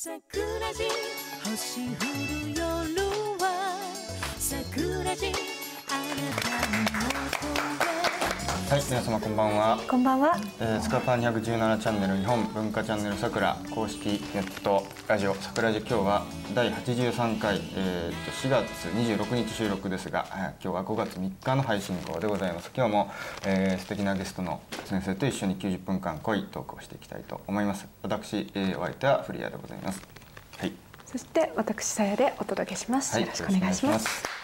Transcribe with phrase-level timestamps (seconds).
[0.00, 0.14] 桜
[0.74, 0.88] 地
[1.42, 2.62] 星降る夜
[3.40, 3.82] は
[4.38, 5.32] 桜地
[5.90, 7.87] あなたのもと
[8.68, 9.80] はい、皆様こんばんは。
[9.88, 10.38] こんばんは。
[10.60, 22.70] えー、スカパー217チャンネル日本文化チャンネルさくら公式ネットラジオさくらじ今日は第83回、えー、と4月26日収録ですが、えー今日は5月3日の配信号でございます。
[22.76, 23.10] 今日も、
[23.46, 27.88] えー、素敵なゲストの先生と一緒に90分間濃いトークをしていきたいと思います。
[28.02, 30.02] 私、えー、お相手はフリアでございます。
[30.58, 30.72] はい。
[31.06, 33.14] そして私さやでお届けします。
[33.14, 34.37] はい、よろしくお願いします。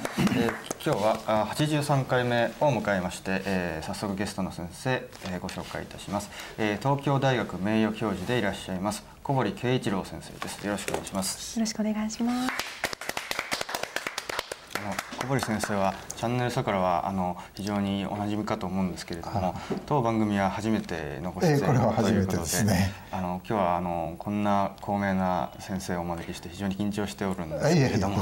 [0.00, 4.90] えー今日はあ83回目を迎えまして、えー早速ゲストの先生、
[5.24, 10.64] えーご紹介いたします、えー東京大学名誉教授でいらっしゃいます小堀圭一郎先生です。
[10.64, 11.58] よろしくお願いします。
[11.58, 12.87] よろしくお願いします。
[15.20, 19.54] 小堀先生はチャンネルさくらはあの非常におなじみかと思うんですけれども
[19.86, 21.80] 当番組は初めてのご出演という
[22.26, 22.46] ことで
[23.10, 28.18] あの今日はあのこんな高名な先生をお招きして非常に緊張しておるんですけれども。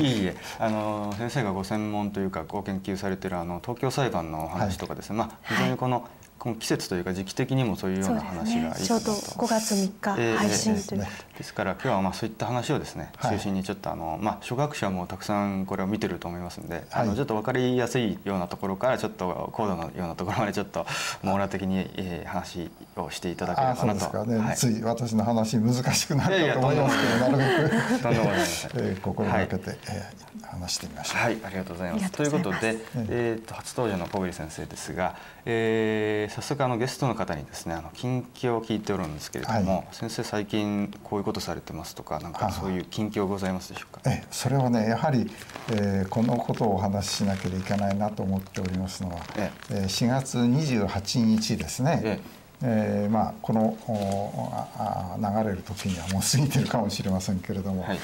[0.00, 6.08] いえいえ あの先生がご専門というかご研究されているあの東京裁判のお話とかですね、まあ非常にこの、
[6.46, 8.84] この季節というか時期的にもそういうような話がいいかなと。
[8.84, 11.02] ちょうど5月3日ええ配信ええという。
[11.02, 11.08] こ
[11.38, 13.36] ですから今日はまあそういった話をですね、はい。
[13.36, 17.08] 中心にちょっとあのまあ初学者もたくさんこれを見てると思いますんで、あはい。
[17.08, 20.86] のちょっと分かりやすいようなところからちょっと高度なようなところまでちょっと
[21.24, 24.06] 網羅的に、えー話をしていただけれああそうばなと。
[24.06, 24.24] ですか。
[24.24, 24.56] ね、はい。
[24.56, 28.02] つい私の話難しくなるいやいやかと思いますけどなるべく。
[28.02, 31.22] とんでもござい えー心がけて、えー話してみましょう。
[31.22, 32.12] はい、ありがとうございます。
[32.12, 35.16] ということで、えー、と初登場の小栗先生ですが、
[35.48, 39.86] えー早速あのゲストの方にですね、あの近況を聞いておるんですけれども、はい。
[39.92, 44.00] 先生最近こういうことされてますとか、なんかそういう近況ございますでしょうか？
[44.10, 45.30] えそれはねやはり、
[45.70, 49.74] えーこのことをお話ししなければいけないなと思っておりますのは、ええ。
[49.74, 52.20] ー4月28日ですね、え
[52.62, 53.06] え。
[53.08, 57.98] ーまあ、このおああ流れる時にはもう過ぎてるかもしれませんけれども、はい。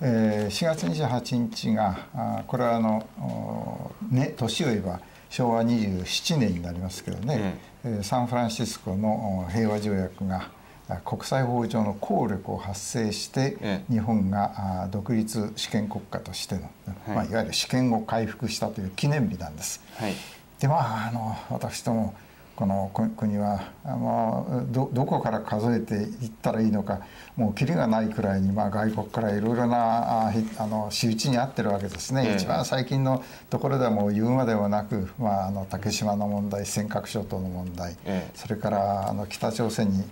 [0.00, 10.50] えー4月28日があこれはあの、おね、年を言えば昭和27年になりますけどね、えーサンフランシスコのお平和条約が
[10.88, 16.70] あ国際法上の効力を発生して、ええ日本があ独立主権国家としての、はい
[17.08, 19.80] まあ、いわゆる主権を回復したという記念日なんです。
[19.96, 20.14] はい。
[20.58, 22.14] でまああの私ども
[22.58, 27.02] このこ国はあのどどこから数えていったらいいのか
[27.36, 40.02] もうキリがないくらいに、まあ、外国からいろいろなあひあの仕打ちにあってるわけですね、ええ一番最近のところではもう言うまでもなく、まあ、あの竹島の問題尖閣諸島の問題、ええそれからあの北朝鮮に、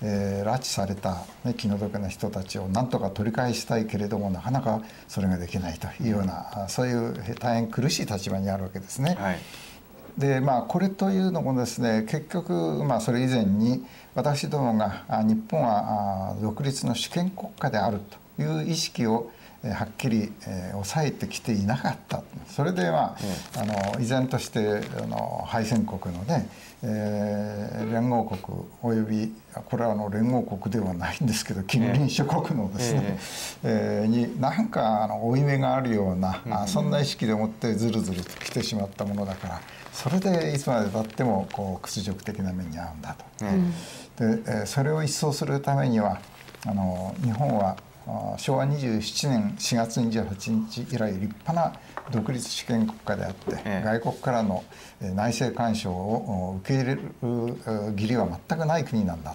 [0.00, 9.16] えー拉致された、ね、気の毒な人たちをなんとか取り返したいけれどもなかなかそれができないというようなあそういう大変苦しい立場にあるわけですね。
[9.18, 9.38] はい。
[10.18, 12.52] でまあこれというのもですね結局
[12.84, 13.84] まあそれ以前に
[14.14, 18.00] 私どもがあ日本はあ独立の主権国家である
[18.36, 19.30] という意識を
[19.64, 22.22] えーはっきり、えー抑えてきていなかった。
[22.46, 23.16] それでま
[23.56, 26.46] あ,、あの依然としてあの敗戦国のね、
[26.82, 33.18] えー連合国およびこれはあの連合国ではないんですけど近隣諸国のですね、
[33.64, 39.60] えーに何かあの負い目があるような、あそんな意識でもってずるずると来てしまったものだから
[39.96, 43.24] それでいつまでたってもこう屈辱的な目に遭うんだと。
[43.44, 46.20] で、えーそれを一掃するためには
[46.66, 51.72] あの日本はあ昭和27年4月28日以来立派な
[52.12, 53.82] 独立主権国家であって、ええ。
[53.84, 54.62] 外国からの
[55.00, 59.34] えー内政干渉をお受け入れるえー義理は全くない国なんだ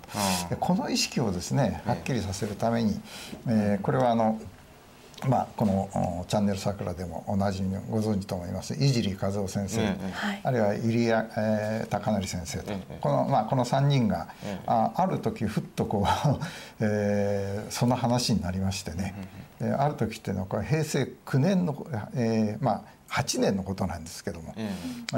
[0.49, 0.55] と。
[0.57, 2.99] この意識をですねはっきりさせるために、
[3.47, 4.39] えーこれはあの
[5.27, 5.89] まあ、この
[6.21, 10.41] おチャンネル桜でもおなじみのご存知と思います井尻和夫先生、ええはい。
[10.43, 16.35] あるいは入谷、えー高成先生と、ええこのまあ、この3人が、ええあある時ふっとこう、
[16.81, 19.13] えーその話になりましてね、
[19.59, 24.71] えーある時っていうのはこれ平成9年の、えーまあ、8年のことなんですけども、え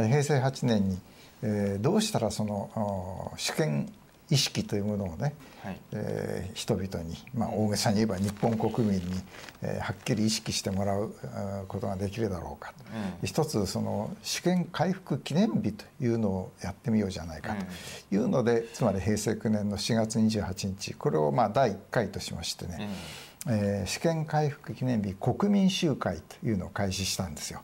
[0.07, 0.99] 平成8年に、
[1.43, 3.91] えーどうしたらそのお主権
[4.29, 5.33] 意識というものをね、
[5.63, 5.79] はい。
[5.91, 9.03] えー人々に、まあ、大げさに言えば日本国民に、
[9.61, 11.13] えーはっきり意識してもらう
[11.67, 12.73] ことができるだろうか。
[12.77, 12.83] と、
[13.21, 13.27] うん。
[13.27, 17.65] 一つその主権回復記念日というのをやってみようじゃないかと。
[18.15, 22.89] いうので、つまり平成9年の4月28日これをまあ第1回としましてね、
[23.47, 27.61] えー主権回復記念日国民集会というのを開始したんですよ。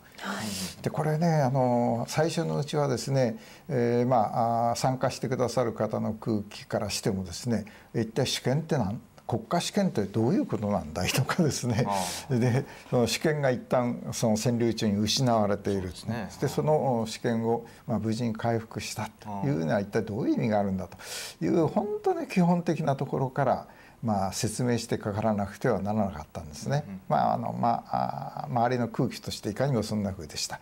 [0.81, 3.37] でこれねあの最初のうちはですね、
[3.67, 8.99] えーまあ参加してくださる方の空気からしてもですね一体主権って何
[9.29, 11.85] 国家試験ってどういうことなんだいとかですね。
[11.87, 16.29] あでその試験が一旦その占領中に失われているそうですね。
[16.41, 20.97] でその試験を、まあ、無事に回復したというのは一体どういう意味があるんだと
[21.45, 23.67] いう本当に基本的なところから、
[24.03, 26.83] まあ、説明してかからなくてはならなかったんですね。
[27.09, 30.59] まああのまあ、あ周りの空気としていかにもそんな風でした。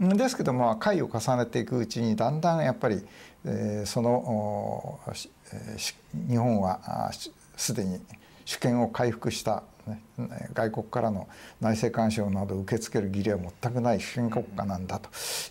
[0.00, 3.04] うんですけども回を重ねていくうちにだんだんやっぱり、
[3.44, 5.94] えーそのえーし
[6.28, 7.10] 日本は
[7.56, 8.00] すでに
[8.44, 10.00] 主権を回復した、ね、
[10.52, 11.28] 外国からの
[11.60, 15.08] 内政干渉などを受け付ける義理は全くない主権国家なんだと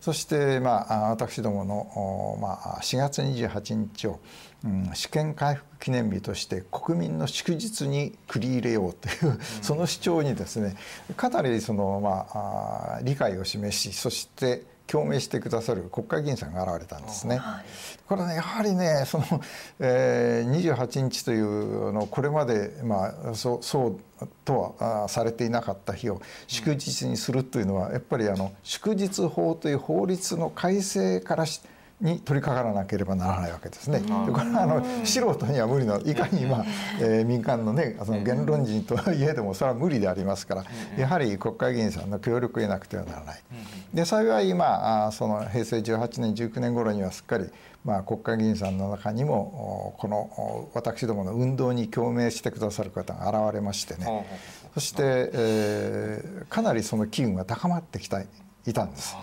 [0.00, 4.20] そして、まあ、あ私どもの、おまあ、4月28日を、
[4.64, 10.76] うん、主権回復記念日として国民の祝日に繰り入れようという、その主張にですね
[11.16, 17.40] かなりその、まあ、あ理解を示しそして共鳴してくださる国会議員さんが現れたんですね。
[18.08, 19.24] これねやはりねその、
[19.78, 31.60] えー、28日というのこれまで、まあ、そうそうとはあされていなかった日を祝日にするというのはやっぱりあの祝日法という法律の改正からし
[32.00, 34.00] に取り掛からなければならないわけですね。
[34.00, 36.64] でこれはあの素人には無理のいかに今、
[37.00, 40.64] えー民間のねその言論人とはいえどもそれは無理でありますから
[40.96, 43.42] やはり国会議員さんの協力を得なくてはならない。
[43.92, 47.50] で幸い今あその平成18年19年頃にはすっかり
[47.84, 54.26] まあ、国会議員さんの中にもおこのお私どもの運動に共鳴してくださる方が現れましてね。
[54.74, 58.22] そして、えーかなりその機運が高まってきた
[58.66, 59.16] いたんです。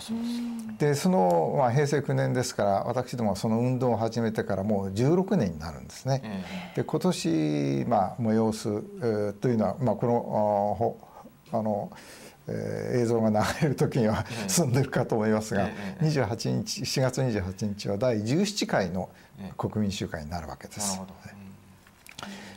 [0.80, 6.22] でその、まあ、平成9年ですから私どもはその運動を始めてからもう16年になるんですね。
[6.24, 11.00] えで今年、まあ、催す、えーというのは、まあ、このあほ
[11.52, 11.92] あの、
[12.48, 19.10] えー映像が流れる時には済んでるかと思いますが、えええ28日4月28日は第17回の
[19.58, 21.00] 国民集会になるわけです。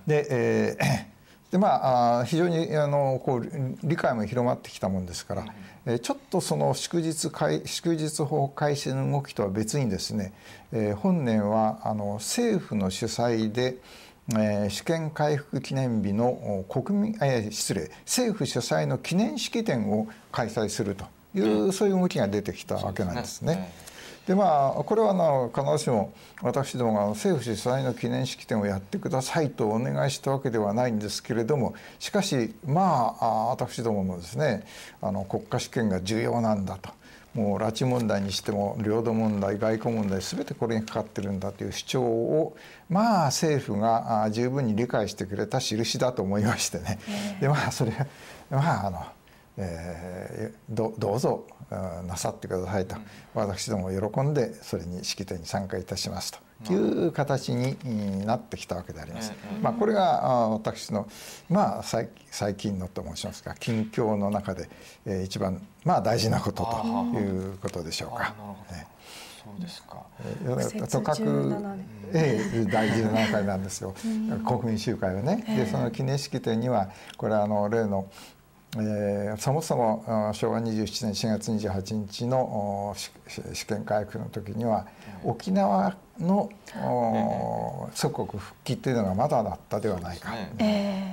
[0.06, 5.44] で,、えーでまあ非常にあのこう理解も広まってきたもんですから、
[5.86, 10.32] えーちょっとその祝日改祝日法改正の動きとは別にですね、
[10.72, 13.76] えー本年はあの政府の主催で、
[14.30, 21.04] えー主権回復記念日のお国民、えー失礼政府主催の記念式典を開催すると
[21.34, 23.72] いう、そういう動きが出てきたわけなんですね。
[24.30, 34.64] でまあこれはあの必ずしも私どもが政府主催の記念式典をやってくださいとお願いしたわけではないんですけれどもしかしまああ私どももですね
[35.02, 36.90] あの国家主権が重要なんだと。
[37.34, 42.56] もう拉致問題にしても領土問題外交問題全てこれにかかってるんだという主張を
[42.88, 46.98] まあ政府があ十分に理解してくれた印だと思いましてね、
[47.40, 47.92] でまあそれ
[48.50, 49.04] まああの
[49.58, 51.59] えーどどうぞあ
[52.06, 52.96] なさってくださいと、
[53.34, 56.38] 私ども喜んでそれに式典に参加いたしますと。
[56.68, 59.32] いう形にうんなってきたわけであります。
[59.62, 61.08] まあ、これがあ私の、
[61.48, 64.68] まあ、最最近のと申しますか近況の中で、
[65.06, 68.16] えー一番、まあ、大事なことということでしょうか。
[68.16, 68.34] あなる。
[68.38, 68.56] ほど。
[68.72, 68.86] え
[69.42, 70.04] そうですか。
[70.22, 73.94] ーとかく17年ええ大事な中会なんですよ。
[74.46, 75.44] 国民集会はね。
[75.56, 78.06] でその記念式典にはこれはあの例の
[78.76, 82.94] えーそもそもあ昭和27年4月28日の
[83.52, 84.86] 試験回復の時には
[85.24, 90.30] 沖縄のお祖国復帰というのがまだだったではないか。
[90.30, 90.52] ね。
[90.58, 90.64] え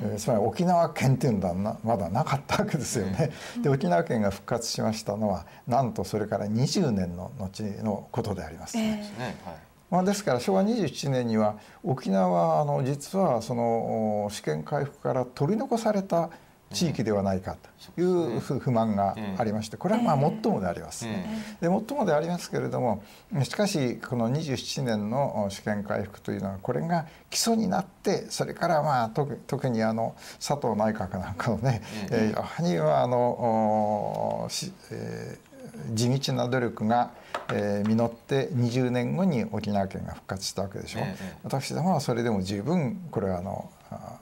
[0.03, 3.31] えーつまり沖縄県っていうのはなまだなかったわけですよね。
[3.61, 8.77] で沖縄県が復活しましたのはなんとそれから20年の後のことであります。
[8.77, 9.35] えですね。
[9.43, 9.55] はい。
[9.89, 12.27] まあ、ですから昭和27年には沖縄
[12.57, 16.29] はあの実はそのお試験回復から取り残された
[16.73, 17.55] 地域ではないか
[17.95, 21.05] という不不満がありましてこれはまあ最もであります。
[21.07, 21.25] え
[21.61, 23.03] で最もでありますけれども
[23.43, 31.81] しかしこの27年の試験回復というのはこれが基礎になってそれからまあ特特にあの佐藤内閣なんかのね、
[32.11, 33.17] えーやはりはあの
[34.45, 35.47] おしえー
[35.93, 37.11] 地道な努力が、
[37.53, 40.99] えー実って20年後に沖縄県が復活したわけでしょ。
[40.99, 41.33] う、ええ。
[41.43, 44.17] 私どもはそれでも十分これはあのあ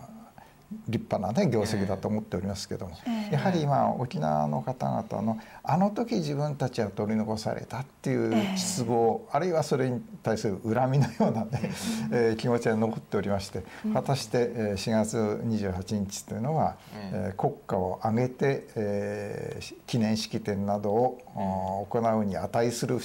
[0.88, 2.98] 立派なね業績だと思っておりますけども、
[3.32, 11.72] やはり今沖縄の方々のあの時自分たちは取り残されたっていう失望、あるいはそれに対する恨みのようなね、
[12.12, 16.76] えー気持ちが残っておりまして果たして、えー4月28日というのは、
[17.12, 23.00] えー国家を挙げて、え記念式典などを、行うに値する、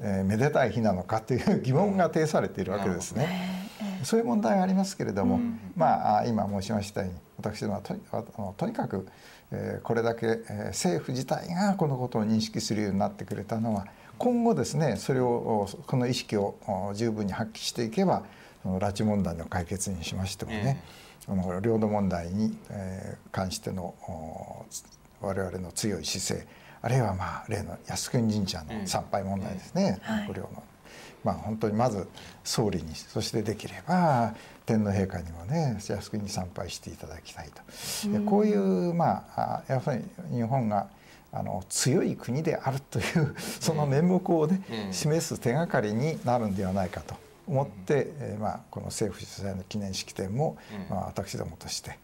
[0.00, 3.65] えーめでたい日なのかという疑問が呈されているわけですね。
[4.06, 5.40] そういう問題はありますけれども、
[5.76, 9.08] まあ今申しましたように私どもはととにかく、
[9.50, 16.54] えー、これだけ、えー、政府自体がこのことを認識するようになってくれたのは今後ですねそれをこの意識を
[16.94, 18.22] 十分に発揮していけば
[18.62, 20.80] その拉致問題の解決にしましてもね、
[21.28, 23.94] えー、の領土問題に、えー、関しての
[25.20, 26.48] 我々の強い姿勢
[26.80, 30.62] あるいはまあ例の靖国神社の参拝問題ですね、えー、の
[31.26, 32.06] まあ本当にまず
[32.44, 40.86] 総理にそしてできれば天皇陛下にもね靖国に参拝していただきたいと、うん、こういうまあやっぱり日本が
[41.32, 47.14] あの強い国であるというその面目をね、示す手がかりになるんではないかと
[47.46, 50.56] 思って、えー、まあ、この政府主催の記念式典も、
[50.90, 51.98] まあ、私どもとして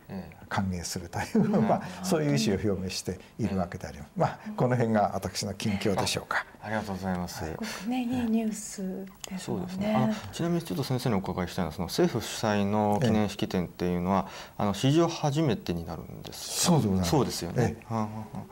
[0.48, 4.10] 歓迎するという、 まあ、そういう意思を表明しているわけであります。
[4.16, 6.46] まあ、この辺が私の近況でしょうか。
[6.64, 7.44] ありがとうございます。
[7.44, 9.38] すごくね、いいニュースですね。
[9.38, 9.94] そうですね。
[9.96, 17.10] あのちなみにちょっと先生にお伺いしたいのは、その政府主催の記念式典っていうのは、あの史上初めてになるんですそうでございます。
[17.10, 17.76] そうですよね。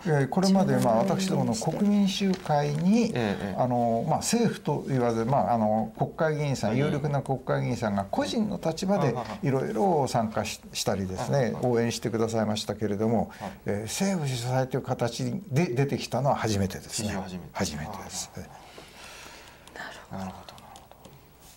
[0.07, 3.15] ええ、これまでまあ私どもの国民集会に、
[3.57, 13.31] あのまあ政府と言わず、まああの国会議員さん、有力な国会議員さんが個人の立場でいろいろ参加したりですね、応援してくださいましたけれども、
[13.67, 17.11] えー、政府主催という形で出てきたのは初めてですね。
[17.53, 18.31] 初めてです。
[20.11, 20.50] なるほど。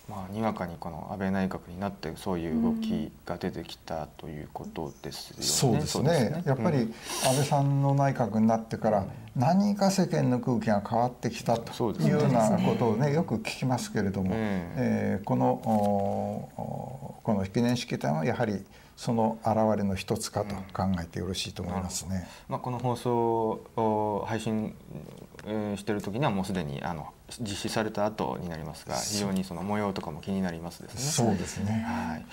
[0.08, 5.42] まあ、にわかにこの安倍内閣になってそういう動きが出てきたということですよね。
[5.42, 6.14] そうですね。
[6.14, 6.92] すねやっぱり
[7.24, 15.60] 安倍さんの内閣になってから何か世間の空気が変わってきたというようなことをねよく聞きますけれども、えー、この
[17.22, 18.62] この記念式典はやはり
[18.96, 22.28] その現れの一つかと考えてよろしいと思いますね。
[22.48, 23.12] まあ、この放送
[23.76, 24.74] を配信
[25.76, 27.08] している時にはもうすでにあの
[27.40, 31.00] 実施された後になりますが非常にその模様とかも気になりますですね。
[31.00, 32.26] そうですね、はい。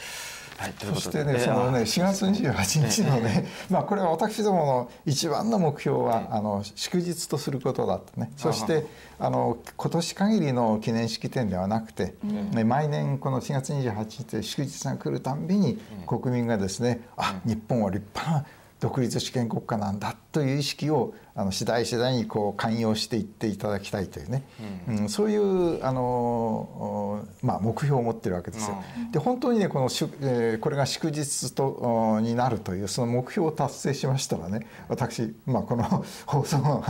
[0.62, 8.32] はい、そしてね、そのね、4月28日のね、まあ、これは私どもの一番の目標は、あの祝日とすることだとね。
[8.38, 8.86] そして、
[9.18, 18.46] あの今年限りの記念式典ではなくて、ね、毎年この4月28日で祝日が来るたんびに、国民がですね、あ、日本は立派な
[18.82, 24.44] 独立主権国家なんだという意識をあの次第次第にこう寛容していっていただきたいというね、
[24.88, 28.84] うん、うん、そういうあの、まあ、目標を持ってるわけですよ。
[29.12, 35.84] で本当にねこのしゅ、えー、これが祝日とになるというその目標を達成しましたらね私、まあ、この
[36.26, 36.84] 放送の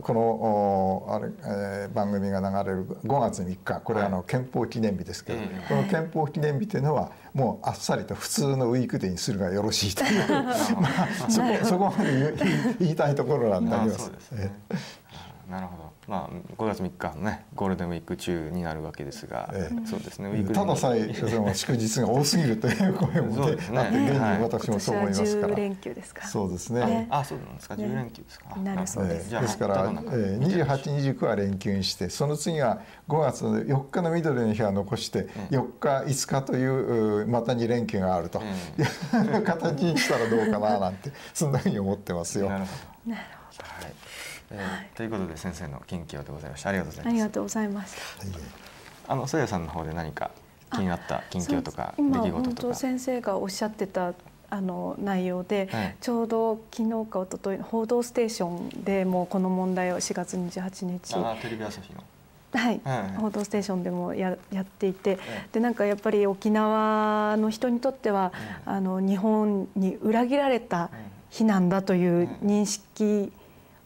[0.00, 10.54] このあれ、えー、番組が流れる5月3日これはあの憲法記念日ですけど、はい、この憲法記念日というのはもうあっさりと普通のウィークデーにするがよろしいというまあ、
[11.28, 12.34] そこそこまで
[12.78, 15.04] 言いたいところなんであります。
[15.50, 15.92] なるほど。
[16.08, 20.28] まあ5月3日のねゴールデンウィーク中になるわけですが、ええ、そうですね。
[20.28, 21.12] ウィークたださえ
[21.54, 25.54] 祝日が多すぎるという声もね、ねあって現に私もそう思いますから。
[25.54, 26.26] 連休ですか？
[26.26, 27.06] そうですね。
[27.10, 27.74] あ、そうなんですか。
[27.74, 28.56] 10連休ですか。
[28.56, 29.30] なるそうです。
[29.30, 38.42] ですから、えー、28、29は連休にして、その次は5月の4日の緑の日は残して、4日、5日というまた2連休があると、い
[39.38, 42.48] う 形にしたらどうかななんてそんなふうに思ってますよ。
[42.48, 43.34] なるほど。
[43.62, 43.92] はい。
[44.50, 46.70] えー、ということで先生の近況でございました。
[46.70, 47.10] ありがとうございます。
[47.10, 47.94] ありがとうございまし
[49.06, 49.12] た。
[49.12, 50.30] あのさやさんの方で何か
[50.72, 52.74] 気になった近況とか出来事とか。
[52.74, 54.14] 先生がおっしゃってた
[54.50, 61.14] あの内容で、はい、ちょうど昨日か一昨日報道ステーションでもうこの問題を4月28日。
[61.16, 62.02] あテレビ朝日の。
[62.52, 65.18] はい、はい、報道ステーションでもややっていて、
[65.52, 68.32] でなんかやっぱり沖縄の人にとっては、
[68.64, 70.90] あの日本に裏切られた
[71.30, 73.32] 日なんだという認識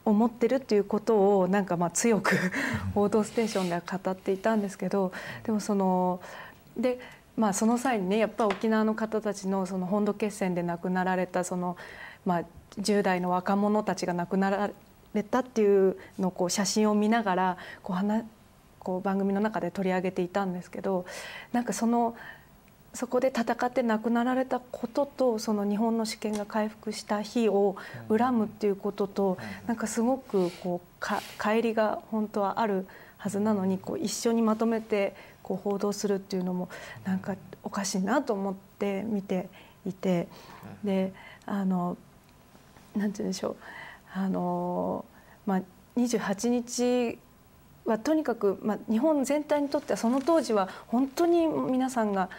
[0.09, 2.35] を持ってるっていうことをなんかまあ強く
[2.93, 5.11] 「報道ステーション」では語っていたんですけど
[5.43, 6.19] でもその
[6.77, 6.99] で
[7.37, 11.77] まあその際にねやっぱ沖縄の方たちのその本土決戦で亡くなられたその
[12.25, 12.43] まあ
[12.79, 14.71] 10代の若者たちが亡くなら
[15.13, 18.25] れたっていうのをこう写真を見ながらこう話
[18.79, 21.05] こう番組の中で取り上げていたんですけど
[21.51, 22.15] なんかその
[22.93, 27.75] そこで戦って亡くなられたこととその日本の主権が回復した日を
[28.09, 36.69] 恨むっていうこととなんかすごくこうか乖離が本当はあるはずなのにこう一緒にまとめてこう報道するっていうのも
[37.03, 39.49] なんかおかしいなと思って見て
[39.85, 40.27] いて
[40.83, 41.13] で
[41.45, 41.97] あの
[42.95, 43.55] なんて言うんでしょう
[44.13, 45.05] あの、
[45.45, 45.61] まあ、
[45.97, 47.19] 28日
[47.85, 52.29] はとにかく、まあ、日本全体にとってはその当時は本当に皆さんが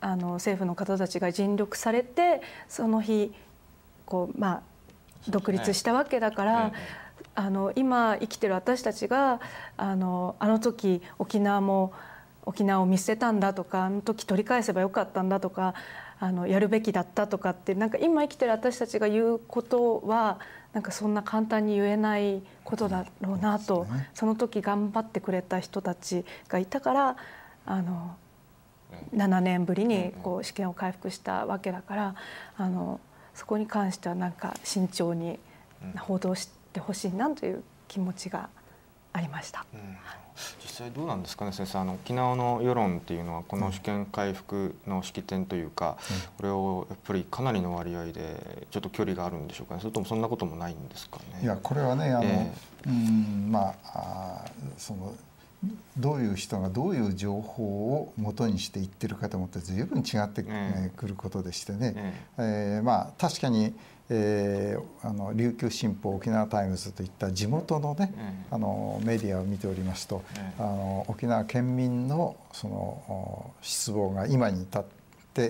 [0.00, 3.32] あの政府の方たちが尽力されてその日
[4.06, 4.62] こう、まあ、
[5.28, 6.72] 独立したわけだから。
[7.34, 9.40] あの今生きてる私たちが
[9.76, 11.92] あのあの時沖縄も
[12.46, 15.74] 沖縄を見捨てたんだとかあの時取り返せばよかったんだとか
[16.18, 20.40] あのやるべきだったとかってなんか今生きてる私たちが言うことは
[20.72, 27.16] なんかそんな簡単に言えないことだろうなとそ,、の時頑張ってくれた人たちがいたから
[27.66, 28.16] あの
[29.14, 32.14] 7年ぶりにこう試験を回復したわけだから
[32.56, 33.00] あの
[33.34, 35.38] そこに関してはなんか慎重に
[35.98, 38.48] 報道してほしいなという気持ちが
[39.12, 39.64] ありました。
[39.72, 39.96] うん。
[40.62, 41.80] 実際どうなんですかね先生。
[41.80, 49.80] あの沖縄の世論っていうのはこの試験回復の式典というか、うん、これをやっぱりかなりの割合でちょっと距離があるんでしょうかね。
[49.80, 51.40] それともそんなこともないんですかね。
[51.42, 54.44] いやこれはねあの、えー、うんまあ
[54.76, 55.12] その
[55.96, 60.44] どういう人がどういう情報を元にして言ってるかと思って随分違って
[60.96, 61.94] くることでしてね、
[62.38, 63.74] ええー、まあ確かに、
[64.08, 70.22] えー、あの琉球新報沖縄タイムズといった地元のね、あのメディアを見ておりますと、
[70.58, 74.97] あの沖縄県民のその失望が今に至って、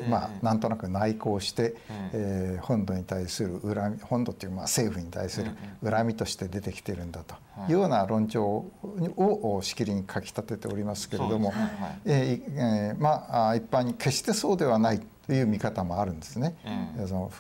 [0.09, 1.77] まあ、なんとなく内向して、
[2.13, 5.51] えー、本土に対する恨み本土っていうまあ政府に対する
[5.83, 7.35] 恨みとして出てきてるんだと。
[7.69, 7.71] い。
[7.71, 8.67] うような論調
[9.17, 11.53] をしきりに書き立てておりますけれども、
[12.05, 16.57] ええまあ一般に決してそうではないという見方もあるんですね、
[17.07, 17.33] その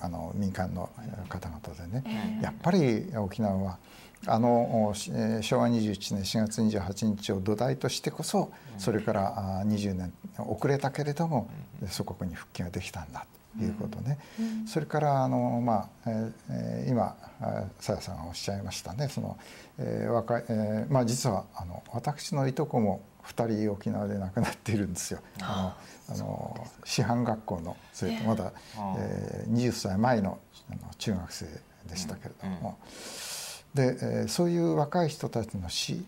[0.00, 0.90] あの民間の
[1.28, 1.60] 方々
[1.92, 2.40] でね。
[2.42, 3.78] やっぱり沖縄は
[4.24, 4.92] あの
[5.42, 11.48] 昭和21年4月28日を土台としてこそそれから20年遅れたけれども
[11.88, 13.26] 祖国に復帰ができたんだ
[13.58, 14.18] ということね、
[14.66, 16.10] それからあの、まあ
[16.46, 17.16] えー、今
[17.80, 19.08] さやさんがおっしゃいましたね。
[19.08, 19.38] その、
[19.78, 25.20] えー若いえーまあ、実はあの私のいとこも2人沖縄で亡くなっているんですよ。
[25.40, 25.74] あ
[26.08, 28.52] のあの師範学校の生徒まだ、
[28.98, 30.38] えー、20歳前の
[30.70, 31.46] あの中学生
[31.88, 32.76] でしたけれども。
[33.00, 33.25] うん
[33.76, 36.04] で、えー、そういう若い人たちの死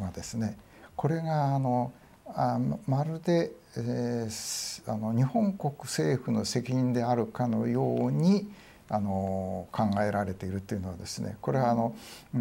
[0.00, 0.56] はですね
[0.96, 1.92] これがあの
[2.26, 8.50] あまるで、えー、あの日本国政府の責任であるかのように
[8.88, 11.94] あの考えられているというのはですねこれはあの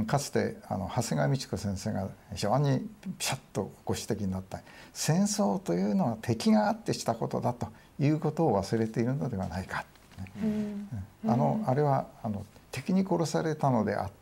[0.05, 2.79] かつてあの長谷川道子先生が非常に
[3.17, 4.59] ピシャッとご指摘になった
[4.93, 7.67] 戦争というのは敵があってしたことだと
[7.99, 9.85] いうことを忘れているのではないか。
[10.43, 10.87] うん、
[11.27, 14.20] あのあれはあの敵に殺されたのであって、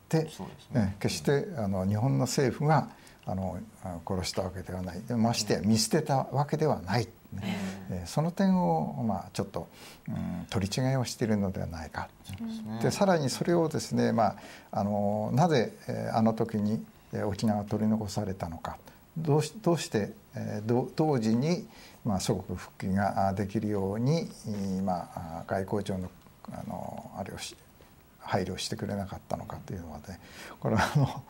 [0.72, 2.90] ね、決してあの日本の政府が
[3.26, 3.60] あの
[4.08, 5.02] 殺したわけではない。
[5.16, 7.44] ましてや見捨てたわけではない、ね
[7.92, 9.68] えー、その点を、まあ、ちょっと、
[10.08, 12.10] うん、取り違いをしているのではないか。
[12.80, 14.36] で、ね、さらにそれをですね、まあ、
[14.72, 16.84] あのなぜ、えー、あの時に
[17.26, 18.78] 沖縄取り残されたのか。
[19.18, 21.68] どうしどうして、えー、同時に、
[22.06, 24.30] まあ、祖国復帰ができるように、
[24.84, 26.10] まあ、外交上の
[26.52, 27.56] あのあれをし
[28.30, 30.20] 配慮してくれなかったのかというのはね
[30.60, 31.24] これはあの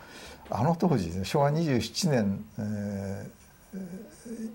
[0.52, 3.30] あの当時、ね、昭和27年、え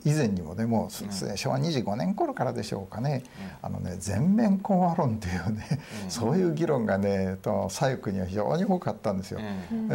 [0.04, 3.22] ー、以前にもねもう、うん、昭和25年頃からでしょうかね。
[3.62, 5.66] うん、あのね全面講和論というね、
[6.04, 9.40] うん、そういう議論がねと左翼には非常に多かったんですよ。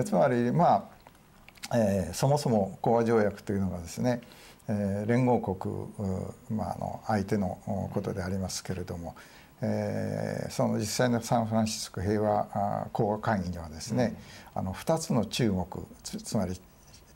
[0.05, 0.89] つまりま
[1.69, 4.21] あ、えー、そもそも講和条約というのがですね
[4.71, 5.87] えー、連合国、
[6.51, 7.57] まあ、あの相手の
[7.91, 9.15] ことでありますけれども、
[9.61, 14.15] えー、その実際のサンフランシスコ平和講和会議にはですね、
[14.55, 16.59] うん、あの2つの中国つまり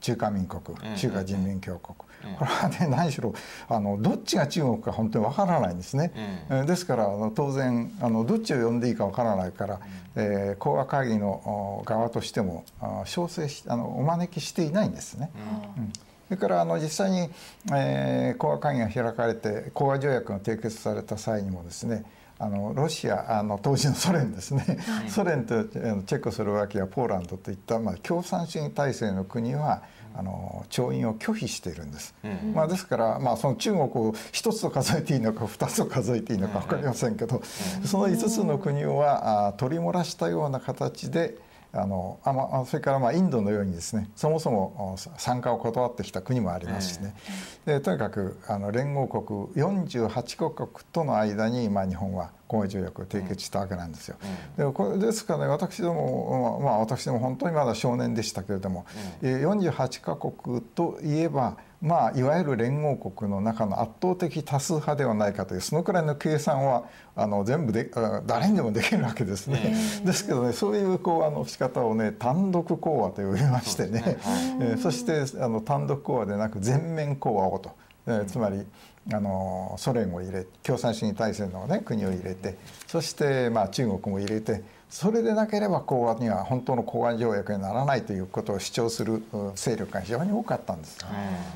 [0.01, 0.61] 中華民国
[0.97, 1.95] 中華人民共和国、
[2.37, 3.33] これはね何しろ
[3.69, 9.81] あのどっちが中国か本当にわからないんですね、うん、ですからあの当然あのどっちを呼んでいいかわからないから、うん、
[10.21, 12.65] えー、講和会議の側としても
[13.05, 15.31] 招請しあのお招きしていないんですね。
[15.77, 15.93] うん。
[16.27, 17.29] それからあの実際に、
[17.73, 22.03] えー、講和会議が開かれて講和条約が締結された際にもですね
[22.43, 29.83] あのロシアあの当時のソ連ですね、はい、ソ連とチェコスロバキアポーランドといった、まあ、共産主義体制の国は
[30.15, 41.37] あの調印を拒否しているんです、うん、まあ、ですから、まあ、その中国を一つと数えていいのか二つと数えていいのか分かりませんけど、うん、その5つの国はあ取り漏らしたような形で
[41.75, 47.15] あのあまそれからまあインドのようにですねそもそも参加を断ってきた国もありますしね、
[47.65, 54.17] でとにかくあの連合国48カ国との間に、まあ、日本は公和条約を締結したわけなんですよ。
[54.55, 58.85] でこれですからね私ども、まあ、私ども本当にまだ少年でしたけれども、
[59.23, 67.91] うん、48カ国といえばまあ、いわゆる連合国の中の圧倒的多数派ではないかというそのくらいの計算はあの全部で
[68.25, 69.75] 誰にでもできるわけですね。
[70.05, 74.01] ですけどねそういうこうあの仕方をね単独講和と呼びましてね、ね。
[74.01, 77.71] はい、えー、そしてあの単独講和でなく全面講和をと。
[78.07, 78.65] えーつまり
[79.11, 84.61] あのソ連を入れ共産主義体制の、ね、国を入れてそして、まあ、中国も入れて
[84.93, 90.99] それでなければ講和には本当の講和条約にならないということを主張するう勢力が非常に多かったんです。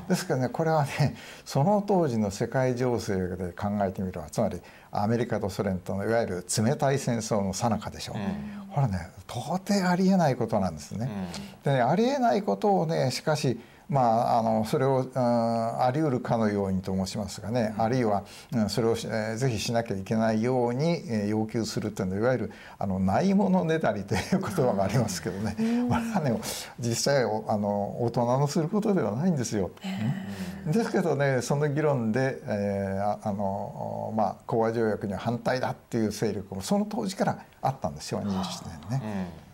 [0.08, 1.14] ですからねこれはね
[1.46, 8.16] その当時の世界情勢で考えてみればつまりアメリカとソ連とのいわゆる冷たい戦争の最中でしょう、
[8.74, 11.08] これね到底ありえないことなんですね。
[11.62, 26.38] でねありえないことをねしかしまあ、あのそれを、うん、あり得るかのようにと申しますがね、あるいは、うん、それを、えー、ぜひしなきゃいけないように、えー、要求するというのはいわゆるあのないものねだりという言葉がありますけどね、これはね
[26.78, 29.70] 実際あの大人のすることではないんですよ。
[30.66, 39.47] ですけどねその議論で、えー、ああのまあ講和条約には反対だっていう勢力もその当時からあったんですよ27年ね。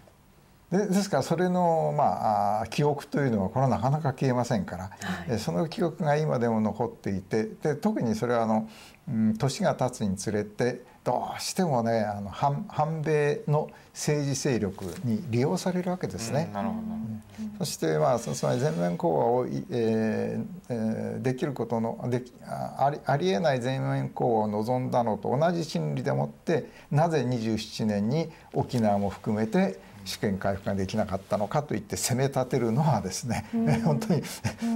[0.75, 4.91] でですからそれの、まあ、記憶というのはこれはなかなか消えませんから、
[5.29, 8.69] はい、その記憶が今でも残っていてで特にそれはあの、
[9.09, 16.51] うん、年が経つにつれてどうしてもねあの反反米の政治勢力に利用されるわけですね。
[16.53, 34.23] うん、そしてまあつまり全面講和を、えーえー、できることのでありありえない全面講和を望んだのと同じ心理でもってなぜ27年に沖縄も含めて主権回復ができなかったのかといって責め立てるのはですね、うん、本当に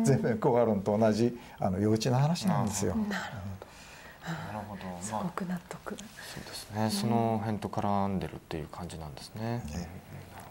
[0.05, 2.97] 全面講和論と同じあの幼稚な話なんですよ。
[2.97, 4.83] なるほど。
[5.01, 5.97] すごく納得。
[5.97, 6.91] そうですね。
[6.91, 9.43] その辺と絡んでるっていう感じなんですね。
[9.43, 9.87] ねなる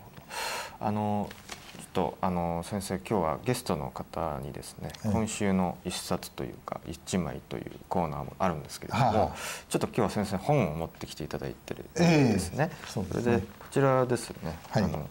[0.03, 0.11] ほ
[0.79, 0.87] ど。
[0.87, 1.29] あの
[1.97, 9.35] とあの先生今日はゲストの方にですね、今週の一冊というか一枚というコーナーもあるんですけれども、はあ、
[9.67, 12.69] ちょっと今日は先生本を持ってきていただいてるんですね。
[12.71, 14.59] えー、そそれでこちらですね。
[14.69, 15.09] はい、あの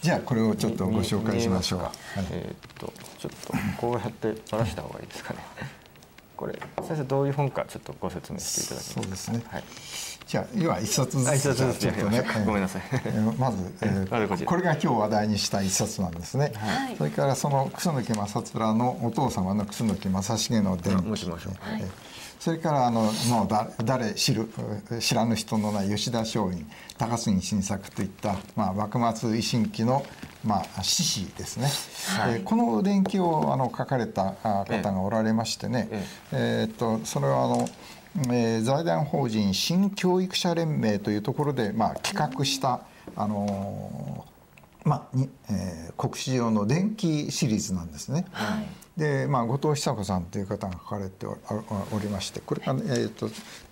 [0.00, 1.78] じゃあこれをちょっとご紹介しましょう。
[1.82, 1.92] はい、
[2.32, 5.38] えっとちょっとこうやってばらした方がいいですかね。
[6.36, 9.42] これ先生どういう本かちょっとご説明していただきますそうですね。
[9.46, 9.64] はい。
[10.30, 12.82] じゃあ要は一冊ずつ一冊ずつとね、ごめんなさい。
[13.36, 16.52] まず、えー、これが今日話題にした一冊なんですね。
[16.54, 21.28] はい、それからその楠木正面のお父様の楠木正成の伝記。
[21.28, 21.42] はい。
[22.38, 23.48] それからあのもう
[23.84, 24.48] 誰知る
[25.00, 26.64] 知らぬ人のない吉田松陰
[26.96, 30.06] 高杉晋作といった、まあ、幕末維新期の、
[30.44, 31.68] まあ、志士ですね、
[32.18, 36.60] はい、この伝記をあの書かれた方がおられましてね、ええ。
[36.62, 37.68] えー、っとそれはあの
[38.16, 42.80] えー、財団法人新教育者連盟というところで、まあ、企画した、
[43.16, 44.30] あのー
[44.82, 48.24] まあにえー、国史上の電気シリーズなんですね。
[48.32, 51.36] はいで、まあ、後藤久子さんという方が書かれてお
[52.00, 53.28] りましてこれが、えーと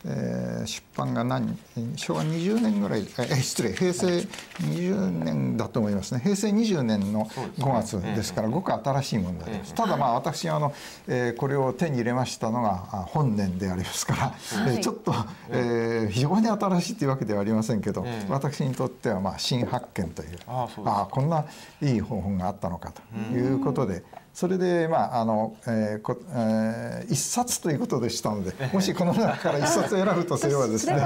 [0.07, 1.59] えー、出版が何
[1.96, 6.20] 昭和20年ぐらいえ失礼平成20年だと思いますね。
[6.22, 9.74] 平成20年の5月ですからごく新しいものです。
[9.74, 10.72] ただまあ私あの、
[11.09, 12.76] えー、これを手に入れましたのが
[13.09, 14.22] 本年でありますから、
[14.62, 15.12] はい、えー、ちょっと、
[15.50, 21.44] えー、非常に新しいというわけではありませんけど、私にとってはまあ新発見というああこんな
[21.83, 23.02] いい方法があったのかと
[23.35, 24.04] いうことで。
[24.38, 30.96] それでまああの、えーこえー、一冊ということでしたのでもしこの中から一冊選ぶとすればですねえ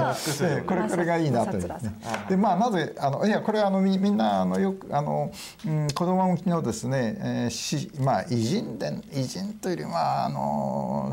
[0.61, 1.75] ー、これこれがいいなという、ね、
[2.29, 5.31] でまあなぜあのいやこれあのみみんなあのよくあの、
[5.65, 11.11] うん、子供向きのですね、えーしまあ、偉人伝偉人というよりまああの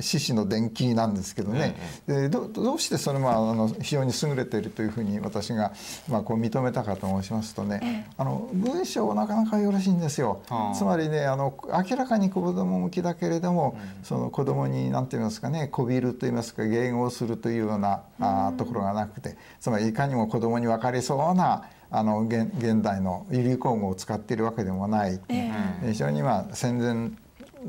[0.00, 1.74] 獅子の伝記なんですけどね、
[2.06, 5.72] えー、どどうしてそれもあの非常に優れているというふうに私が、
[6.08, 10.40] まあ、こう認めたかと申しますとねあの文章なかなかよろしいんですよ。
[10.72, 11.47] つまりねあの
[11.90, 27.10] 明らかに子供向きだけれども、うん、その子供に何て言いますかねこびると言いますか迎合するというような、うん、あところがなくてつまりいかにも子供に分かりそうなあの現現代の流行語を使っているわけでもない、えー、非常にまあ戦前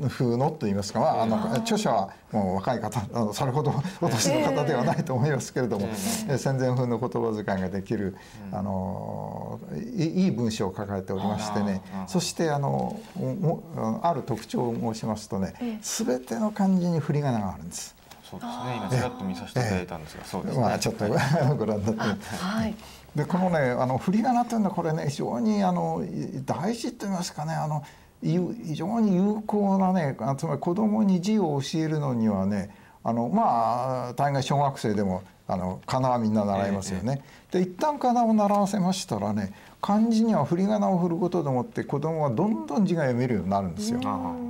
[0.08, 5.88] 風のと言いますか、まあ、あの著者はもう若い方あのそれほどお年の方ではないと思いますけれども、
[6.28, 8.16] えー、戦前風の言葉遣いができる、
[8.52, 9.60] あの
[9.96, 13.00] いい文章を書かれておりましてねそしてあの
[14.02, 17.96] ある特徴を申しますとね全ての漢字に振り仮名があるんです。
[18.30, 18.76] そうですね。
[18.76, 20.60] 今ちらっと見させていただいたんですが、そうですね。
[20.62, 21.04] まあちょっと
[21.58, 22.26] ご覧になって。
[22.36, 22.74] はい。
[23.14, 26.04] でこのねあの振り仮名というのはこれね非常にあの
[26.46, 27.82] 大事と言いますかねあの
[28.22, 37.22] 非常に有効なねつまり子供に字を教えるのにはねあのまあ大概小学生でもあの仮名はみんな習いますよね。
[37.52, 44.00] ええ、で一旦仮名を習わせましたらね漢字には振り仮名を振ることでもって子供はどんどん字が読めるようになるんですよ。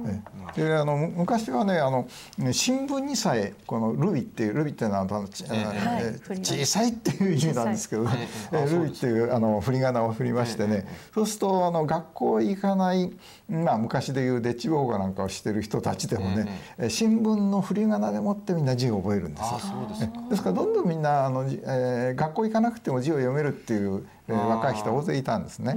[0.07, 0.21] え
[0.55, 2.09] であの昔はねあの
[2.53, 8.29] 新聞にさえこのルビっていうルビっていうのは小さいっていう意味なんですけど、ね、
[8.71, 13.13] ルビっていうあの振り仮名を振りましてね、そうするとあの学校行かない
[13.49, 16.49] まあ昔でいうデッチボーガなんかをしてる人たちでもね、
[16.89, 19.81] 新聞の振り仮名でもってみんな字を覚えるんですよ。
[20.29, 20.51] ですか。
[20.51, 25.77] らどんどんみんなあの、えー、学校行かなくても字を読めるっていうえー、若い人大勢いたんですね。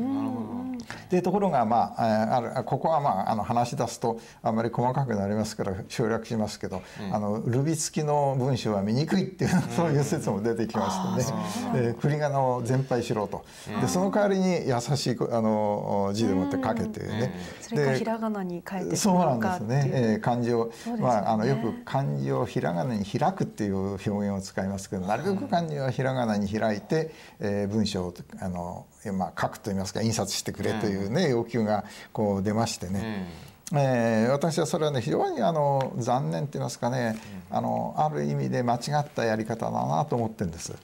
[1.09, 13.45] でところがまああるここはまああの話し出すとあんまり細かくなりますから省略しますけど、うん、あのルビ付きの文章は見にくいっていう、そういう説も出てきましてね、で振り仮名を全廃しろと、
[13.81, 28.13] でその代わりに優しいあの字でもって書けてね、それかひらがなに変えてそうなんですね、えー、漢字を、ね、まああのよく漢字をひらがなに開くっていう表現を使いますけどなるべく漢字はひらがなに開いて、えー、文章を
[28.43, 28.85] あの、
[29.17, 33.25] まあ、書くといいますか印刷してくれというね、要求がこう出ましてね、
[33.71, 37.17] えー、私はそれはね非常にあの残念と言いますかね、
[37.49, 40.75] あのある意味で間違ったやり方だなと思ってるんです。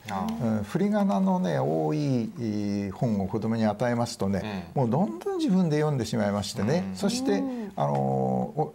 [0.42, 7.44] うん、振り仮名のね多い本を子供に与えますとね、もうどんどん自分で読んでしまいましてね、そして
[7.76, 8.74] あの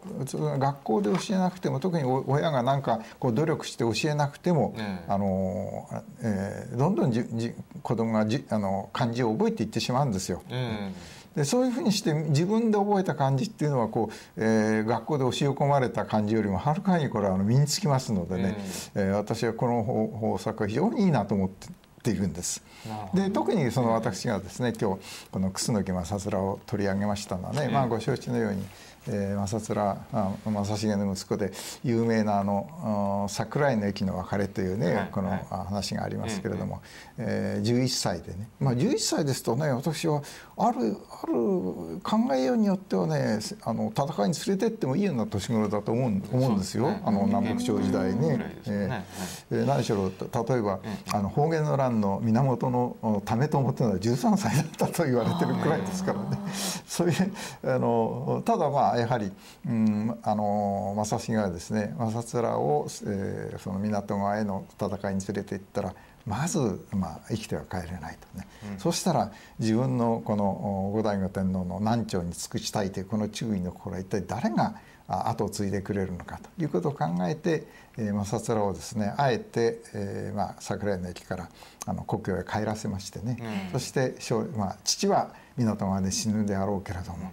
[0.58, 4.74] 学校で教えなくても特に親が何かこう努力して教えなくても、
[5.08, 5.88] あの
[6.20, 10.42] えー、どんどんじじ子供がじあの漢字を覚えていってしまうんですよ。
[11.36, 18.56] でそういうふうにして自分で覚えた漢字っていうのはこう、えー、学校で教え込まれた漢字よりもはるかにこれはあの身につきますのでね、
[18.94, 21.68] えー、私はこの方策は非常にいいなと思って
[22.04, 22.62] ているんです。
[23.14, 25.00] で特にその私がですね今日
[25.32, 28.62] この楠木正面を取り上げましたのはね、まあ、ご承知のように
[29.08, 29.74] えー、正
[30.46, 36.82] 面正成の息子で有名なあの桜井の駅の別れというね、はい、この話がありますけれども、はい、
[37.18, 40.22] えー、11歳でね、まあ、11歳ですとね私は
[40.56, 48.54] あるある考えようによってはねあの戦いに連れてってもいいような年頃だと思う思うんですよ、ね、あの南北朝時代に、ね。
[48.66, 50.80] えー、何しろ例えば、
[51.12, 56.38] あの方言の乱の源の為朝というのは13歳だったと言われてるくらいですからね。
[56.86, 57.32] そういう
[57.64, 59.30] あのただまあやはり、
[59.66, 65.94] うん、あの正成がですね正面を、えー、その港側への戦いに連れて行ったら
[66.26, 74.74] まず、まあ、生きては帰れないとね、うん、そしたら自分のこの後醍醐天皇の南朝に尽くしたいというこの注意の心は一体誰が
[75.06, 76.62] 後を継いでくれるのかと。
[76.62, 77.66] いうことを考えて、
[77.98, 81.50] えー、正面をですねあえて、えーまあ、桜井の駅から
[81.86, 83.36] あの故郷へ帰らせましてね、
[83.68, 84.14] うん、そして、
[84.56, 87.28] まあ、父は港側で死ぬであろうけれども、うん、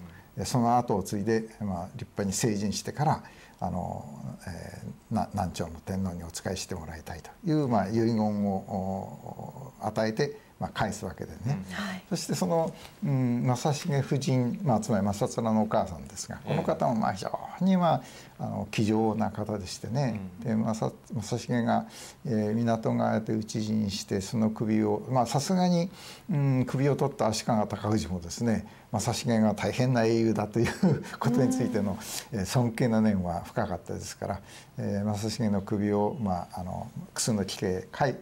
[0.45, 3.23] その後を継いで、まあ、立派に成人してから
[3.60, 4.06] あの、
[4.47, 11.74] えー、南朝の天皇にお仕えしてもらいたいという、まあ、遺言を与えて、まあ、返すわけでね、うん。
[11.74, 12.71] はい、そしてその、
[13.04, 18.02] うん、正成夫人、まあ、つまり正面のお母さんですがこの方もまあ非常に、まあ、
[18.38, 20.74] あの気丈な方でしてね、うん、で
[21.21, 21.88] 正成が、
[22.28, 25.89] えー、港側で討ち死にしてその首をまあさすがに、
[26.30, 30.71] うん、首を取った足利尊氏もですね正成が大変な英雄だという
[31.17, 31.97] ことについての、
[32.34, 34.41] え尊敬の念は深かったですから、
[34.78, 38.19] えー、正成の首を、まあ、あの楠の木へ返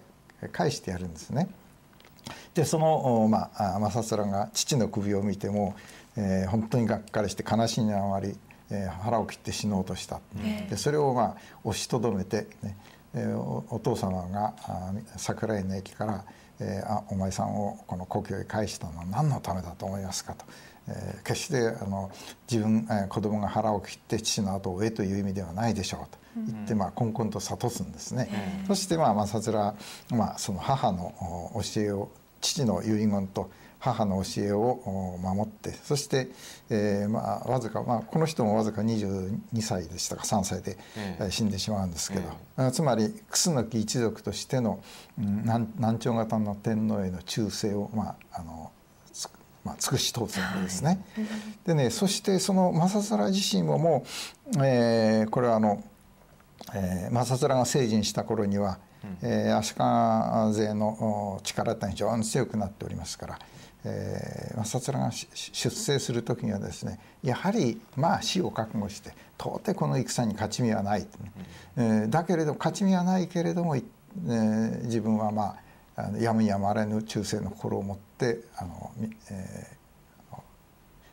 [0.54, 1.49] 返してやるんですね。
[2.54, 5.76] でその、まあ、正面が父の首を見ても、
[6.18, 8.36] えー、本当にがっかりして悲しみにあまり、
[8.72, 10.20] えー、腹を切って死のうとした、
[10.70, 12.78] でそれを、まあ、押しとどめて、ね
[13.13, 14.54] えー、おお父様が
[15.18, 16.26] 桜井の駅から
[16.62, 20.46] 「えー、あお前さんをこの故郷へ返したのは何のためだと思いますか」と。
[20.92, 22.10] えー、決してあの
[22.50, 26.18] 自分、えー、子供が腹を切って父の後を追えという意味ではないでしょうと。
[26.36, 28.63] 言って、まあ、こんこんと諭すんですね。
[28.68, 29.74] そして、まあ、正面、
[30.12, 31.13] まあ、その母の
[31.74, 32.10] 教えを
[32.41, 33.49] 父の遺言と
[33.80, 36.28] 母の教えを守ってそして、
[36.69, 40.78] えーまあ、わずか、まあ、この人もわずか22歳でしたか3歳で
[41.30, 44.84] 死んでしまうんですけど、えー、つまり楠木一族としての、
[45.17, 45.43] うん、
[45.78, 48.71] 南朝型の天皇への忠誠を、まあ、あの
[49.65, 51.06] まあ、尽くし通すわけですね。
[51.15, 51.28] はい、
[51.67, 54.06] でねそしてその正面自身もも
[54.58, 55.84] う、えー、これはあの、
[56.73, 58.80] えー、正面が成人した頃には
[59.22, 63.40] えー、足利勢の力って非常に強くなっておりますから、
[63.86, 71.08] えー、薩らが出征する時にはですねやはりまあ死を覚悟して到底この戦に勝ち目はない、ね、
[71.78, 75.70] えー、だけれど勝ち目はないけれども、えー、自分はまあ
[76.20, 78.92] やむやまれぬ忠誠の心を持ってあの、
[79.32, 79.79] えー、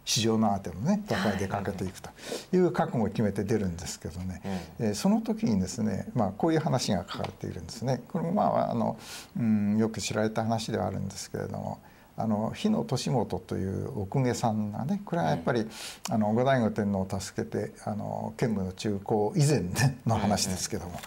[0.07, 2.09] 市場のあてのね都会出かけていくと
[2.55, 4.41] いう覚悟を決めて出るんですけどね、
[4.81, 8.03] えその時にですね、まあ、こういう話が書かれているんですね。
[8.09, 8.97] これもまああの、
[9.39, 11.81] うん、よく知られた話ではあるんですけれども
[12.17, 15.67] あの日野利元という奥下さんがねこれはやっぱり、
[16.09, 20.99] あの後醍醐天皇を助けてあの建武の中興以前、ね、の話ですけども、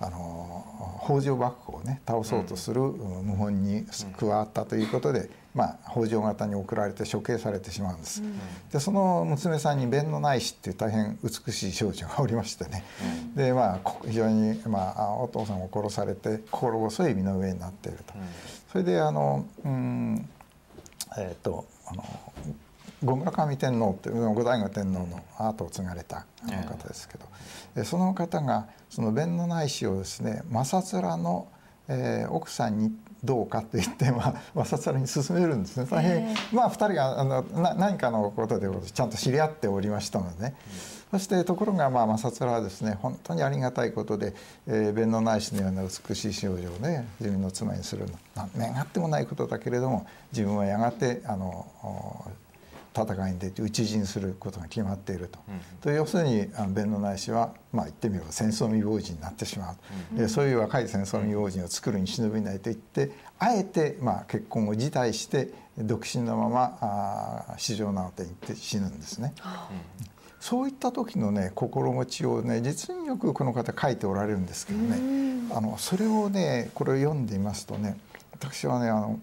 [0.00, 3.84] あの北条幕府をね倒そうとする謀反に
[4.16, 8.22] 加わったということで、まあ、北条方に送られて処刑されてしまうんです。
[8.72, 12.84] でその娘さんに弁のないしっていう大変美しい少女がおりましてね、
[13.36, 18.14] でまあ非常に、まあ、お父さんを殺されて心細い身の上になっていると。
[18.72, 20.28] それであのうん
[21.16, 22.04] えっ、ー、とあの
[23.04, 27.26] 後村上天皇という後醍醐天皇の後を継がれたあの方ですけど、
[27.76, 31.46] えー、その方がその弁のないしをですね正面の、
[31.88, 32.92] えー、奥さんに
[33.24, 35.86] どうかと言って、まあ、 正面に進めるんですね。
[35.90, 40.44] 大変、まあ2人があのな何かのことでちゃんと知り合っておりましたので。
[40.44, 40.54] ね、
[41.10, 44.34] そしてところがまあ正面はですね本当にありがたいことで、
[44.66, 48.48] えー、弁のないしのような美しい少女をね自分の妻にするの。
[48.56, 51.66] 願ってもないことだけれども自分はやがてあの
[52.96, 55.40] 戦いに出て討ち死にすることが決まっていると。
[55.48, 59.76] うん、と要するに弁のないしは、まあ、言ってみれば戦争未亡人になってしまう、
[60.20, 69.34] うん、そういう若い戦争未亡人を作るに忍びないと言ってあえて、まあ、結婚を辞退して独身のままあ市場なので行って死ぬんですね。
[70.00, 75.24] うんそういった時のね心持ちをね実によくこの方書いておられるんですけどね。
[75.54, 77.96] あのそれをねこれを読んでみますとね
[78.32, 79.18] 私はねあの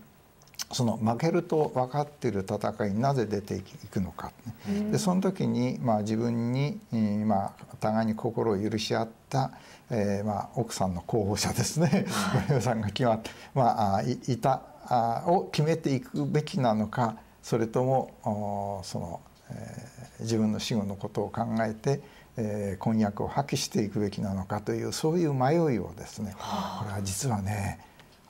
[0.73, 4.31] その負けると分かっている戦いになぜ出ていくのか、
[4.67, 6.79] ね、でその時に、まあ、自分に、
[7.25, 9.51] まあ、互いに心を許し合った、
[9.89, 12.05] えーまあ、奥さんの候補者ですね。
[12.47, 22.01] 森尾さんが決まって、まあ、いいたあを決めていくべきなのかそれともその、えー、自分の死後のことを考えて、
[22.37, 26.35] えー、婚約を破棄していくべきなのかというそういう迷いをですね。
[26.37, 27.79] これは実はね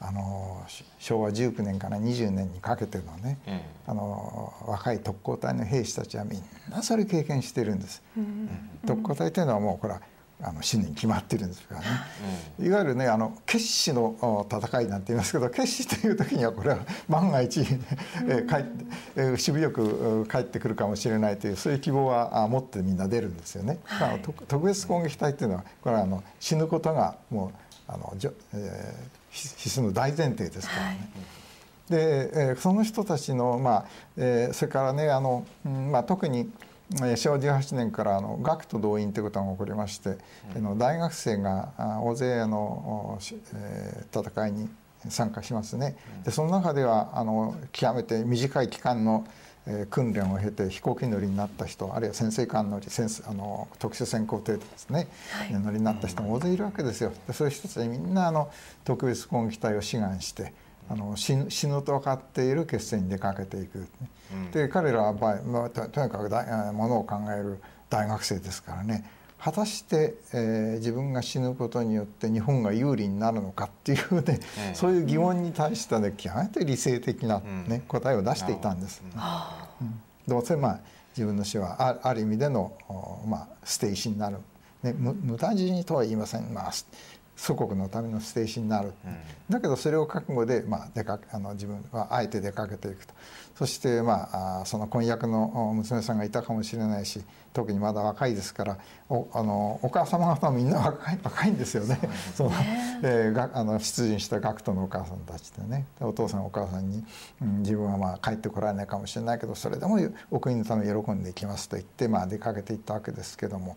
[0.03, 0.65] あの
[0.99, 3.37] 昭和19年から20年にかけてのね、
[3.85, 8.01] あの若い特攻隊の兵士たちはみんなそれ経験してるんです。
[8.85, 10.01] 特攻隊というのはもうこれは
[10.43, 11.87] あの死に決まってるんですからね、
[12.59, 17.79] いわゆるねあの決死の戦いなんて言いますけど決死という時にはこれは万が一、ね
[18.27, 18.85] え帰って
[19.33, 23.79] えしぶよく帰ってくるかもしれないというそういう希望は持ってみんな出るんですよね。
[23.83, 27.51] はい、まあ、特別攻撃隊っていうのはこれはあの死ぬことがもう
[27.87, 30.87] あの、えー、必須の大前提ですからね。
[30.87, 31.41] はい
[31.89, 36.49] で、えー、その人たちの、まあえー、それからねあの、うんまあ、特に
[37.15, 40.17] 昭和18年からあの学徒動員ということが起こりまして、
[40.55, 43.19] うん、大学生が大勢あの、
[43.53, 44.69] えー、戦いに
[45.09, 45.95] 参加しますね。
[46.23, 49.25] でその中ではあの極めて短い期間の
[49.67, 57.11] えー、訓練を経て飛行機乗りになった人あるいは潜水艦乗り潜あの特殊潜航艇ですね、はい、乗りになった人も大勢いるわけですよ。
[57.27, 58.51] でそういう人たちみんなあの
[58.83, 60.53] 特別攻撃隊を志願して
[60.89, 63.87] あの死ぬ死ぬと分かっている決戦に出かけていく、
[64.51, 69.05] で彼らは、まあ、とにかくだものを考える大学生ですからね
[69.43, 79.01] 果たして、えー、自分が死ぬことによって日本が有利になるのかっていうね、えそういう疑問に対してね極めて理性的な、ね、うん、答えを出していたんです。
[79.81, 80.79] うん、どうせまあ
[81.17, 82.71] 自分の死はあある意味での、
[83.25, 84.37] まあ、捨て石になる、
[84.83, 86.71] ね、無駄死にとは言いません、まあ、
[87.35, 89.17] 祖国のための捨て石になる、うん、
[89.49, 93.13] だけどそれを覚悟で、まあ、出かあの自分はあえて出かけていくと
[93.61, 97.21] そして、まあ、その婚約の娘さんがいたかもしれないし
[97.53, 101.99] 特にまだ若いですからおあのお母様方もみんな 若い若いんですよね。
[102.33, 102.51] その
[103.03, 107.05] えー、があの出陣した学徒のお母さんたちでねお父さんお母さんに、
[107.39, 109.99] うん、自分はまあ帰ってこられないかもしれないけどそれでも
[110.31, 113.75] お国のため喜んでいきますと言って、まあ、出かけていったわけですけども。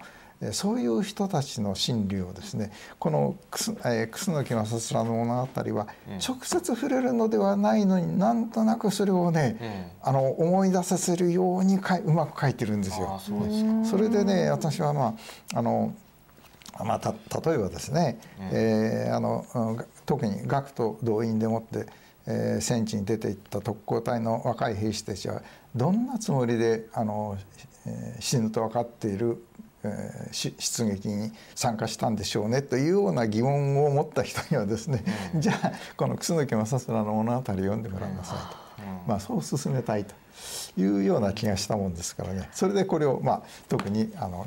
[0.53, 3.75] そういう人たちの心理をですねこの楠
[4.45, 5.87] 木正面の物語は
[6.27, 13.21] 直接触れるのではないのになんとなくそれをね、あの思い出させるようにかいうまく書いてるんですよ。
[13.85, 15.17] それでね私はま
[15.55, 15.95] ああの
[16.83, 18.19] まあ、た例えばですね、
[18.53, 19.45] えー、あの
[20.07, 21.87] 特に学徒動員でもって、
[22.27, 25.43] えー、戦地に出ていった特攻隊の若い兵士たちは
[25.77, 27.39] どんなつもりであの、
[27.87, 29.45] えー、死ぬと分かっている
[29.85, 40.15] えー、出撃に参加したんでしょうねというような疑問を持った人にはですね、うん、じゃあこの楠木正面の物語を読んでもらいなさいと、うん、まあ、そう進めたいと
[40.81, 42.49] いうような気がしたもんですからね。
[42.53, 44.47] それでこれを、まあ、特にあの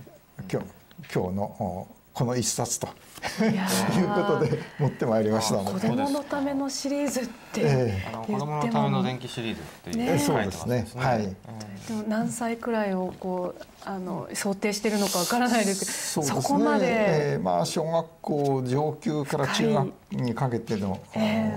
[0.51, 0.67] 今日
[1.13, 2.87] 今日のこの一冊と。
[2.87, 10.87] いうことで持ってまいりました子供のためのシリーズってえー、子供のための電気シリーズっていう、ね、そうですね。
[10.95, 11.23] はい。
[11.23, 16.85] でも何歳くらいをこうあの想定しているのかわからないですけど、そ、ね、こまで、
[17.33, 21.51] えー、まあ小学校上級から中学にかけての、え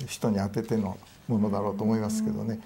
[0.00, 0.96] ー、人に当てての
[1.26, 2.60] ものだろうと思いますけどね。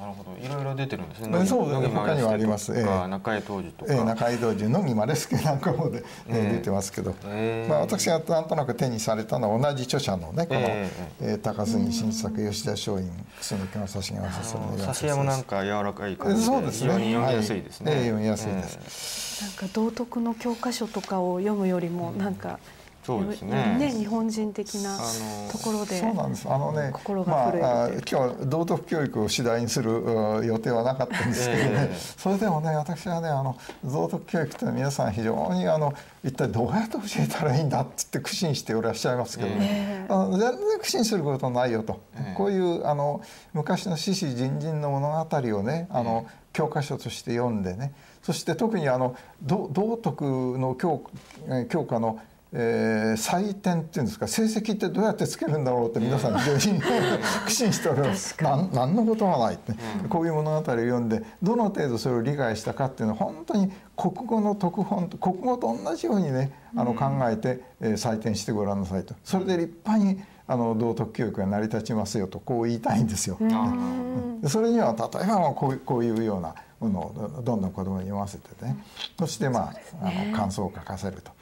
[0.00, 1.46] なるほど、いろいろ出てるんですね。
[1.46, 1.88] そうですね。
[1.88, 2.72] 他にはあります。
[2.72, 3.92] ええ、中江当時とか。
[3.92, 7.14] ええ、中江当時のみまれすけなんかもで、 え出てますけど、
[7.68, 10.90] まあ私がなんとなく手にされたのは同じ著者のねこの、え
[11.20, 13.08] え高杉晋作吉田松陰
[13.40, 16.88] 楠木の差し毛はさすの挿絵もなんか柔らかい感じで、そうですね。
[16.90, 17.92] 読みやすいですね。
[17.92, 19.42] 読みやすいです。
[19.42, 22.60] なんか道徳の教科書とかを読むよりもなんか。
[23.08, 23.78] そうですね。
[23.78, 24.98] ね日本人的な
[25.50, 26.46] ところでそうなんです。
[26.46, 29.90] あのね心が震える、まあ、今日は道徳教育を主題にする
[30.44, 43.22] 予定はなかったんですけどね、えー、それでもね私はねあの道徳教育って皆さん非常にあの一体どうやって教えたらいいんだっつって苦心していらっしゃいますけどね、えー、あの全然苦心することないよと、えー、こういうあの
[43.54, 47.92] 昔の獅子人人の物語をねあの、教科書として読んでね。
[48.22, 51.08] そして特にあの道徳の教
[51.70, 52.20] 教科の
[52.52, 56.80] えー、採点っていうんですか成績ってどうやってつけるんだろうって皆さん非常に
[57.44, 58.36] 苦心しております。
[58.40, 59.72] 何何のことはないって、
[60.02, 69.14] うん、こういう物語を読んでどの程度それを理解したかっていうのは本当に国語の特本と国語と同じようにねあの考えて、えー、採点してごらんなさいと。
[69.24, 73.36] それで立派にあの道徳教育が成り立ちますよとこう言いたいんですよ。
[74.46, 78.76] それには例えばこうこういうようなものをどんどん子供に読ませてね。
[79.18, 81.32] そしてまあ,、あの感想を書かせると。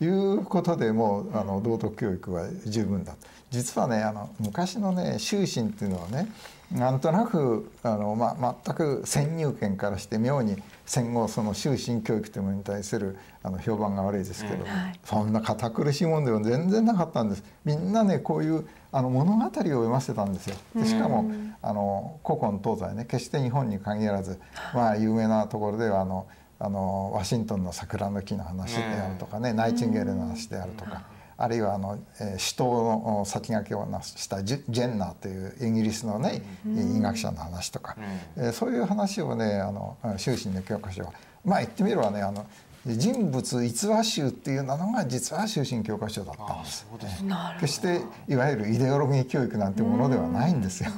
[0.00, 3.14] いうことでもうあの道徳教育は十分だ。
[3.50, 6.28] 実はねあの昔のね修身っていうのはね
[6.72, 17.44] なんとなくあの、ま、全く先入観からして妙に戦後その終身教育というものに対するあの評判が悪いですけど、はい、そんな堅苦しいもんでは全然なかったんです。
[17.64, 20.56] みんなねこういうあの物語を読ませたんですよ。
[20.74, 21.30] でしかも
[21.62, 24.40] あの古今東西ね決して日本に限らず、
[24.74, 26.26] まあ、有名なところではあの
[26.58, 31.02] あのワシントンの桜の木の話であるとかね、ナイチンゲールの話であるとか。
[31.36, 37.96] あるいはあの、えー、死闘の先駆けをなしたジェンナーというイギリスのね、医学者の話とか、
[38.36, 41.12] えー、そういう話をねあの終身の教科書は
[41.44, 42.46] まあ言ってみればねあの
[42.86, 46.86] 人物逸話集っていうのが実は終身教科書だったんです。
[47.00, 47.24] です
[47.60, 50.90] 決していわゆるイデオロギー教育なんてものではないんですよ。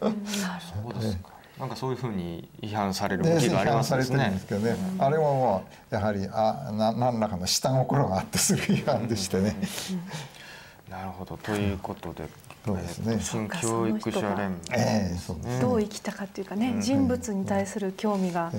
[0.00, 0.14] なる
[0.82, 1.30] ほどですか。
[1.58, 4.18] なんかそういうふうに違反される動きがありますね。
[4.18, 4.30] ね。
[4.30, 9.56] ねあれももうやはりあな何らかの下心があってする違反でしてね。
[10.88, 11.36] なるほど。
[11.36, 12.28] ということで。
[12.64, 13.18] そうですね。
[13.20, 18.52] 新教育者連盟、えー、どう生きたかというかね、人物に対する興味が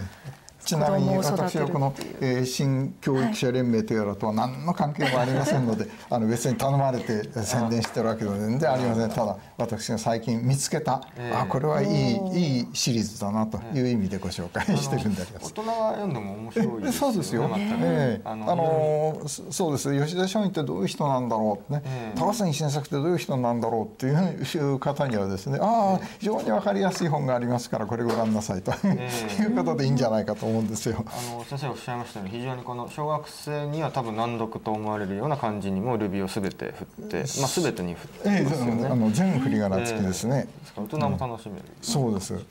[0.66, 9.10] ちなみに私はこの、えー、新教育者連盟とやらとは何の関係もありませんので、あの別に頼まれて宣伝してるわけでは全然ありません。
[9.10, 15.54] ただ私が最近見つけた、えー、あこれはいいいいシリーズだなという意味でご紹介してるんであります。
[15.54, 17.50] 大人が読んでも面白いそうですよ。
[17.58, 20.06] えー、あのそうです。
[20.06, 28.72] 吉田松陰ってどういう人なんだろうってね、高杉晋作ってどういう人なんだろうっていう方にはですねああ非常に分かりやすい本がありますからこれご覧なさいと。
[28.80, 31.04] いうことでいいんじゃないかと思うんですよ。
[31.06, 38.78] あの先生おっしゃいましたように非常にこの小学生には多分難読と思われるような感じにもルビをすべて振って、まあすべてに振ってますよね。
[38.82, 40.48] えー、あの全振り仮名付きですね。
[40.76, 41.64] えー、大人も楽しめる。
[41.66, 42.34] うん、そうです。
[42.34, 42.46] うん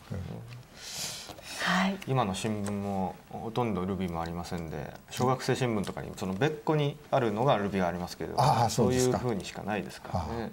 [1.69, 10.53] はい、今の新聞もほとんどルビーもありませんで小学生新聞とかにその別個にあるのがルビーがありますけれどもそういうふうにしかないですからね。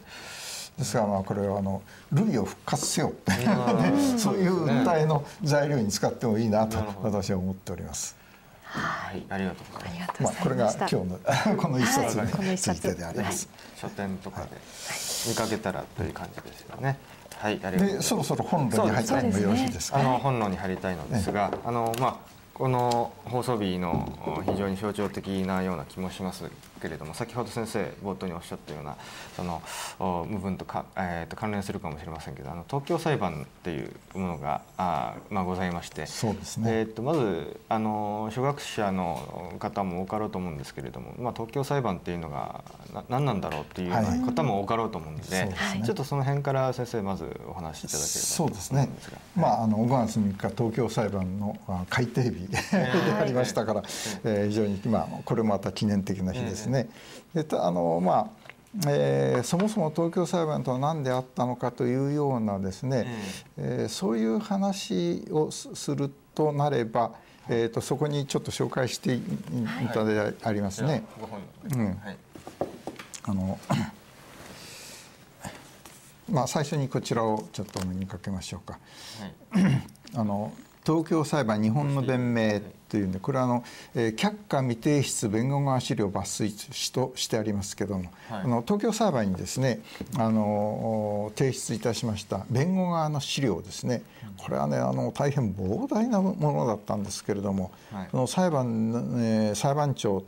[0.78, 1.82] ですからまあこれはあの
[2.12, 3.32] ルビを復活せよって
[4.18, 8.18] そういう訴えの材料に使ってもいいなと私は思っております。
[8.64, 10.24] はい、ありがとうございます。
[10.24, 11.20] まあこれが今日の
[11.56, 13.48] この一冊についてであります。
[13.78, 14.50] 書店とかで
[15.28, 16.98] 見かけたらという感じですよね。
[17.38, 18.08] はい、ありがとうございます。
[18.10, 20.00] そろそろ本論に入ってもよろしいですか。
[20.00, 22.18] あの本論に入りたいのですが、あのまあ
[22.54, 26.46] この放送日の非常に象徴的なような気もします
[26.86, 28.96] けれども先ほど先生冒頭におっしゃったような
[29.36, 29.62] その
[30.30, 42.64] 部分とか、えー、と関連するかもしれませんけどあの東京裁判っていうものがあ、まあ、ございましてそうですね、えー、とまずあの初学者の方も多かろうと思うんですけれども、まあ、東京裁判っていうのが
[42.94, 48.90] な何なんだろうっていうような方も多かろうと思うのではい、ちょっとその辺から先生まずお話しいただければそうですね、
[49.36, 51.58] まあ、あの5月3日東京裁判の
[51.90, 52.58] 改定日 で
[53.20, 53.84] ありましたから、
[54.24, 56.75] えー、非常に、まあ、これまた記念的な日ですね。
[56.84, 58.46] であのまあ
[58.88, 63.08] えー、そもそも東京裁判とは何であったのかというようなですね、
[63.58, 67.14] えー、そういう話をするとなれば、
[67.48, 69.22] えーと、そこにちょっと紹介してい
[69.94, 71.04] ただいてありますね。
[76.30, 78.80] まあ最初にこちらをちょっとお目にかけましょうか。
[79.52, 79.82] はい、
[80.16, 80.52] あの
[80.86, 82.62] 東京裁判日本の弁明
[82.96, 86.54] というんでこれはあの、えー、却下未提出弁護側資料抜粋
[86.94, 89.82] としてありますけども、はい、あの東京裁判にですね
[90.18, 94.02] あの提出いたしました弁護側の資料ですね。
[94.38, 100.24] これはねあの大変膨大なものだったんですけれども、はい、その裁判、えー、裁判長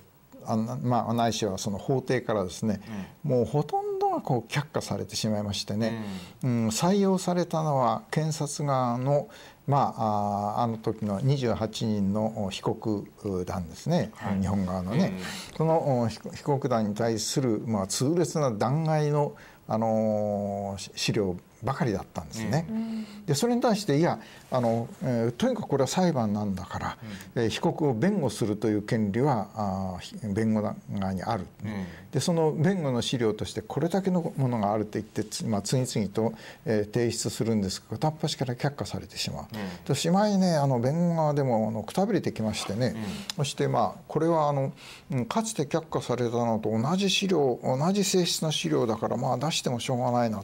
[0.46, 2.80] あまあ、ないしはその法廷からですね、
[3.26, 6.06] うん、もうほとんどがこう却下されてしまいましてね、
[6.42, 9.28] うん、うん、採用されたのは検察側の
[9.68, 13.06] まあ、あの時の28人の被告
[13.46, 15.14] 団ですね、はい、日本側のね、
[15.52, 19.36] うん、その被告団に対する、まあ、痛烈な弾劾の、
[19.68, 22.66] あの資料ばかりだったんですね。
[22.70, 24.20] うん、でそれに対していや
[24.52, 26.98] あの、えー、とにかくこれは裁判なんだから、
[27.36, 36.34] うん、えー、被告を弁護するという権利はあ弁護側にある、うん、でその弁護の資料としてこれだけのものがあると言ってまあ、次々と、
[36.66, 39.46] えー、提出するんですが片っ端から却下されてしまう。
[39.86, 39.94] と。
[39.98, 42.96] しまいねあの弁護側でもあのくたびれてきましてね、
[43.36, 44.72] そしてまあこれはあの
[45.26, 50.44] かつて却下されたのと同じ資料同じ性質の資料だからまあ出してもしょうがないな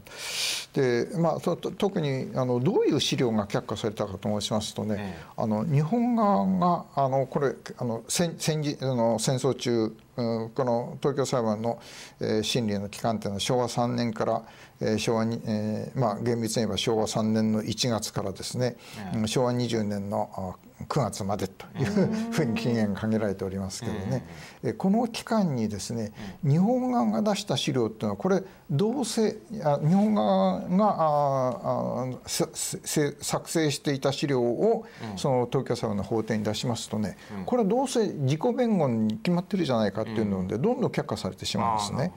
[0.74, 11.80] で、まあ、特にあのどういう資料が却下されたかと申しますとね、あの日本側があのこれあの戦戦時あの戦争中この東京裁判の、
[12.20, 14.44] えー、審理の期間というのは昭和3年から、
[14.80, 18.76] えー、昭和に、えー、まあ厳密に言えば昭和3年の1月からですね、
[19.16, 20.56] うん、昭和20年の
[20.88, 21.86] 9月までという
[22.32, 24.26] ふうに期限が限られておりますけどね、
[24.64, 26.12] うん、この期間にですね
[26.44, 42.12] 日本側が出した資料っていうのはこれどうせあ日本側が作成していた資料をその東京裁判の法廷に出しますとねこれはどうせ自己弁護に決まってるじゃないかっていうのでどんどん却下されてしまうんですね。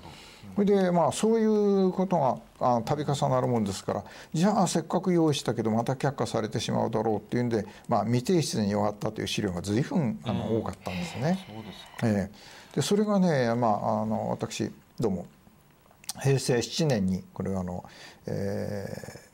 [0.57, 2.17] それでまあそういうこと
[2.59, 11.47] があ度重なるもんですからじゃあせっかく用意したけどまた却下されてしまうだろうっていうんで、まあ、未提出に終わったという資料が随分あの、多かったんですね。
[12.01, 15.27] そえー、でそれがね、まあ、あの私どうも
[16.23, 17.85] 平成7年にこれはあの、
[18.27, 19.26] えー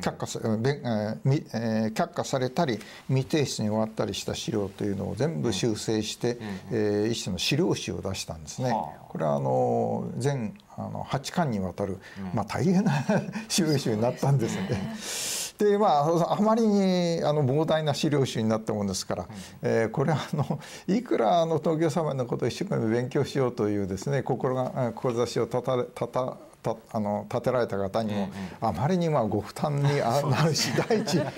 [0.00, 2.78] 却下さ,、え却下されたり
[3.08, 8.74] 未提出に終わったりした資料というのを全部修正して、うん、えー、一種の資料集を出したんですね。
[9.08, 11.98] これはあの全あの8巻にわたる、
[12.34, 12.92] まあ、大変な
[13.48, 15.42] 資料集になったんですね。
[15.58, 19.26] でまああまりにあの膨大な資料集になったものですから、
[19.62, 31.30] えー、これはあのいくらあの東京様のことを一生懸命勉強しようというですね心が志を立た立たたあの建てられた方にも、あまりにまあご負担に なるし第一あの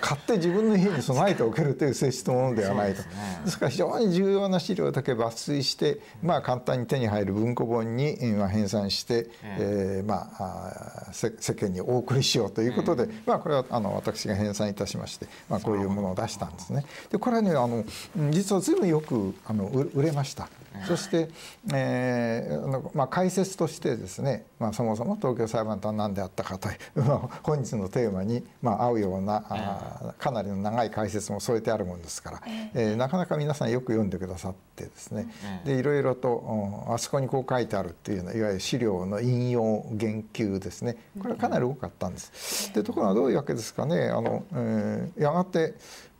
[0.00, 3.02] 買って自分の家に備えておけるという性質のものではないと。
[3.44, 16.84] ですから非常に重要な資料だけ抜粋して、まあ、簡単に手に入る文庫本に、まあ、編纂して、えー、まあ世間にお送りしようということで、まあ、これはあの私が編纂いたしまして、まあ、こういうものを出したんですね。
[17.10, 17.84] でこれはねあの
[18.30, 20.48] 実は随分よくあの売れました。
[20.84, 21.28] そして、
[21.72, 27.02] えーまあ、解説としてですね、まあ、そもそも東京裁判とは何であったかという
[27.42, 32.42] 本日のテーマに、まあ、合うようなあかなりの長い解説も添えてあるもんですから、
[32.74, 35.28] えー、なかなか皆さんよく読んでくださってですね
[35.64, 40.96] でいろいろとあそこにこう書いてあるっていうようないわゆる資料の引用言及ですね。
[41.20, 42.72] これはかなり多かったんです。
[42.74, 44.08] でところがどういうわけですかね。
[44.08, 45.74] あの、えー、やがて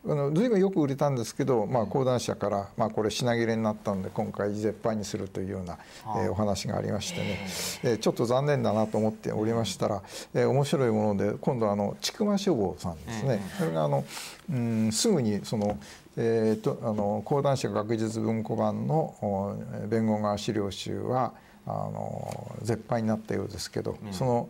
[0.08, 5.78] あの随分よく売れたんですけど、まあ、講談社から、まあ、これ品切れになったので今回絶版にするというような、
[6.22, 7.38] えー、お話がありましてね、
[7.82, 10.02] えー、ちょっと残念だなと思っておりましたら、
[10.34, 14.04] えー、面白いもので今度あの千曲書房さんですね、それがあの、
[14.50, 15.78] うん、すぐにその
[16.18, 19.58] えーと、あの講談社学術文庫版の
[19.88, 21.34] 弁護側資料集は
[21.66, 24.48] あの絶版になったようですけど、うん、その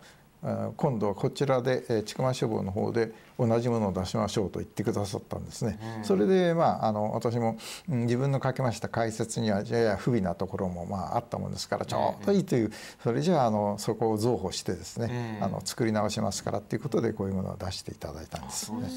[0.76, 6.02] 今度はこちらで千曲書房の方で同じものを出しましょうと言ってくださったんですね。
[6.04, 12.72] それでまああの私も自分の書きました解説にはやや不備なところもまああったもんですからちょうどいいという
[13.02, 18.88] それじゃああのそこを増補してですねあの作り直しますからっていうことでこういうものを出していただいたんですね。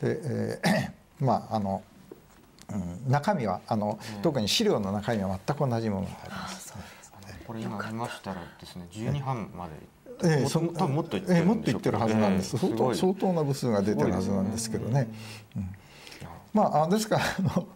[0.00, 1.82] で、えー、まああの
[2.72, 6.74] うん、中身はあの、特に資料の中身は全く同じものがあります。
[7.46, 9.72] これ今見ましたらですね12半まで
[10.22, 15.08] ええ、そ多分もっと言ってる、ええ、もっと言ってるはずなんです、えー、相当相当な部数が出てるはずなんですけどね。
[15.56, 15.68] うん。
[16.54, 17.66] まあ、ですからあの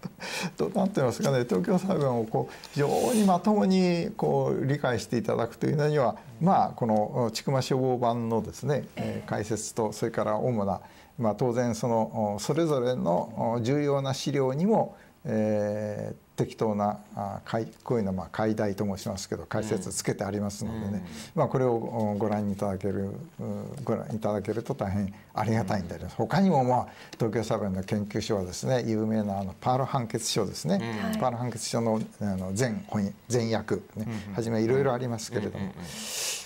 [0.72, 10.80] 何て言いますかね東京裁判をこう非常にまともにこう理解していただくというのにはまあこの千曲書房版のですね、えー、解説とそれから主な、
[11.18, 17.40] まあ、当然そのそれぞれの重要な資料にも、えー適当なあ
[17.82, 23.10] こういうのはまあ解題と申しますけど解説つけてありますのでね、まあ、これをご覧いただける
[23.82, 26.86] ご覧いただけると大変ありがたいんであります他にも、まあ、
[27.16, 30.80] 東京裁判の研究所はですね有名なあのパール判決書ですね、
[31.20, 34.06] パール判決書のあの全本全訳、ね。
[34.34, 35.72] はじめいろいろありますけれども。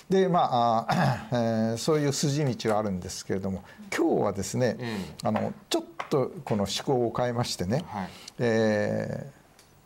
[0.09, 3.63] でまあ、えー、そういう筋道はあるんですけれども
[3.97, 4.77] 今日はですね、
[5.23, 9.42] あのちょっとこの思考を変えましてね、はい、えー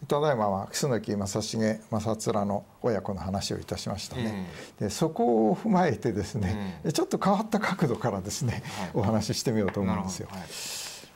[0.09, 4.47] ただいまは楠木正成正面の親子の話をいたしましたね、
[4.79, 10.29] うん、でそこを踏まえてですね、うん、ちょっと変わった角度からですね、はい、お話ししてみようと思うんですよ。
[10.31, 10.41] はい、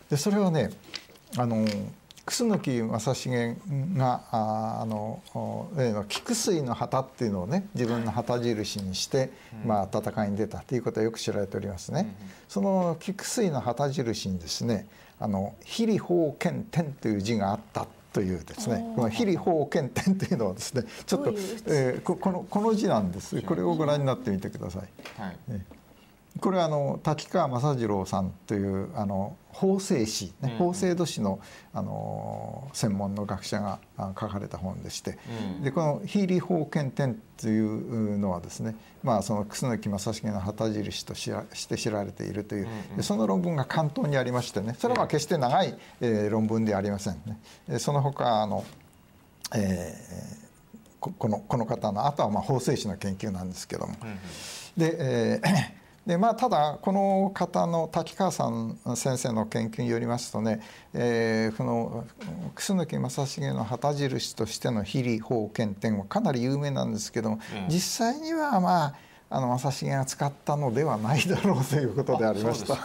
[0.08, 0.70] でそれはね
[1.36, 1.66] あの
[2.24, 3.56] 楠木正成
[3.96, 5.20] があの
[5.76, 9.30] 例の菊水の旗っていうのをね自分の旗印にして、
[9.64, 12.14] まあ、戦いに出たということはよく知られておりますね。
[12.48, 14.86] その菊水の旗印にですね
[15.18, 21.30] 「あの非利法剣天」という字があったというですねこの「非利法剣天」というのはですね ちょっと、
[21.66, 23.40] えー、このこの字なんです。
[23.42, 24.82] これをご覧になってみてください。
[25.20, 25.36] はい。
[25.48, 25.80] えー
[26.38, 31.40] これはあの滝川正次郎さんというあの法制史、ね、法制度史の
[31.72, 35.18] あの専門の学者が書かれた本でして、
[35.56, 47.78] うん、でこの「非理法検典」というのはですね、まあ、その楠木正成の旗印としして知られているという、うん、その論文が関東にありましてねそれは決して長い、えー、論文ではありませんね。
[47.78, 48.64] その他あの、
[49.54, 54.18] えー、このこの方のあとはまあ法制史の研究なんですけども、うん、
[54.76, 60.60] で、えーでまあ、ただこの方の滝川さん先生の研究によりますとね、
[60.94, 62.06] えー、この
[62.54, 68.94] 楠木正成の旗印としての非利法検点はかなり有名なんですけども、うん、実際にはまあ
[69.32, 72.76] あの正成が使ったのではないだろうということでありました。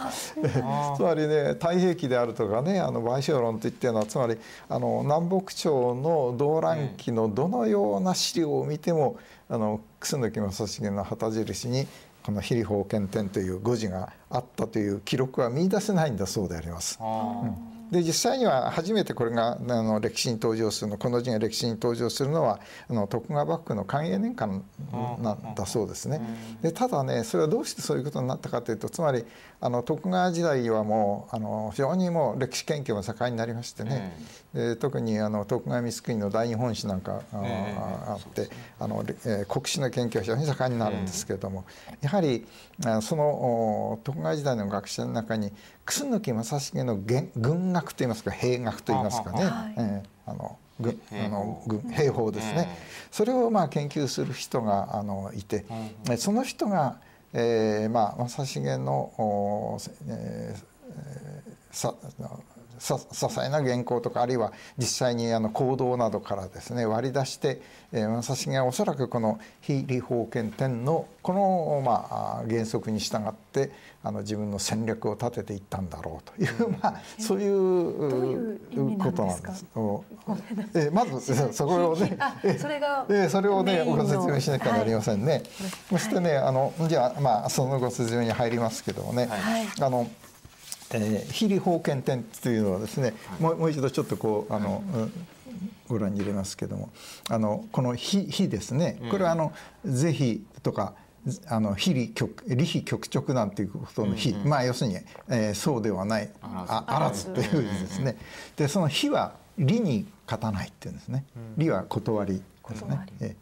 [0.96, 4.36] つまりね太平記であるとかねあの賠償論といったのはつまり
[4.68, 11.88] あの南北朝の動乱期のどのような資料を見ても、あの楠木正成の旗印に
[12.26, 16.98] この「非利法検点」という誤字があったという記録は見出せないんだそうであります。
[17.00, 24.64] うんで実際には初めてこれがあの歴史に登場するのこの字が歴史に登場するのはあの徳川幕府の寛永年間
[25.20, 26.20] なんだそうですね。
[26.62, 29.24] でただねそれはどうしてそういうことになったかというとつまり
[29.60, 34.16] あの徳川時代はもうあの非常にもう歴史研究も盛んになりましてね、
[34.52, 41.64] で特にあの徳川光圀の大日本史なんかあって、あの、えー、国史の研究は非常に盛んになるんですけれども、
[42.00, 42.46] やはり
[43.00, 45.50] その徳川時代の学者の中に
[45.84, 52.68] 楠木正成の軍学といいますか兵学といいますかね、はい、えー、あの軍あの軍兵法ですね、
[53.10, 55.64] それをまあ研究する人があのいて、
[56.18, 56.98] その人が、
[57.32, 61.94] えー、まあ正成の、えー、さ
[62.78, 67.60] さ些細な原稿とかあるいは実際にあの行動などからですね割り出して、
[67.92, 73.70] えー、正成がおそらくこの非理法権点のこの、まあ、原則に従って
[74.02, 78.60] あの自分の戦略を立てていったんだろうという、まあ、そういう
[78.98, 79.66] ことなんです。
[80.74, 82.16] えまずそこをね
[82.56, 85.32] それがえそれをねご説明しなきゃなりませんね。
[85.32, 85.42] はい、
[85.90, 90.06] そしてねあのじゃあまあそのご説明に入りますけどもね、はい、あの
[90.92, 95.10] えー、非理法権点というのはですね、はい、もうもう一度ちょっとこうあの、はい、
[95.88, 96.90] ご覧に入れますけども
[97.28, 99.52] あのこの非「非」ですねこれはあの
[99.84, 100.94] 「是非」とか
[101.48, 104.96] あの非理極利非極直なんていうことの非、うんうん、まあ要するに、
[105.28, 108.16] えー、そうではないああらずというですね、
[108.56, 111.24] でその非は理に勝たないっていうんですね、
[111.56, 113.36] 理は断りですね、え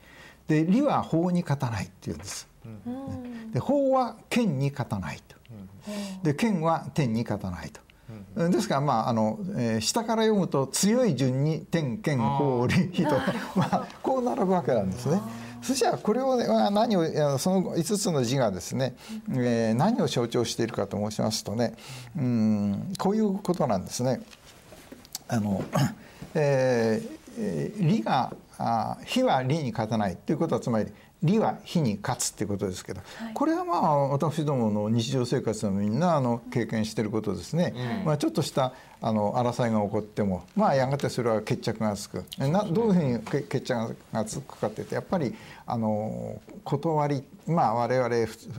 [0.48, 2.48] ー、で理は法に勝たないっていうんです、
[2.86, 5.36] うん、で法は剣に勝たないと
[6.22, 7.80] で剣は天に勝たないと。
[8.36, 13.10] ですからまああの、えー、下から読むと強い順に天剣法理と
[13.54, 15.20] まあこう並ぶわけなんですね。
[15.62, 18.96] そしたらこれを、ね、何をその5つの字がですね、
[19.30, 21.74] えー、何を象徴しているかと申しますとね
[22.18, 24.20] うんこういうことなんですね。
[25.26, 25.64] あの
[26.34, 30.92] えー、理があ火は理に勝たないということはつまり
[31.24, 42.24] 利は火に勝つっていうことですけど、はい、これはまあ私どもの日常生活のみんなあの経験していることですね、うん、まあ、ちょっとしたあの争いが起こってもまあやがてそれは決着がつく。
[42.38, 45.34] などういうふうに決着がつくかっていうとやっぱり
[45.66, 48.16] あの断りまあ我々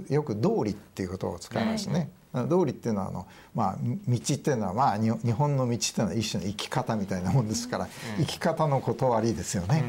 [0.09, 2.09] よく道理っていうことを使いますね。
[2.43, 3.77] 道理っていうのはあの、まあ、
[4.07, 9.83] 道っていうのは、まあ、日本の道っていうのは一種の生き方みたいなもんですから、生き方の断りですよね。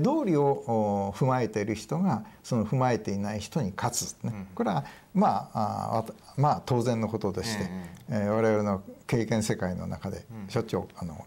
[0.00, 6.04] 道理を踏まえている人がその踏まえていない人に勝つ、ね、これはまあ
[6.36, 7.70] まあ当然のことでして、
[8.10, 11.24] えー、我々の経験世界の中でしょっちゅうあの、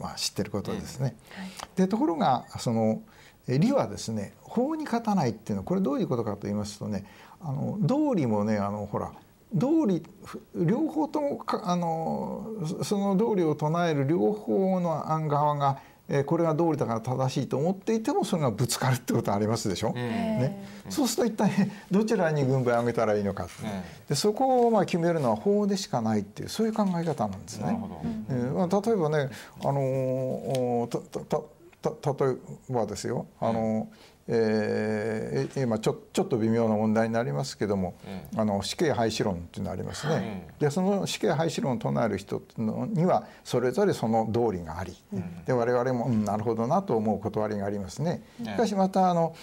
[0.00, 1.16] まあ、知ってることですね。
[1.76, 3.02] でところがその
[3.48, 7.04] 理はですね法に勝たないっていうのはこれどういうことかと言いますとね
[7.40, 9.12] あの道理もねあのほら
[9.54, 10.02] 道理
[10.54, 12.46] 両方ともあの
[12.82, 15.78] その道理を唱える両方の案側が
[16.08, 19.92] えこれが道理だから正しいと思っていてもそれがぶつかるってことはありますでしょ？
[19.92, 23.46] ね、そうすると一体 どちらに軍配を上げたらいいのか
[24.08, 27.78] でそこをまあ決めるのは法でしかないっていうそういう考え方なんですね。
[28.30, 29.30] えーまあ、例えばね
[29.64, 31.38] あのたた
[32.04, 33.26] た例えばですよ。
[33.40, 33.88] あの、
[34.28, 37.94] えー、今ちょちょっと微妙な問題になりますけども、
[38.32, 48.22] うん、あの死刑廃止論っていうのがありますね、うん、でその死刑廃止論を唱える人にはそれぞれその道理があり、うん、で我々も、うん、なるほどなと思う断りがありますね。
[48.42, 49.34] しかしまたあの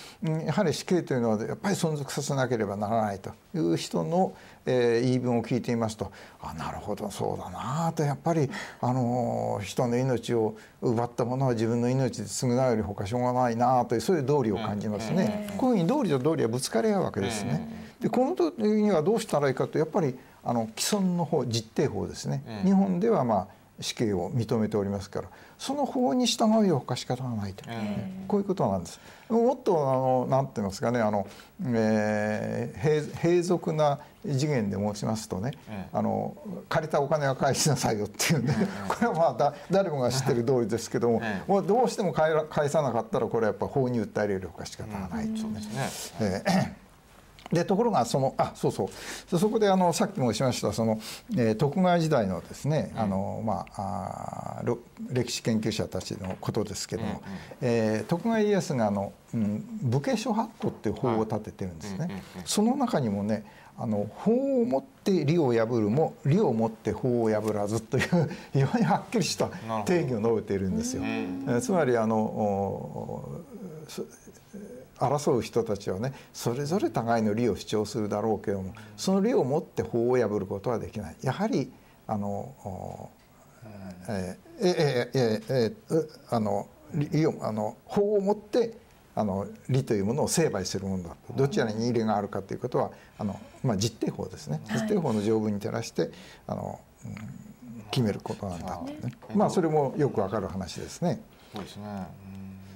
[0.45, 4.33] やはり死刑というのはやっぱり存続させなければならないという人の、
[4.69, 8.49] えー、言い分を聞いていますとあなるほどそうだなとやっぱり、
[8.81, 15.49] あの人の命を奪ったものは自分の命で償うより他しょうがないなというそういう道理を感じますね。
[15.57, 17.67] こういうふうに道理と道理はぶつかり合うわけですね。
[17.99, 22.61] でこの時にはどうしたらいいかとやっぱりあの既存の法実定法ですね。
[22.63, 23.47] 日本ではまあ
[23.81, 25.29] 死刑を認めておりますから
[25.59, 27.65] その法に従うよほか仕方がないと、
[28.29, 28.99] こういうことなんです。
[29.27, 31.27] もっとあのなんて言いますかねあの、
[31.65, 35.51] えー、平俗な次元で申しますとね、
[35.91, 36.35] あの
[36.69, 38.53] 借りたお金は返しなさいよっていうんで、
[38.87, 45.61] これはまあだ誰もが知ってる通りですけども、 もうどうしても返返さなかったらこれはやっぱ法に訴えられるほか仕方がないと、ね。
[46.21, 46.88] えー
[47.51, 48.89] でところがそのあそうそ
[49.31, 49.39] う。
[49.39, 50.99] そこであのさっきもしましたその、
[51.35, 54.63] えー、徳川時代のですね、あのまああ
[55.09, 57.19] 歴史研究者たちのことですけども、うん、
[57.61, 62.23] えー、徳川家康があの、うん、武家諸法度っていう法を立ててるんですね。
[62.45, 63.45] その中にもね
[63.81, 69.47] あの法をもって理を破るも理をもって法を破らずという 非常にはっきりした
[69.85, 71.03] 定義を述べているんですよ。
[71.61, 73.41] つまりあの
[74.99, 81.15] 争う人たちはねそれぞれ互いの利を主張するだろうけどもその利をもって法を破ることはできない。
[81.21, 81.71] やはり
[82.07, 83.09] あの
[84.07, 85.19] えー、えー、
[85.49, 88.73] えー、えあの利をあの法をもって
[89.15, 96.09] あの利というものを成敗するものだどちらに入れがあるかということはあの、まあ、実定法ですね、実定法の条文に照らして
[96.47, 97.07] あの、う
[97.79, 98.95] ん、決めることなんだ、ね、
[99.35, 101.21] まあそれもよくわかる話ですね。
[101.53, 102.07] そうですね、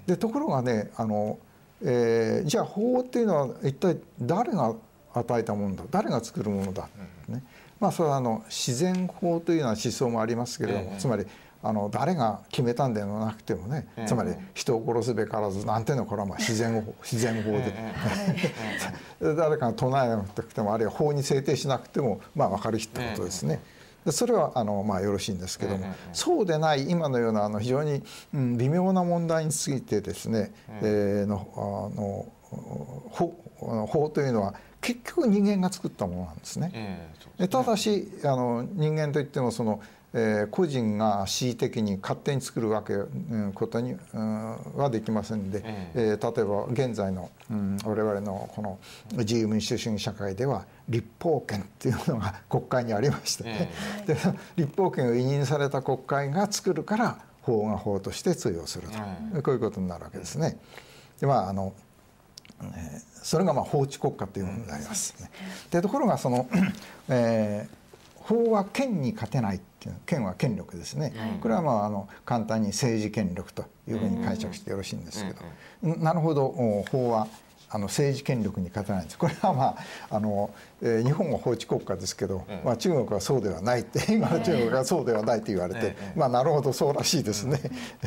[0.07, 1.37] でところがねあの
[1.85, 4.73] えー、じゃあ法っていうのは一体誰が
[5.13, 5.83] 与えたものだ？
[5.91, 6.87] 誰が作るものだ、
[7.27, 7.43] ね。
[7.79, 11.25] まあ、それはあの自然法というような思想もありますけれども、つまり
[11.61, 16.05] あの誰が決めたんではなくてもね、つまり人を殺すべからずなんていうの？
[16.05, 17.73] これはまあ自然法 自然法で、
[19.35, 23.59] 誰かが唱えなくてもあるいは法に制定しなくてもまあ分かるってことですね。
[24.11, 28.01] それはあの、まあ、よろしいんですけども、そうでない今のようなあの非常に、
[28.33, 30.51] うん、微妙な問題についてですね、
[30.81, 32.25] えー、のあの
[33.09, 33.33] 法
[33.87, 36.71] 法というのは結局人間が作ったものなんですね。
[36.73, 37.47] えー、すね。
[37.47, 39.81] ただしあの人間といってもその
[40.15, 45.61] えー、個人が恣意的に勝手に作るわけ、うん、ことに、うん、はできませんで、
[45.95, 48.79] えー、例えば現在の、うん、我々のこの
[49.13, 53.71] 自由民主主義社会では立法権っていうのが国会にありましてね、
[54.05, 54.15] で
[54.55, 60.59] 立法権を委任された国会が作るから法が法として通用すると、こういうことになるわけですね。
[61.19, 61.73] でまああの
[63.21, 65.29] それがまあ法治国家というものになります、ね。
[65.71, 66.47] でところがその、
[67.09, 67.83] えー
[68.23, 76.83] 法は権に勝てないっていう権は権力ですね、これはまああの簡単に政治権力というふうに解釈してよろしいんですけど、なるほど。
[76.91, 77.27] 法は
[77.69, 79.17] あの政治権力に勝てないんです。
[79.17, 79.63] これはま
[80.09, 87.59] ああの、えー、日本は法治国家ですけど、まあ、中国はそうではないって 今の中国はそうではないと言われて、まあなるほどそうらしいですね。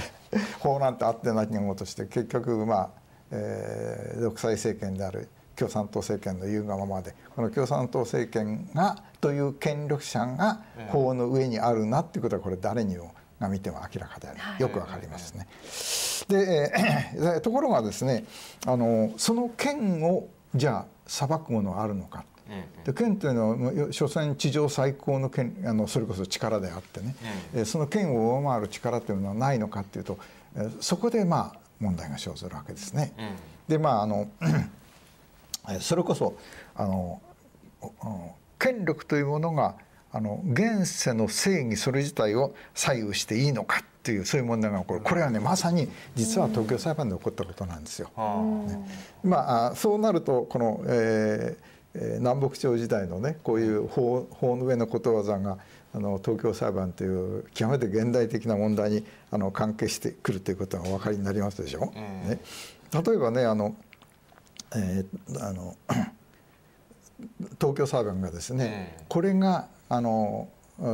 [0.61, 2.91] 法なんてあってなきもとして結局まあ、
[3.33, 15.47] えー、独裁政権である共産党政権の言うがままでこの共産党政権がという権力者が法の上にあるなっていうことはこれ誰にもが見ても明らかである、よくわかりますね。
[16.29, 16.73] で、
[17.37, 18.25] えところがですね
[18.67, 22.25] あのその権をじゃあ裁くものはあるのか。
[22.85, 27.17] で権というのは所詮地上最高の権あのそれこそ力であってね、
[27.55, 30.19] えその権を上回る力というのはないのかっていうと
[30.81, 33.13] そこでまあ問題が生ずるわけですね。
[33.69, 34.29] でまああの
[35.81, 36.37] それこそ
[36.75, 37.21] あの
[38.59, 39.77] 権力というものが
[40.13, 45.01] あの現世の正義それ自体を左右していいのかっていうそういう問題が起こる。
[45.01, 48.11] これはねまさに実は東京裁判で起こったことなんですよ。
[48.67, 48.89] ね、
[49.25, 55.59] まあそうなるとこの、えー、南北朝時代のねこういう法法の上のことわざが
[55.93, 61.93] あの東京裁判という極めて現代的な問題にあの関係してくるということがお分かりになりますでしょ。
[61.93, 62.39] ね、
[62.93, 63.75] 例えばねあの、
[64.75, 65.77] えー、あの
[67.61, 70.49] 東京裁判がですね、これがあの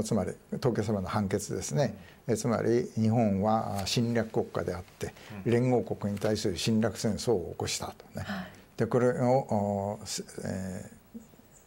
[0.04, 1.96] つまり東京裁判の判決ですね、
[2.28, 5.12] えつまり日本は侵略国家であって
[5.44, 8.46] 連合国に対する侵略戦争を起こしたとね、はい、
[8.76, 9.98] でこれを、
[10.44, 10.90] え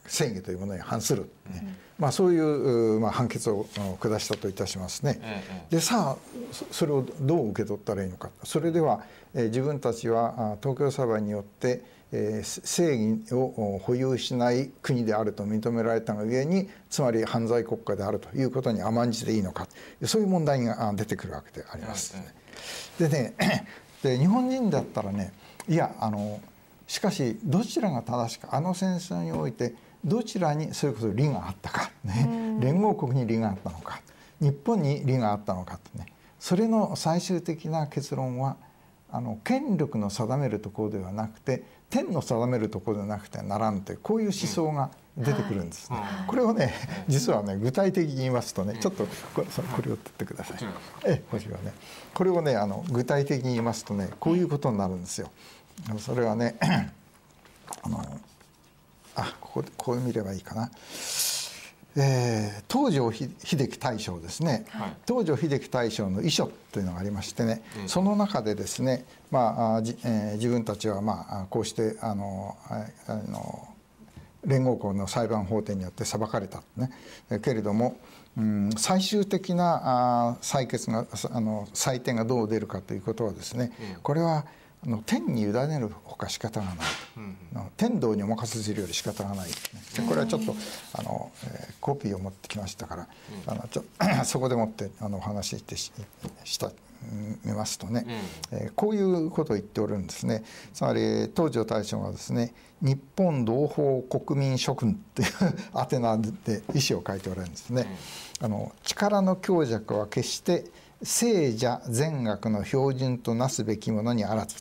[0.08, 3.66] ー、正義というものに反する、ね、うん、まあ、そういう、まあ、判決を
[4.00, 5.44] 下したといたしますね。
[5.70, 8.30] でさあそれをどう受け取ったらいいのか。
[8.44, 9.04] それでは、
[9.34, 11.84] えー、自分たちは東京裁判によって
[12.16, 19.68] え正義を保有しない国であると認められたがゆえにつまり犯罪国家であるということに甘んじていいのか。
[20.04, 22.16] そういう問題が出てくるわけであります。
[22.98, 23.34] でね
[24.02, 25.34] で日本人だったらね
[25.68, 26.40] いやあの
[26.88, 34.02] しかしどちらが正しくあの戦争においてどちらにそれこそ利があったか、ね、連合国に利があったのか。
[34.40, 36.06] 日本に利があったのかとね。
[36.40, 38.58] それの最終的な結論は
[39.12, 41.64] あの権力の定めるところではなくて
[41.96, 46.74] 天の定めるところでなくてならんというこういう思想が出てくるんです、ね、これをね
[47.08, 50.58] 実はね具体的に言いますとねちょっとこれこれを取ってください。
[51.06, 51.74] えこちらね
[52.14, 55.32] これをねあの具体的に言いますとねこういうことになるんですよ。
[55.98, 56.58] それはね
[57.84, 58.20] あの
[59.16, 60.70] あここでこう見ればいいかな。
[61.98, 72.58] えー、東条英機大将ですね、はい、東条英機大将の遺書というのがありましてね、うん、その中でですね、まあじえー、自分たちは、まあ、こうしてあの
[73.08, 73.68] あの
[74.46, 76.92] 連合国の裁判法廷によって裁かれた、ね、
[77.42, 77.98] けれども、
[78.38, 84.46] うん、最終的なあ採決があの採点がどう出るかということはですね、うん、これはあ
[84.90, 86.76] の天に委ねるほか仕方がない、
[87.18, 87.38] うん、
[87.78, 89.54] 天道にお任せするより仕方がない、ね、
[90.08, 90.56] これはちょっと
[90.94, 93.08] あの、えー、コピーを持ってきましたから、
[93.48, 93.84] うん、あのちょ
[94.26, 95.92] そこでもってあのお話してし
[96.44, 96.72] した
[97.44, 98.06] 見ますとね、
[98.52, 100.44] うん、えー、こういうことを言っておるんですね。
[100.74, 105.30] つまり東条大将はですね「日本同胞国民諸君」っていう
[105.78, 107.86] 宛名で意思を書いておられるんですね。
[108.42, 110.66] あの力の強弱は決して
[111.04, 114.56] 聖者善悪の標準となすべきものにあらず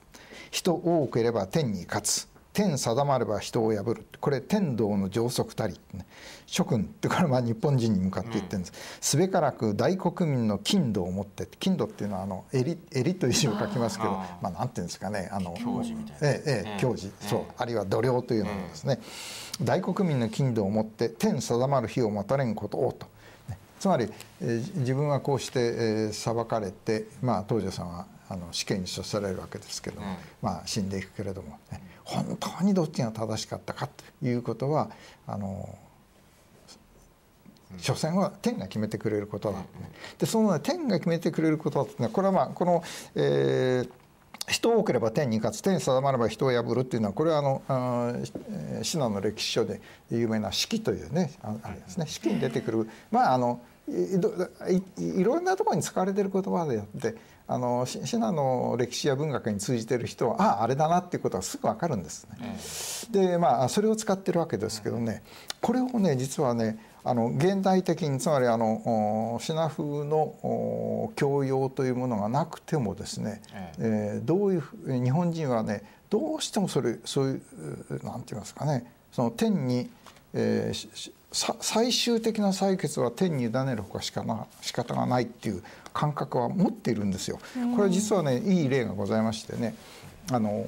[0.55, 2.29] 人多ければ天に勝つ。
[2.53, 4.07] 天定まれば人を破る。
[4.21, 6.07] これ天道の上則たり、ね、
[6.47, 15.29] 諸君ってこれまあ日本人に向かって言ってるんです、すべからく大国民の金土を持って金土っていうのはあの襟襟という字を書きますけどまあなんていうんですかね。
[15.33, 17.41] あの教授みたいな、ええええ、教授、そう。
[17.57, 19.01] あるいは度量というのもですね、
[19.61, 23.09] 大国民の金土を持って天定まる日を待たれんことをと。
[23.81, 24.09] つまり、
[24.41, 30.07] えー、自分はこうして、えー、裁かれて、まあ、東條さんはあの死刑に処されるわけですけど、うん、
[30.41, 34.91] まあ、死んでいくけれども、ね、本当にどっちが正しかったかということは
[35.27, 35.79] あの
[37.79, 39.67] 所詮は天が決めてくれることだ、ね、
[40.19, 42.83] でその、ね、天が決めてくれることだってこれはまあこの、
[43.15, 43.91] えー、
[44.47, 52.89] 人多ければ天に勝つ天定まれば人を破るっていうのはこれはあのあ信濃の歴史書で有名な「四季」というねあれですね「四季」に出てくる。
[53.11, 57.17] まああのいいろんなところに使われてる言葉であって
[57.47, 62.27] あの信濃の歴史や文学に通じてる人はあああれだなっていうことがすぐ分かるんです
[63.11, 63.21] ね。
[63.29, 65.23] でまあそれを使ってるわけですけどね。
[65.61, 73.43] これをね実はねあの現代的につまりあのシナ風の教養というものがなくてもですね、
[73.79, 79.91] えー、どういう日本人はねどうしてもそれそういうなんて言いますかねその天に、
[80.33, 85.63] えー、最終的な採決は天に委ねるほかしかな仕方がないっていう
[85.93, 87.39] 感覚は持っているんですよ。
[87.73, 89.75] これは実はねいい例がございましてね
[90.31, 90.67] あの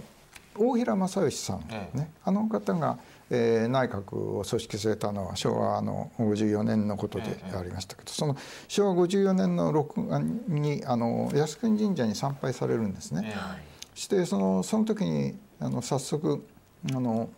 [0.59, 1.61] 大平正義さん、
[1.95, 2.99] ね、あの方が、
[3.31, 8.37] えー、内閣を組織されたのは昭和の54年のことでありましたけど、その
[8.67, 13.33] 昭和54年の6月にあの靖国神社に参拝されるんですね。
[13.95, 16.45] してそのその時にあの早速
[16.93, 17.29] あの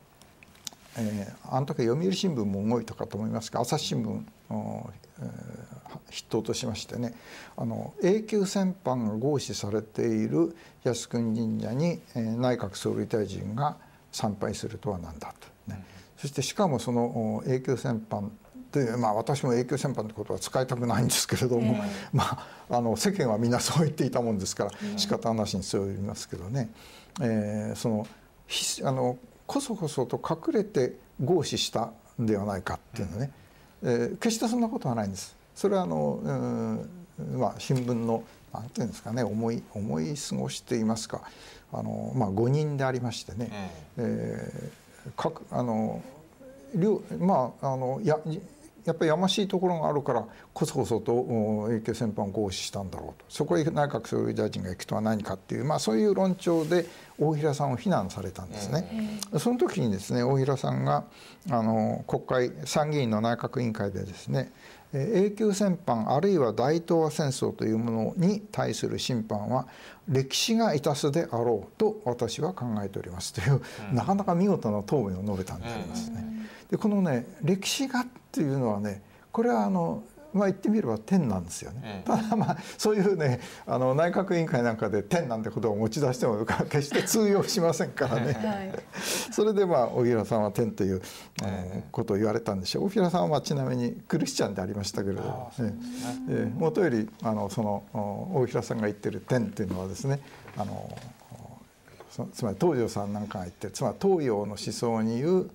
[0.97, 4.20] えー、あの時読売新聞も動いたかと思いますが朝日新聞、
[4.51, 5.28] えー、
[6.11, 7.14] 筆頭としましてね
[7.57, 13.76] あの永久戦犯が合祀されている靖国神社に、えー、内閣総理大臣が
[14.11, 15.84] 参拝するとは何だと、ね、
[16.16, 18.32] そしてしかもその永久戦犯
[18.72, 26.68] でまあ、私も永久戦犯ってことは使いたくないんですけれども、えー、まあ、あの世間はみんなそう言っていたもんですから仕方なしにそう言いますけどね、
[27.22, 28.07] えー、その
[28.84, 29.16] あの
[29.49, 30.94] こそこそと隠れて
[31.24, 33.32] 合祀したではないかっていうのね、
[33.82, 35.34] えー、決してそんなことはないんです。
[35.55, 36.20] それはあの、
[37.18, 38.22] うんまあ、新聞の
[38.53, 41.22] なんていうんですかね思い思い過ごしていますか。
[41.72, 46.03] あの、まあ、誤認でありましてね、えー、各あの
[46.74, 48.20] 両まああのや
[48.89, 51.12] やっぱりやましいところがあるからこそこそと
[51.70, 53.24] 永久戦犯を行使したんだろうと。
[53.28, 56.86] そこへ内閣総理大臣が行くとは何かっていう、まあ、そういう論調で
[57.18, 59.20] 大平さんを非難されたんですね。
[59.39, 61.05] その時にですね大平さんが
[61.51, 64.53] あの国会参議院の内閣委員会でですね
[64.93, 69.66] 永久戦犯あるいは大東亜戦争というものに対する審判は
[70.09, 73.32] 歴史がいたすであろうと私は考えております。
[73.34, 73.61] という、
[73.91, 76.24] うん、なかなか見事な答弁を述べたんでありますね。
[76.70, 80.03] でこのね歴史がっていうのはねこれはあの
[80.33, 88.72] まあ言ってみれば天なんですよね、ただまあそういうねあの内閣委員会なんかで天なんてことを持ち出しても決して通用しませんからね、はい、
[89.33, 91.03] それでまあ大平さんは天という、
[91.43, 92.85] えー、ことを言われたんでしょう。
[92.85, 95.72] 大平さんはまあちなみにクリスチャンでありましたけれど、え
[96.29, 96.53] え。
[96.59, 97.85] もとよりあのその
[98.35, 100.20] 大平さんが言ってる天っていうのはですね
[100.57, 100.97] あの
[102.33, 105.51] つまり東條さんなんかが言ってつまり東洋の思想に言う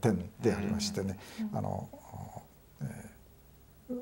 [0.00, 1.18] 天でありましてね、
[1.54, 1.88] あの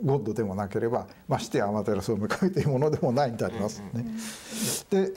[0.03, 4.05] ゴッドでもなければましてや天照総務会というものでもないんでありますね。
[4.91, 5.13] で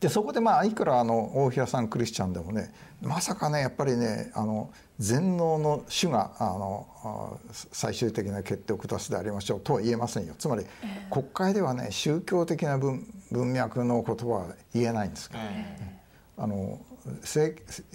[0.00, 2.72] でそこでまあいくらあの大平さんクリスチャンでもね
[3.02, 7.38] まさかねやっぱりねあの全能の主があの
[7.72, 10.34] 最終的な決定を下すでありましょうとは言えませんよ。
[10.38, 10.64] つまり
[11.10, 16.00] 国会ではね宗教的な文文脈のことは言えないんですから、ね、
[16.36, 16.78] あの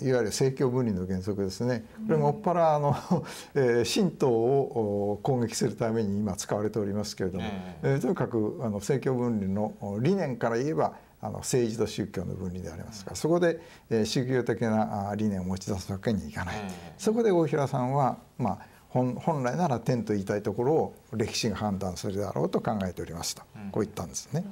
[0.01, 1.85] いわゆる政教分離の原則ですね。
[2.07, 2.95] これもっぱらあの、
[3.53, 7.45] えー、神道を攻撃するために今使われておりますけれども、
[7.83, 16.55] えー、とにかくあの政教分離の理念から言えばあの政治と宗教の分離でありますからそこで、えー、宗教的な理念を持ち出すわけにいかない、
[16.97, 24.45] そこで大平さんは、まあ、本本来なら天と言いたいところを歴史が判断するだろうと考えておりました、こう言ったんですね。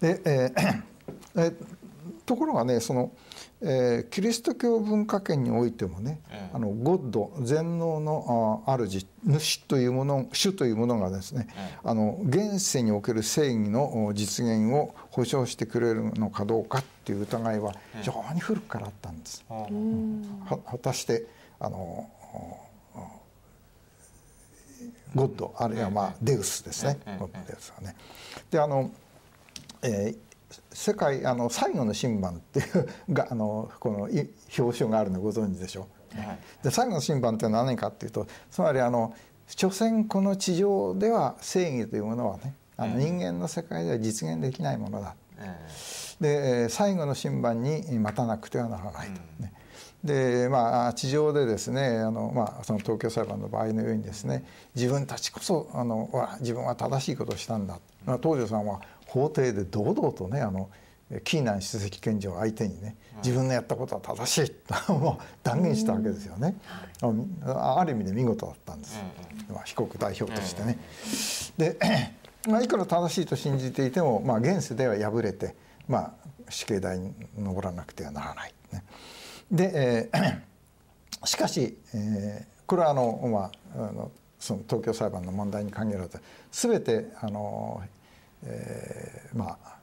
[0.00, 0.82] でえー
[1.36, 1.54] えー、
[2.26, 3.12] ところがねその
[3.66, 19.42] えー、キリスト教文化圏においてもね、えー、あのゴッド全能の主主というもの主というものがですね、えー、あの現世における正義の実現を保障してくれるのかどうかっていう疑いは非常に古くからあったんです。
[19.50, 21.24] えー、うん、果たして
[21.58, 22.10] あの
[25.14, 27.96] ゴッドあるいはまあデウスですね、ゴッドデウスはね。
[28.50, 28.90] であの、
[29.80, 30.33] えー
[30.72, 36.18] 世界あの最後の審判っていうがあのこの表彰があるのご存知でしょう？
[36.18, 39.14] はい、で最後の審判っていうのは何かっていうとつまりあの
[39.46, 45.14] 所詮この地上では正義というものはねあの人間の世界では実現できないものだ。
[46.20, 49.20] で最後の審判に待たなくてはならないと。
[49.42, 49.52] ね
[50.04, 54.44] でまあ地上でですねあの、まあ、その東京裁判の場合のようにですね
[54.74, 58.82] 自分たちこそあの自分は正しいことをしたんだ、まあ、東條さんは
[59.14, 60.68] 法廷で堂々とねあの
[61.22, 66.56] キーナン首席検事を相手にね自分のやったことは正しいと断言したわけですよね。
[67.44, 69.00] ある意味で見事だったんです、
[69.48, 70.78] まあ、被告代表としてね。
[71.56, 71.78] で、
[72.50, 75.54] まあ、いくら正しいと信じていても、まあ、現世では敗れて、
[75.86, 76.12] まあ、
[76.48, 78.54] 死刑台に上らなくてはならない。
[78.72, 78.84] ね、
[79.52, 80.40] で、えー、
[81.26, 84.10] しかし、えー、これはあの、まあ、あの
[84.40, 87.80] その東京裁判の問題に限らず全てあの
[88.46, 89.74] えー、まあ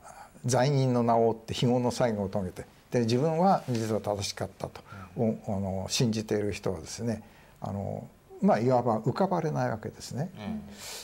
[0.44, 4.80] 罪人の名を追って非業の最後を遂げてで自分は実は正しかったと、
[5.16, 7.22] うん、あの信じている人はですね
[7.60, 8.06] あの
[8.40, 10.30] まあいわば浮かばれないわけですね。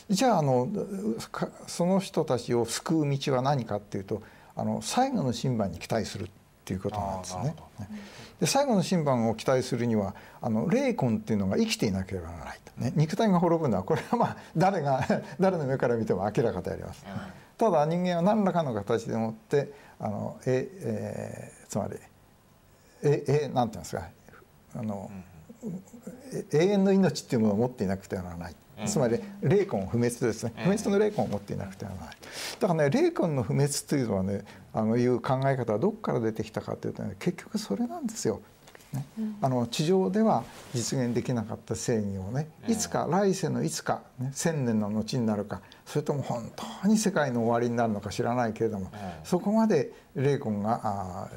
[0.09, 0.69] うん、じゃああの
[1.69, 4.23] その人たちを救う道は何かっていうと
[4.57, 6.29] あの最後の審判に期待するっ
[6.65, 7.55] ていうことなんですね。
[8.41, 15.07] で最後の審判を期待するにはあの霊魂っていうのが生きていなければならないと、ね、肉体が滅ぶのはこれはまあ誰が
[15.39, 17.05] 誰の目から見ても明らかであります。
[17.07, 21.97] うんただ人間は何らかの形でもってあのえ、えー、つまり
[23.03, 24.09] ええなんていうんですか
[24.75, 25.11] あの、
[26.53, 28.55] 永遠の命っていうものを持っていなくてはならない。
[28.87, 30.53] つまり霊魂不滅ですね。
[30.57, 32.17] 不滅の霊魂を持っていなくてはならない。
[32.61, 38.41] だからね霊魂の不滅というのはねあのいう考え方はどこから出てきたかというとね結局それなんですよ。
[38.93, 39.05] ね、
[39.43, 40.45] あの地上では
[40.75, 48.93] 実現できなかった正義をねいつか来世のいつか、ね、千年の後になるかそれとも本当に世界の終わりになるのか知らないけれども、
[49.25, 51.29] そこまで霊魂があ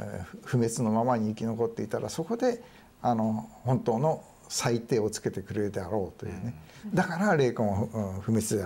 [0.43, 2.61] 不滅のままに生き残っていたらそこで
[3.01, 6.53] あの本当の最低をつけてくれるであろうというね。
[6.93, 8.65] だから霊魂は不滅で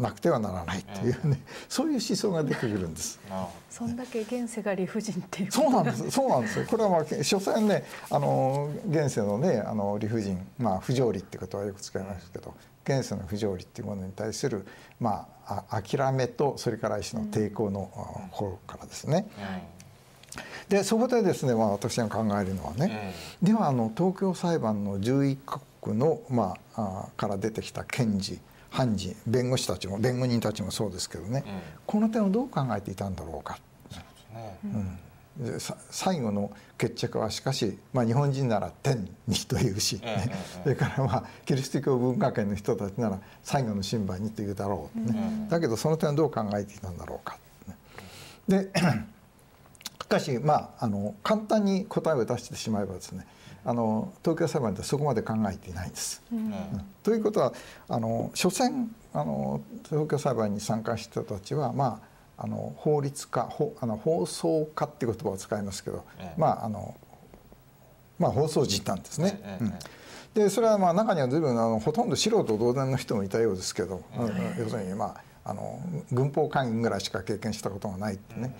[0.00, 3.20] なくてはならないというね、そういう思想が出てくるんです。
[3.70, 6.10] そんだけ現世が理不尽っていうそうなんです。
[6.10, 6.58] そうなんです。
[6.58, 6.66] よ。
[6.68, 12.52] これはまあ所詮ね、あの現世のね、あの理不尽、まあ不条理っていうことはよく使いますけど、
[12.84, 14.66] 現世の不条理っていうものに対する
[14.98, 17.90] まあ諦めとそれから一種の抵抗の
[18.30, 19.26] 心からですね。
[20.68, 23.12] でそこでですね、まあ、私が考えるのはね、
[23.42, 28.38] ではあの東京裁判の11カ国の、まあ、あから出てきた検事
[28.70, 31.44] 判事弁護士たちも弁護人たちもそうですけどね、
[31.86, 33.58] この点をどう考えていたんだろうか。
[34.64, 34.98] うん
[35.90, 40.30] 最後の決着はしかし、まあ、日本人なら天にというし、ね
[40.62, 45.46] それからまあキリスト教文化圏の人たちなら最後の審判にというだろう、ね。
[45.48, 47.38] だけどその点をどう考えていたんだろうか。
[48.48, 48.70] で
[50.02, 53.26] しかしまああの簡単に答えを出してしまえばですね
[53.64, 56.22] あの東京裁判でそこまで考えていないんです。
[56.32, 56.52] うん、
[57.02, 57.52] ということは
[57.88, 62.09] あの所詮あの東京裁判に参加した人たちはまあ
[62.42, 66.94] あの法律家ほあの放送家っていう言葉を使いますけど、ええ、まああの
[68.18, 69.38] まあ放送人なんですね。
[69.44, 69.74] え、うん、
[70.32, 74.02] でそれはまあ中には随分あのほとんど素人同然の人もいたようですけど、
[74.58, 75.80] 要するにまああの
[76.12, 78.56] 軍法会議ぐらいしか経験したことがないってね。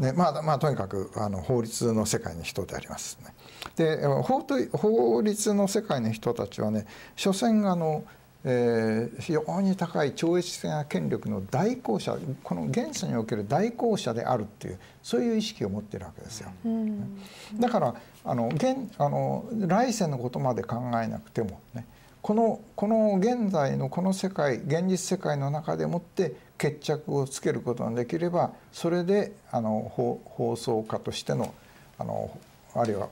[0.00, 3.34] ねまあまあとにかくあの法律の世界の人でありますね。
[3.76, 4.40] で法
[4.72, 8.04] 法律の世界の人たちはね所詮あの、
[8.44, 16.50] えー、非常に高い超越的な権力の代行者この現世における代行者であるっていうそういう意識を持っているわけですよ。
[16.64, 17.20] うん、
[17.58, 21.86] だからあの現あの来世のことまで考えなくてもね。
[22.22, 29.92] このこの現在のこの世界現実世界の中でもって決着をつけることができればそれであの
[30.24, 31.54] 放送家としての
[31.98, 32.36] あの
[32.74, 33.08] あるいは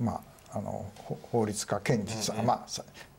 [0.00, 0.20] ま
[0.52, 0.84] あ、あの
[1.30, 2.64] 法律家検事、うんうん、まあ、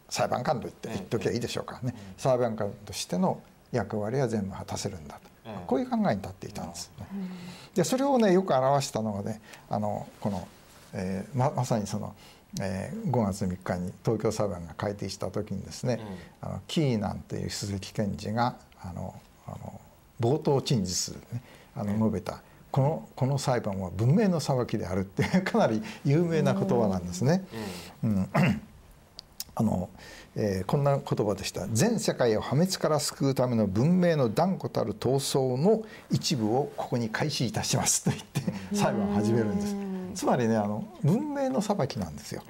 [0.10, 1.80] 裁判官と言って言っときゃいいでしょうか。
[1.84, 3.42] ね、裁判官としての
[3.72, 6.92] 役割は全部果たせるんだと、うん、こういう考えに立っていたんです。
[7.00, 7.06] ね。
[7.76, 10.48] でそれをねよく表したのがねあのこの、
[10.94, 12.16] えー、ままさにその、
[12.62, 16.00] えー、5月3日に東京裁判が改定した時にですね、
[16.42, 19.14] うん、あのキーナンという鈴木検事があの
[19.46, 19.82] あの
[20.20, 21.42] 冒頭陳述でね
[21.76, 22.42] あの述べた、
[22.72, 27.46] このこの裁判は文明の裁きであるってかなり有名な言葉なんですね。
[28.04, 28.30] うん、
[29.60, 29.90] あの
[30.40, 35.82] えー、こんな言葉でした「全世界を破滅から救うための文明の断固たる闘争の
[36.12, 38.42] 一部をここに開始いたします」と言って
[38.76, 39.76] 裁判を始めるんです。
[40.14, 42.44] つまりねあの文明の裁きなんですよ。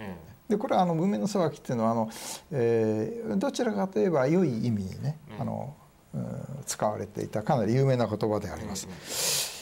[0.49, 2.09] でこれはあの文明の裁きっていうのはあの、
[2.51, 5.73] えー、どちらかといえば良い意味にねあの、
[6.13, 6.23] うん、
[6.65, 8.87] 使われていたかなり有名な言葉であります。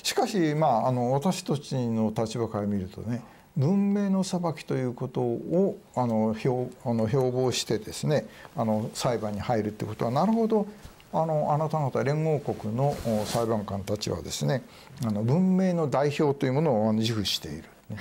[0.03, 3.23] しかし、まあ、あの私たちの立場から見るとね
[3.57, 10.67] 文明の裁きということをあの標あの標榜してですねあの裁判に入るってことはなるほど
[11.13, 12.95] あのあなた方連合国の
[13.25, 14.63] 裁判官たちはですね
[15.05, 17.63] あの文明の代表というものを自負している。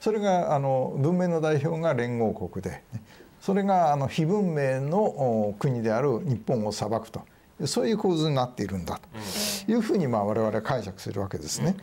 [0.00, 2.84] それがあの文明の代表が連合国で
[3.40, 7.22] それがあの非文明の国である日本を裁くと
[7.66, 9.00] そういう構図になっているんだ
[9.66, 11.74] というふうにまあ我々は解釈するわけですね。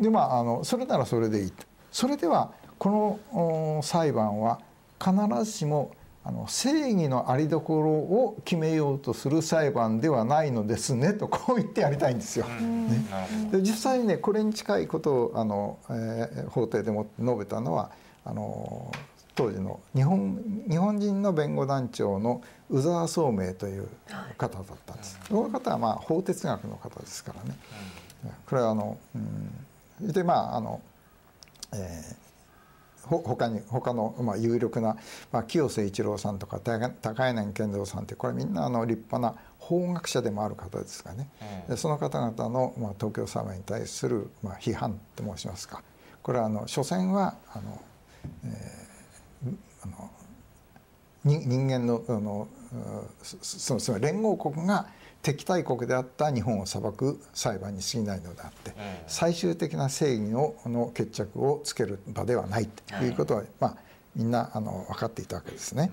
[0.00, 1.64] でまああのそれならそれでいいと。
[1.92, 4.60] それではこの裁判は
[4.98, 5.12] 必
[5.44, 5.92] ずしも
[6.22, 12.46] あの正義の在り所を決めようとする裁判ではないのですねとこう言ってやりたいんですよ。
[12.46, 13.06] ね、
[13.50, 17.90] で実際にねこれに近いことをあの、えー、法廷でも述べたのは
[18.24, 18.92] あの
[19.34, 23.88] 当時の日本日本人の弁護団長の宇沢宗明という
[24.36, 25.18] 方だったんです。
[25.28, 27.56] この方はまあ法哲学の方ですからね。
[28.46, 29.50] これはあの、うん、
[30.00, 30.80] でまああの、
[31.72, 34.96] えー、ほ他に他の、まあ、有力な、
[35.32, 41.28] まあ、清瀬一郎さんとか高柳健三さんってこれみんなあの立派な法学者でもある方ですがね、
[41.68, 45.82] うん、その方々の、まあ、東京様に対する、まあ、批判と申しますか。
[46.22, 47.80] これはあの所詮はあの、
[48.44, 48.90] えー
[49.82, 50.10] あの
[51.22, 52.48] 人間のあの
[53.42, 54.86] そのつまり連合国が
[55.22, 58.72] 敵対国であった日本を裁く裁判に過ぎないのであって、
[59.06, 63.76] 最終的な正義のの決着をつける場ではないということは、まあ、
[64.16, 65.90] みんなあの分かっていたわけですね。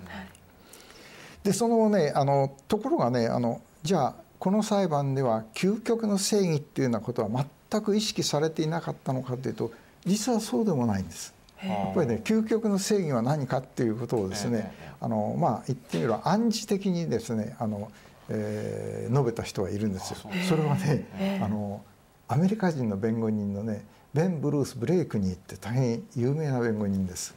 [1.44, 9.72] でそのねあのところがねあのじゃあこの裁判では究極の正義っていうようなことは全く意識されていなかったのかというと
[10.06, 11.34] 実はそうでもないんです。
[11.64, 14.72] やっぱりね究極の正義は何かっていうことをですね
[15.02, 17.92] あのまあ言ってみれば暗示的にですねあの、
[18.30, 20.20] えー、述べた人がいるんですよ。
[20.48, 21.82] それはねあの
[22.28, 27.36] アメリカ人の弁護人のねベン・ブルース・ブレイクニーって大変有名な弁護人です。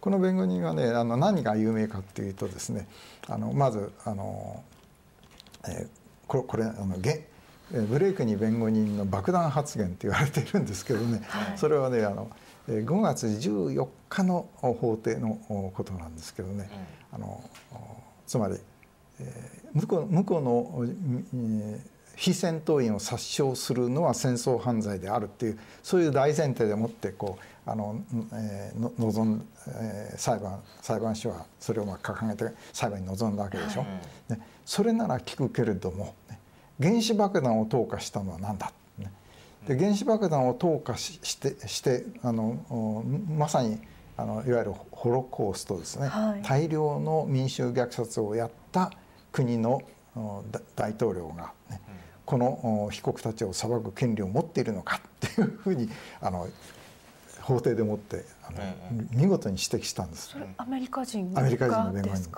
[0.00, 2.86] この弁護人はねあの何が有名かっていうとですね
[3.26, 4.62] あのまずあの
[5.66, 5.88] えー、
[6.26, 7.26] これこれあのげ
[7.70, 12.30] ブレイクに弁護人の爆弾発言って言われているんですけどね、はい、それはねあの
[12.66, 16.70] 5月14日の法廷のことなんですけどね、
[17.12, 17.44] うん、あの
[18.26, 18.56] つまり、
[19.20, 33.84] えー、向こう向こうの、えー非戦闘員を殺傷するのは戦争犯罪であるっていうそういう大前提でもってこうあの、えー、望ん、えー、裁判裁判所はそれをまあ掲げて裁判に臨んだわけでしょ。
[34.28, 36.40] ね、それなら聞くけれども、ね、
[36.82, 39.12] 原子爆弾を投下したのは何だ、ね、
[39.68, 43.78] で原子爆弾を投下してしてあのまさに
[44.16, 48.90] あのいわゆるホロコーストですね、はい、大量の民衆虐殺をやった
[49.38, 49.82] 国の
[50.74, 51.80] 大統領が、ね、
[52.24, 55.88] この被告たちを裁く権利を持っているのかっていうふうに
[56.20, 56.48] あの
[57.42, 58.58] 法廷でもってあの、
[59.12, 60.36] 見事に指摘したんです。
[60.56, 62.30] アメリカ人アメリカ人の弁護人。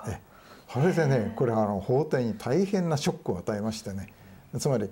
[0.71, 4.07] それでねこれあの法廷に大変なショックを与えましてね
[4.59, 4.89] つまり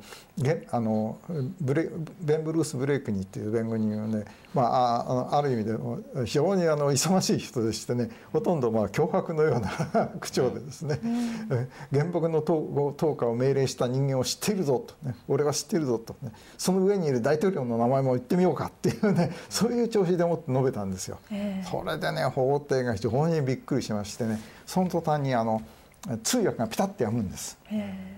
[0.72, 1.18] あの
[1.60, 1.90] ブレ
[2.22, 4.24] ベン・ブルース・ブレイクニーっていう弁護人はね、
[4.54, 5.78] まあ、ある意味で
[6.26, 21.20] 非常にあの勇ましい人でしてねほとんどまあ脅迫のような 口調でですね、うん、原爆の投下を命令した人間を知っているぞと、ね、俺は知っているぞと、ね、その上にいる大統領の名前も言ってみようかっていうねそういう調子でもって述べたんですよ。
[21.70, 25.62] それでね法廷が非常にびっくりしましてねその途端にあの
[26.24, 27.58] 通訳がピタッとやむんです。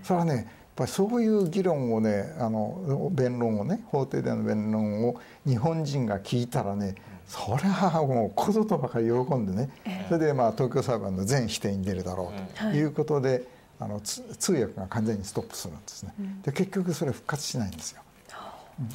[0.04, 6.94] それはねぱりそういう議論をねあの弁論をね法廷での弁論を日本人が聞いたらね
[7.26, 9.70] それはもうこぞとばかり喜んでね、
[10.08, 12.84] それでまあ東京裁判の全否定に出るだろうとい。
[12.84, 13.44] うことで、
[13.80, 16.12] あの通訳が完全にストップするんですね。
[16.42, 18.02] で結局それ復活しないんですよ。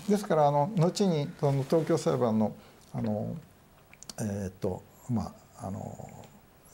[0.08, 2.54] ですからあの後にその東京裁判の
[2.94, 3.36] あの
[4.20, 6.10] えっ、とまああの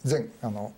[0.03, 0.73] 全あの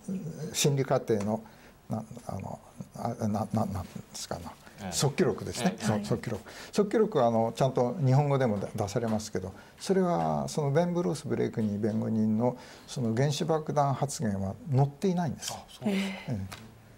[0.52, 1.42] 審理過程の
[1.88, 2.58] なあの
[2.96, 4.52] あなななんですかな。
[4.90, 6.42] 即記録ですね、はい、即記録。
[6.72, 15.54] 即記録はあのちゃんと日本語でも出されますけどそれはそのベン・ブルース・ブレイクニー弁護人のその原子爆弾発言は載っていないんです。
[15.82, 16.40] ええ、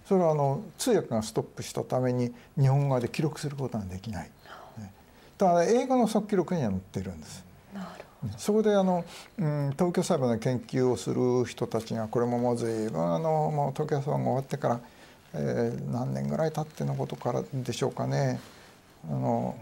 [0.07, 4.31] それはあの通訳がストップしたために日本語で記録することができない。
[5.39, 7.45] ただ英語の即記録には載っているんです。
[8.37, 9.05] そこであの、
[9.39, 14.81] うん、東京裁判の研究をする人たちがこれももう随分あのもう東京裁判が終わってから、
[15.35, 18.41] えー、何年ぐらい経ってのことからでしょうかね。
[19.09, 19.57] あの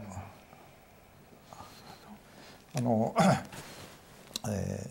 [2.75, 3.15] あの、
[4.51, 4.91] え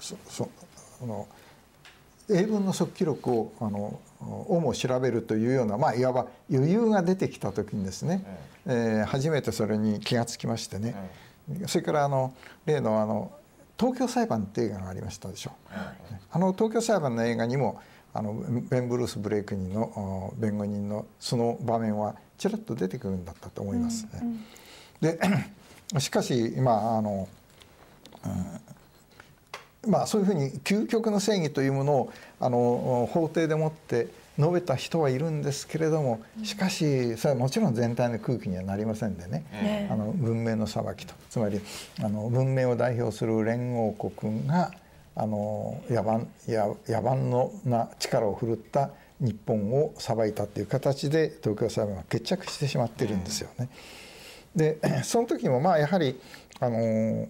[0.00, 0.50] ー、そそ
[1.02, 1.26] あの
[2.30, 8.24] 英文の即記録をあのをも調べるというような、まあ、いわば余裕が出てきた時にですね、
[8.66, 10.94] えー、初めてそれに気がつきましてね、
[11.66, 12.34] それからあの
[12.66, 13.32] 例のあの
[13.78, 15.52] 東京裁判って映画がありましたでしょ。
[15.70, 15.96] う、はい、
[16.30, 17.80] あの東京裁判の映画にも
[18.12, 18.34] あの
[18.70, 24.10] ベン・ブルース・ブレイクニーの弁護人のその場面はちらっと出てくるんだったと思いますね。
[24.22, 25.18] うんうん、
[25.92, 27.28] でしかし今あの、
[29.84, 34.08] うん、まあそういうふうに究極の正義というものをあの法廷でもって
[34.38, 39.88] 述べた人はいるんですけれどもしかしそれはもちろん全体の空気にはなりませんでね、ね。
[39.90, 41.14] あの文明の裁きと。
[41.30, 41.60] つまり
[42.00, 44.72] あの文明を代表する連合国が
[45.16, 48.90] あの野蛮野蛮のな力を振るった
[49.20, 53.68] 日本を裁いたっていう形で東京裁判は決着してしまってるんですよね。
[54.56, 56.20] で その時もまあやはり
[56.58, 57.28] あの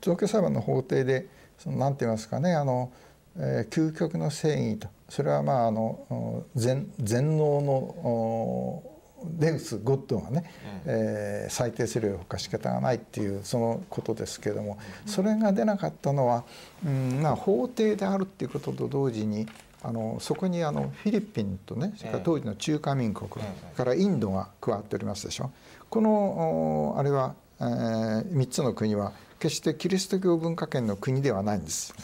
[0.00, 1.26] 東京裁判の法廷で
[1.58, 2.92] そのなんて言いますかねあの、
[3.36, 8.82] えー、究極の正義とそれはまああの全全能の
[9.24, 10.44] デウスゴッドがね、
[10.86, 16.44] うん、えー、裁定するほか仕方がないっていうそのことですけれども、それが出なかったのは、
[16.86, 19.48] うんまあ、法廷であるっていうことと同時に
[19.82, 23.28] あのそこにあのフィリピンとねそれから当時の中華民国
[23.76, 25.50] からインドが加わっておりますでしょ。
[25.88, 31.94] このあれは、えー、3つの国は決してキリスト教文化圏の国ではないんです。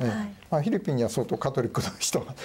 [0.00, 0.42] ええ。
[0.52, 2.36] まあ、フィリピンには相当カトリックの人が、ね、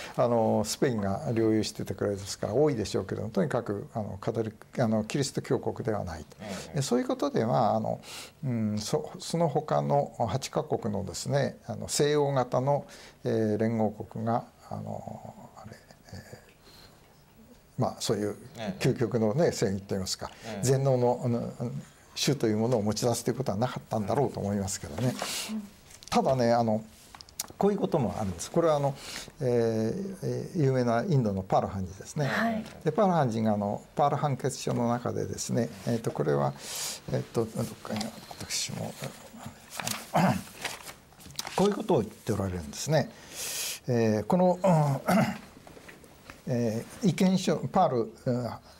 [0.16, 6.24] あのスペインが領有しててくれですから多いでしょうけどとにかくあのカトリックあのキリスト教国ではない、
[6.74, 8.00] うそういうことではあの、
[8.42, 12.86] うん、そその他の8カ国のですねあの西洋型の、
[13.24, 15.76] えー、連合国があのあれ、
[16.14, 18.36] えー、まあそういう
[18.80, 20.30] 究極のね正義といいますか、
[20.62, 21.52] 全能の
[22.14, 25.14] 主というものを持ち出すということはなかったんだろうと思いますけどね。
[26.12, 26.84] ただねあの
[27.56, 28.50] こういうこともあるんです。
[28.50, 28.94] これはあの、
[29.40, 32.26] えー、有名なインドのパールハンジですね。
[32.26, 36.52] はい、でパールハンジがあのパール判決書の中でですね、えっ、ー、とこれは
[37.12, 38.92] えっ、ー、とどっかに私も
[41.56, 43.10] こういうことを言っておられるんですね。
[43.88, 44.58] えー、この、
[46.46, 48.12] えー、意見書パール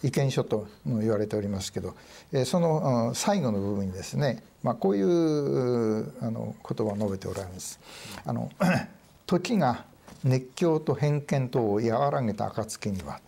[0.03, 1.95] 意見書とも言われておりますけど、
[2.31, 7.81] えー、その最後の部分にですね、まあ、こういうあの言葉を述べておられます。
[8.25, 8.51] あの
[9.27, 9.85] 時が
[10.25, 13.21] 熱狂と偏見等を和らげた暁には、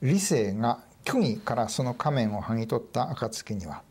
[0.00, 3.82] 理性が虚偽からその仮面を剥ぎ取った暁には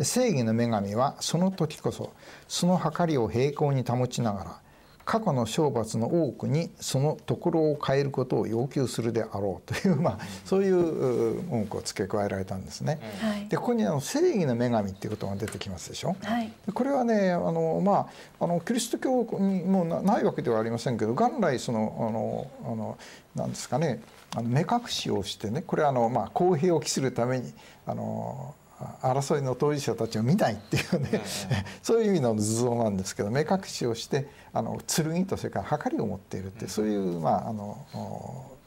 [0.00, 2.12] 正義の女神はその時こそ
[2.48, 4.61] その計りを平行に保ちながら
[5.04, 12.98] 過去の懲罰の多くにそのところを変えることを要求するであろうという、まあ、そういう文句を付け加えられたんですね。
[13.20, 16.16] はい、でここにあの正義の女神っていうことが出てきますでしょ。
[16.22, 18.08] はい、これはねあの、ま
[18.40, 22.98] あ、あのキリスト教にもないわけではありませんけど元来そのあのあの
[23.34, 24.02] なんですかね
[24.34, 27.52] あの目隠しをしてねこれはあの、まあ、公平を期するために
[27.86, 28.54] あの
[29.02, 31.22] 争いの当事者たちを見ないっていうね、
[31.82, 37.78] そういう意味の図像なんですけど目隠しをしてあの剣とそれから計りを持っているってそういう、まあ、あの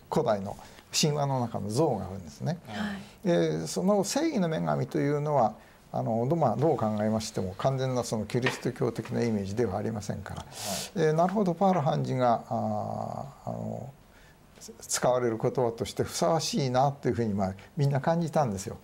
[0.10, 0.58] 古代の
[1.00, 2.58] 神話の中の像があるんですね。
[2.68, 2.94] は
[3.26, 5.54] い、でその正義の女神というのは
[5.92, 10.48] あのまあ、どう考えましても完全なそのキリスト教的なイメージではありませんから、はい、
[10.96, 13.94] えー、なるほどパール判事がああの
[14.80, 18.78] 使われる言葉としてふさわしいなというふうにまあみんな感じたんですよ。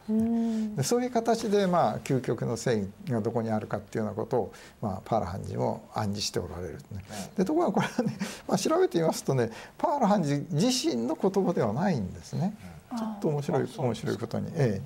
[0.75, 7.03] でそういう形でまあ究極の正義がどこにあるかっていうようなことをまあパーラハンジも暗示しておられる、ね。
[7.37, 8.17] でところがこれはね、
[8.47, 12.55] まあ、調べてみますとねパーラハンジ自身の言葉ではないんですね。
[12.97, 14.51] ちょっと面白い面白いことに。
[14.53, 14.81] え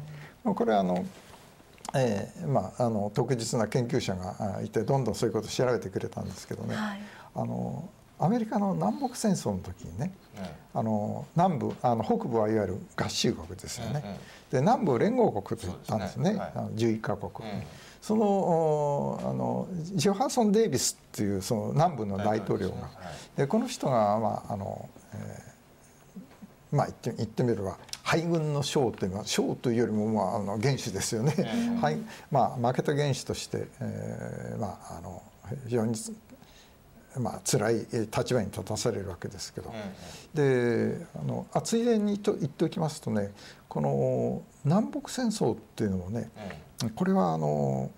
[0.46, 1.06] え、これはあの
[1.94, 7.00] えーまあ、あの特実な研究者がいてどんどんそういうことを調べてくれたんですけどね、はい、
[7.36, 7.90] あの
[8.20, 10.14] アメリカの南北戦争の時にね、
[10.74, 14.20] あの南部あの北部はいわゆる合衆国ですよね、
[14.52, 16.32] で南部連合国と言ったんですね。
[16.32, 17.32] すね、はい、11カ国、
[18.02, 22.90] そのあのジョハンソン・デイビスっていうその南部の大統領が、
[23.36, 31.34] でこの人が、まああのえー、まあ言って言ってみれば敗軍の将というのは将というよりも、まあ、あの元首ですよね、
[31.82, 31.98] はい、
[32.30, 35.24] まあ、負けた元首として、えーまあ、あの
[35.66, 35.96] 非常に
[37.20, 39.74] まあ辛い立場に立たされるわけですけど、
[40.34, 43.32] であのあついでにと言っておきますとね
[43.68, 46.30] この南北戦争っていうのもね、
[46.96, 47.92] これはあの、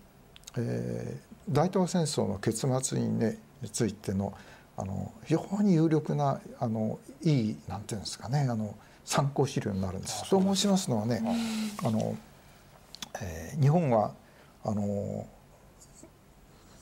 [0.58, 4.34] えー、大東亜戦争の結末にねについての
[4.78, 10.30] あの非常に有力なあのいいなんていうんですかねあの参考資料になるんです。
[10.30, 11.24] と申しますのはね、
[11.84, 12.18] あの、
[13.22, 14.12] えー、日本は
[14.66, 15.26] あの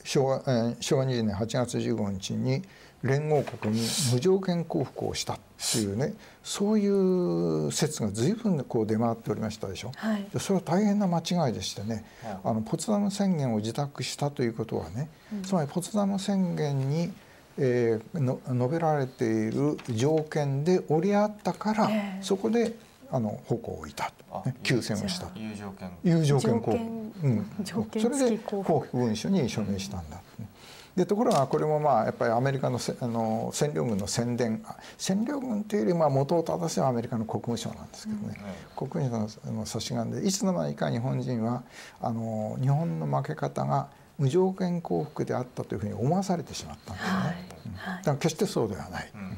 [0.06, 2.62] 昭和,、えー、昭和20年8月15日に
[3.04, 5.40] 連合国に無条件降伏をしたっ
[5.72, 6.14] ていうね
[6.44, 17.12] そういう説が随分こう出回っておりましたでしょ、はい、でそれは大変な間違いでしてね、はい、あのポツダム宣言を自宅したということはね、うん、つまりポツダム宣言に
[17.58, 22.74] えー、の述べられている条件で折り合ったから、えー、そこで
[23.10, 24.12] あの矛を置いた、
[24.46, 25.90] ね、休戦をした有条件。
[26.04, 30.22] 有条件降伏、うん、それで降伏文書に署名したんだ、
[30.96, 34.64] でところがこれもまあやっぱりアメリカのあの占領軍の宣伝。
[34.98, 38.36] 占領軍というよりまあ元を正せばアメリカの国務省なんですけどね、
[38.80, 41.64] うん、国務省の差し金でいつの間にか日本人は
[42.00, 43.88] あの日本の負け方が
[44.18, 47.14] 無条件降伏であったというふうに思わされてしまったんですね。
[47.14, 49.12] はいだから決してそうではない。
[49.14, 49.32] うん、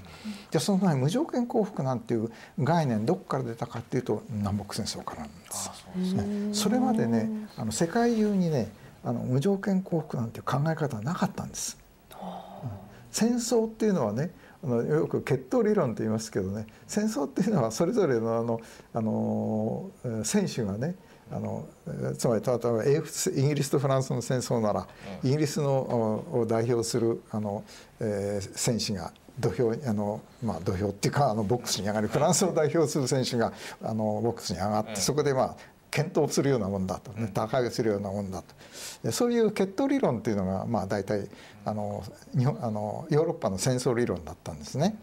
[0.51, 6.13] じゃあその前無条件降伏なんていう概念どこから出たかっていうと南北戦争からなんです。
[6.13, 8.71] ね、それまでねあの世界中にね
[9.03, 11.77] あの無条件降伏なんていう考え方はなかったんです。
[13.11, 14.31] 戦争っていうのはね
[14.63, 18.61] あのよく決闘理論と言いますけどね戦争っていうのはそれぞれのあの
[18.93, 20.95] あの選手がね
[21.31, 21.67] あの
[22.17, 24.87] つまり例えばイギリスとフランスの戦争なら、
[25.23, 25.71] イギリスの
[26.31, 27.63] を代表するあの、
[27.99, 35.55] えー、戦士が土俵あの、まあ、土俵っていうかあのボックスに上がるフランスを代表する選手があのボックスに上がって、そこでまあ
[35.91, 38.43] 検討するようなもんだと、ね、高上げするようなもんだ
[39.03, 39.11] と。
[39.11, 41.27] そういう決闘理論っていうのが、まあ、大体
[41.65, 42.03] あの
[42.37, 44.97] 日本あのヨーロッパの戦争理論だったんですね。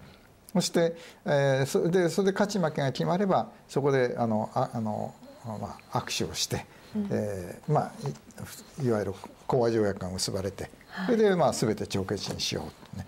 [0.52, 0.94] そして、
[1.24, 5.12] えー、それでそれで勝ち負けが決まればそこであのああの
[5.44, 6.66] まあ、握手をして、
[6.96, 7.92] うん、えー、まあ、
[8.82, 9.14] いわゆる
[9.46, 10.70] 講和条約が結ばれて、
[11.06, 12.64] それで、まあ、全て帳消しにしよ
[12.94, 13.06] う、ね、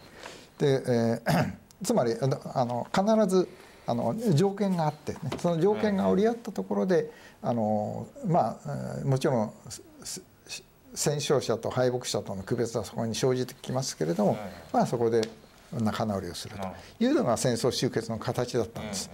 [0.58, 1.52] で、えー、
[1.84, 2.14] つまり
[2.54, 3.48] あの必ず
[3.86, 7.10] あの条件があって、ね、その条件が折り合ったところで
[7.40, 9.52] あの、まあ、もちろん
[10.94, 14.38] 戦勝者と敗北者との区別はそこに生じてきますけれども、
[14.72, 15.28] まあ、そこで
[15.72, 16.66] 仲直りをすると
[17.04, 17.06] い。
[17.06, 19.10] うのが戦争終結の形だったんです。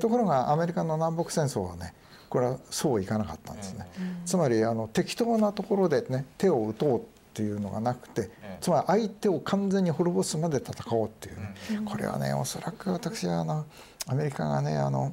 [0.00, 1.94] ところがアメリカの南北戦争はね
[2.32, 3.86] これはそういかなかったんですね。
[4.24, 7.02] つまりあの適当なところでね手を打とうっ
[7.34, 8.30] ていうのがなくて
[8.62, 11.54] つまり相手を完全に滅ぼすまで戦おうっていうね。
[11.84, 13.66] これはねおそらく私はあの
[14.06, 15.12] アメリカがねあの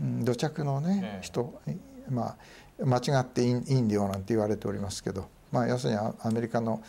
[0.00, 1.60] うん土着のね、人、
[2.08, 2.34] ま
[2.80, 6.82] あ、間違ってインインディオなんて言われておりますけど、まあ、要するにアメリカの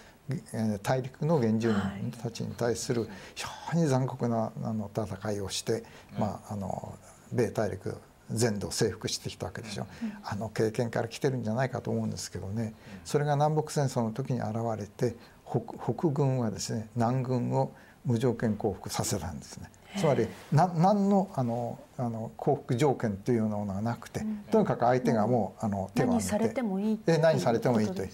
[0.84, 3.44] 大陸の原住民たちに対する非
[3.74, 5.84] 常に残酷なあの戦いをして、
[6.18, 6.98] まあ、あの
[7.34, 7.98] 米大陸
[8.32, 12.74] 全土を征服してきたわけでしょ、うん、あの経験から来てるんじゃないかと思うんですけどね。
[13.04, 15.16] それが南北戦争の時に現れて
[15.46, 17.72] 北軍はですね南軍を
[18.04, 19.70] 無条件降伏させたんですね。
[19.98, 28.12] つまりな何のあのあの降伏条件というのがなくて、うん、とにかく相手がもうあの手を挙げて何されてもいいえ何されてもいいというね。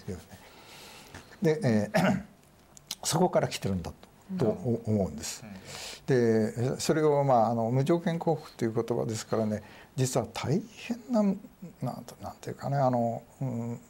[1.42, 2.22] で、えー、
[3.02, 4.46] そこから来てるんだとと
[4.86, 5.44] 思うんです。
[6.12, 9.62] でそれを、まあ、あの無条件降伏という言葉ですからね
[9.96, 11.36] 実は大変ななん
[11.82, 12.04] なん
[12.40, 13.80] ていうかねあの、うん、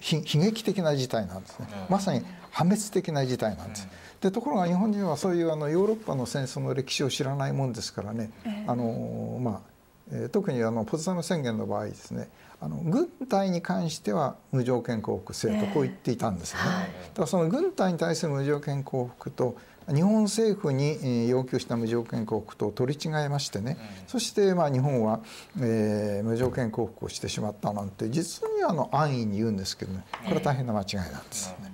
[0.00, 3.88] 悲劇的な事態なんですね、まさに破滅的な事態なんです。
[4.20, 8.30] でところが日本人はそういうあのヨーロッパの戦争の歴史を知らないもんですからね、
[8.66, 9.78] あのまあ
[10.10, 12.28] えー、特にあのポツダム宣言の場合ですね
[12.60, 16.64] あの軍隊に関しては無条件降伏せとこう言っていたんですよね。
[16.64, 19.56] えーはい、だからその軍隊に対する無条件降伏と
[19.94, 25.20] 日本政府に要求した無条件降伏と取り違えましてね、うん、そしてまあ日本は、
[25.60, 30.04] えー、無条件降伏をしてしまったなんて実にあの安易に言うんですけどね。
[30.24, 31.72] これは大変な間違いなんですね。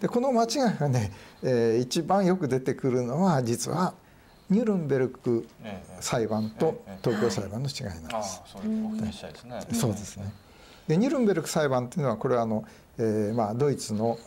[0.00, 1.12] でこの間違いがね、
[1.42, 3.94] えー、一番よく出てくるのは実は
[4.48, 5.46] ニュルンベルク
[6.00, 8.42] 裁判と東京裁判の違いなんです。
[9.72, 10.32] そうですね。
[10.86, 12.64] でニュルンベルク裁判というのはこれはあの、
[12.98, 14.18] えー、まあドイツの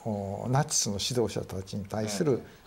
[0.49, 2.58] ナチスの指導者たちに対する、え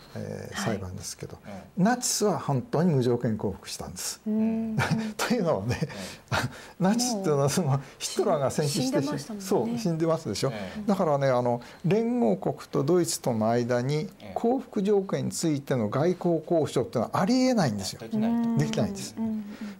[0.53, 4.21] ー、裁判ですけど、はい、ナチスは本当に無条件降伏したんです。
[4.25, 4.29] と
[5.33, 5.79] いうのはね、
[6.79, 10.53] ナチスっていうのはそのヒトラーが戦死してし、ね、そう死んでますでしょ。
[10.85, 17.99] だからねあの連合国とドイツとの間に降伏条件についての外交交渉っていうのはありえないんですよ。
[17.99, 19.15] できないんです。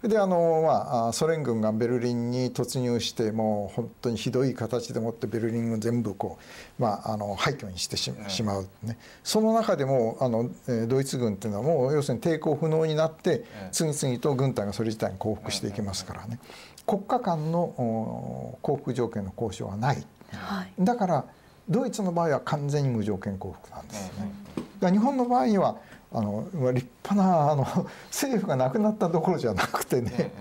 [0.03, 6.37] であのまあソ連軍がベルリンに突入してもう本当にひどい形でもってベルリンを全部こ
[6.79, 8.11] うまああの廃墟にしてし
[8.43, 8.97] まうね。
[9.23, 10.49] その中でもあの
[10.87, 16.39] ドイツ軍っていうのはもう要するに抵抗不能になって次々と軍隊がそれ自体に降伏していきますからね。
[16.85, 21.25] 国家間の降伏条件の交渉はない、はい、だから
[21.69, 24.31] ドイツの場合は完全に無条件降伏なんですね。
[24.79, 25.77] だ日本の場合には
[26.13, 27.65] あの立派なあの
[28.09, 30.31] 政府がなくなったどころじゃなくてね、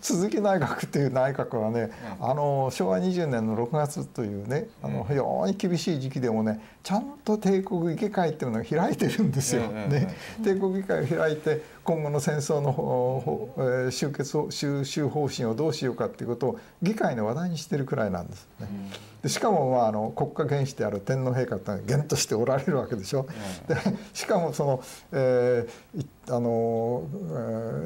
[0.00, 1.90] 鈴木内閣っていう内閣はね、
[2.20, 9.62] あの昭和20年の6月というねあの非常に厳しい時期でもねちゃんと帝国議会っていうのが開いてるんですよ。
[9.68, 10.14] ね、
[10.44, 18.68] 帝国議会を開いて今後の戦争の終結を収集方針をどうしようかっていうことを議会の話題にしてるくらいなんですね。
[19.22, 23.26] でしかも、まあ、あの国家元首である天皇陛下って元としておられるわけでしょ。
[23.68, 23.76] で
[24.14, 24.82] しかもその、
[25.12, 27.06] えー、あの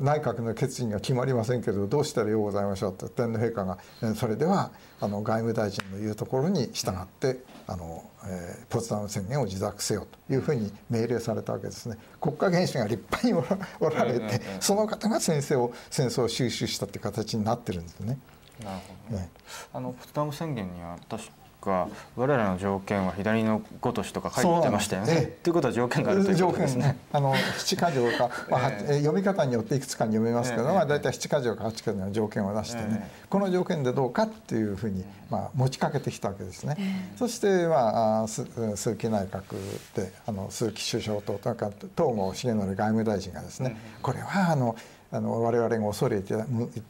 [0.00, 3.78] 内閣の決議が決まりませんけどどうしたらようございましょうと天皇陛下が
[4.14, 11.96] それではあの外務大臣の言うところに従ってあの、えー、ポツダム宣言を受諾せよというふうに命令されたわけですね。
[12.20, 18.18] 国家元首が立派におられてその方が先生を戦争を収集したっていう形になってるんですね。
[18.62, 19.30] なるほど、ね、
[19.72, 21.24] あのポツダム宣言には確
[21.64, 25.12] か我々の条件は左のごとしとか書いてましたよね。
[25.12, 25.26] ええ。
[25.42, 26.98] ということは条件があるということですね。
[27.12, 36.76] あの七箇条か、 まあ、え読み方によっていくつかに読めますけど、まあ大体七箇条か八箇条の条件を出してね、この条件でどうかっていうふうにまあ持ちかけてきたわけですね。
[37.16, 39.54] そしてまあ鈴木内閣
[39.94, 41.56] であの鈴木首相と東
[41.96, 44.76] 郷重則外務大臣がですね、これはあの
[45.14, 46.34] あの我々が恐れて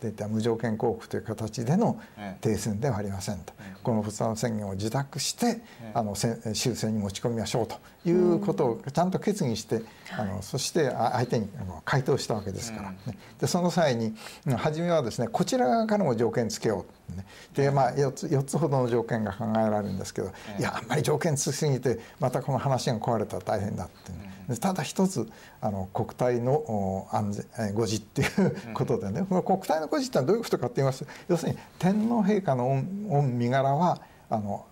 [0.08, 2.00] いた無条件降伏という形での
[2.40, 3.52] 停戦ではありませんと、
[3.82, 5.60] この仏壇宣言を受諾して
[5.92, 6.34] あの終
[6.74, 7.76] 戦に持ち込みましょうと
[8.08, 9.82] いうことをちゃんと決議して、
[10.16, 11.50] あのそして相手に
[11.84, 12.96] 回答したわけですから、ね、
[13.38, 14.14] でその際に
[14.56, 24.12] 初めはですねこちら側からも条件付けよう、ね、でまあ4つ ,4 つほどの条件が考えられるんですけど、いやあんまり条件つきすぎてまたこの話が壊れたら大変だって、
[24.52, 25.28] ね、ただ一つ
[25.60, 34.00] あの国体の安全護持っていうことでね、うん、この国体の護持ってのはどういうことかって言いますと要するに天皇陛下の御身柄は
[34.30, 34.66] あの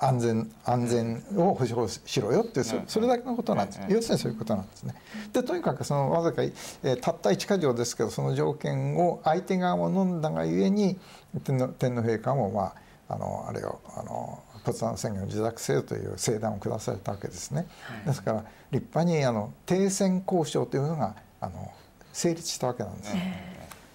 [0.00, 4.94] 安全安全を保障しろよっていうそれだけのことなんです、要するにそういうことなんですね。
[5.32, 6.42] でとにかくそのわずか、
[6.82, 10.98] えたった一箇条ですけどその条件を相手側も飲んだがゆえに
[11.40, 12.74] 天皇天皇陛下もまあ
[13.08, 17.66] あのあれをあのポツダム宣言を受諾せよという聖断を下されたわけですね。
[18.06, 21.70] ですから立派にあの停戦交渉というのがあの
[22.12, 23.12] 成立したわけなんです。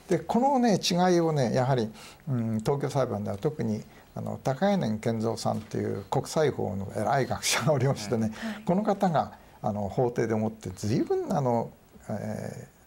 [0.10, 1.90] でこのね違いをねやはり、
[2.28, 3.84] うん、東京裁判では特に
[4.16, 8.32] あの高柳健三さんという国際法の偉い学者がおりましてね、
[8.66, 11.72] この方があの法廷でもって随分あの、
[12.10, 12.78] えー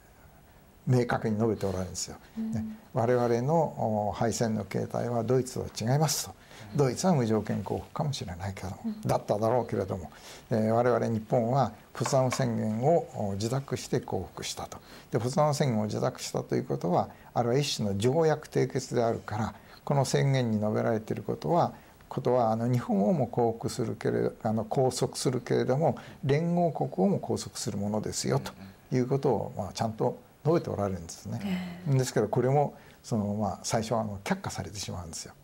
[0.86, 2.16] 明確に述べておられるんですよ。
[2.36, 6.34] ね、我々の敗戦の形態はドイツと違いますと。
[6.74, 10.10] ドイツは無条件降伏かもしれないけども、だっただろうけれども、
[10.50, 14.78] えー、我々日本はポツダム宣言を受諾して降伏したと。
[15.10, 19.54] でポツダム宣言を受諾したということはあれは一種の条約締結であるから
[19.84, 21.74] この宣言に述べられていることは
[22.08, 28.52] ことはあの日本をも降伏するけれあの拘束するけれども連合国をも拘束するものですよと
[28.94, 31.40] いうことを、まあ、ちゃんと述べておられるんですね。
[31.86, 35.34] ですけどこれもその、まあ、最初はあの却下されてしまうんですよ。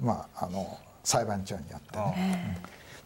[0.00, 2.58] まあ、あの裁判長によってね。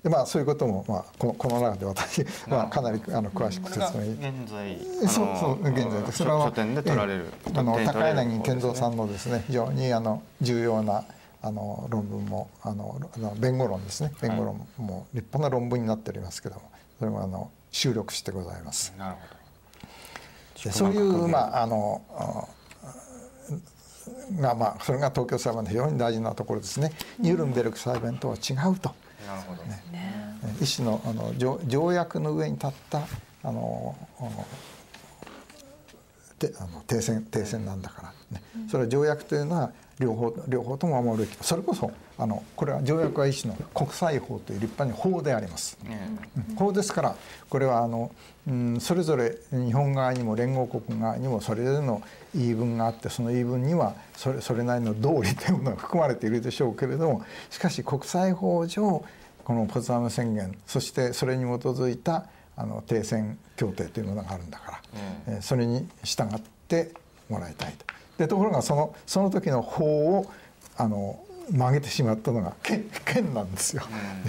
[0.03, 4.13] でまあそういうことも、まあ、このこの中で私、まあ、かなりあの詳しく説明。
[4.13, 4.79] 現在
[5.09, 11.05] そうそう現在でそれは書店で取られる、あの高柳健三さんのですね非常にあの重要な
[11.43, 13.01] あの論文もあの
[13.39, 14.13] 弁護論ですね。
[14.23, 16.63] 弁護論も立派な論文になっておりますけども
[16.99, 18.95] それもあの収録してございます。
[18.97, 19.38] なるほど
[20.59, 22.03] そういうまああの
[24.41, 26.93] がまあそれが東京裁判の非常に大事なところですね。
[27.19, 28.93] ニュルンベルク裁判とは違うと。
[29.27, 29.63] なるほど。
[29.65, 29.83] ね。
[30.61, 33.03] 一種のあの条条約の上に立った
[33.43, 33.97] あの
[36.39, 41.37] てあの停戦停戦なんだから、ね、それは条約というのは両方両方とも守るべき。
[41.45, 45.79] それこそあのこれは条約は一種の国際法という立派に法であります、
[46.49, 47.17] うん、法ですから
[47.49, 48.11] これはあの、
[48.49, 52.03] うん、それぞれ日本側にも連合国側にもそれぞれの
[52.35, 59.05] 言い分があってその言い分にはそれそれなりの道理というものが含まれているでしょうけれどもしかし国際法上
[59.45, 62.25] このポツダム宣言そしてそれに基づいた
[62.57, 64.81] あの停戦協定というものがあるんだから、
[65.29, 66.93] うん、えそれに従って
[67.29, 67.85] もらいたいと。
[68.17, 70.31] でところがそのその時の法を
[70.77, 71.21] あの
[71.51, 73.83] 曲げてしまったのが県県 なんですよ。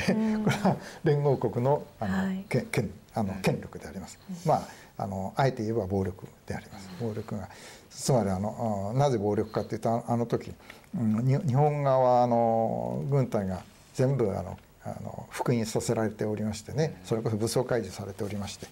[0.08, 4.20] でこれは連合国のあの、はい、権あの権力であります。
[4.46, 4.68] まあ
[4.98, 6.90] あのあえて言えば暴力であります。
[7.00, 7.50] 暴力が。
[7.90, 10.54] つまりあのなぜ暴力かというとあの時、
[10.98, 13.64] うん、日本側の軍隊が
[13.94, 18.68] 全部あのあの復員させられておりましてねそれこそ武装解除されておりまして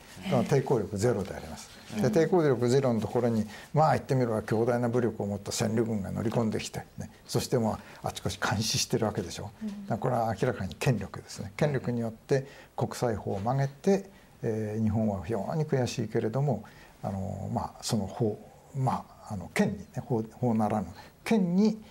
[0.48, 1.70] 抵抗力ゼロであります。
[2.02, 7.74] で抵抗力ゼロのところにまあ言ってみれば強大な武力を持った戦力軍が乗り込んできて、ね、そしても
[8.04, 9.52] うあちこち監視してるわけでしょ。
[9.90, 11.54] うこれは明らかに権力ですね。
[11.56, 14.10] 権力によって国際法を曲げて、
[14.44, 16.64] えー、日本は非常に悔しいけれども
[17.04, 18.38] あの、まあ、その法
[18.76, 20.88] まああの権に、ね、法法ならぬ
[21.24, 21.82] 権に、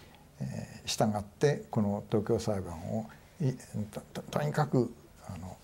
[0.41, 3.07] えー、従ってこの東京裁判を
[4.13, 4.93] ととにかく
[5.29, 5.57] あの、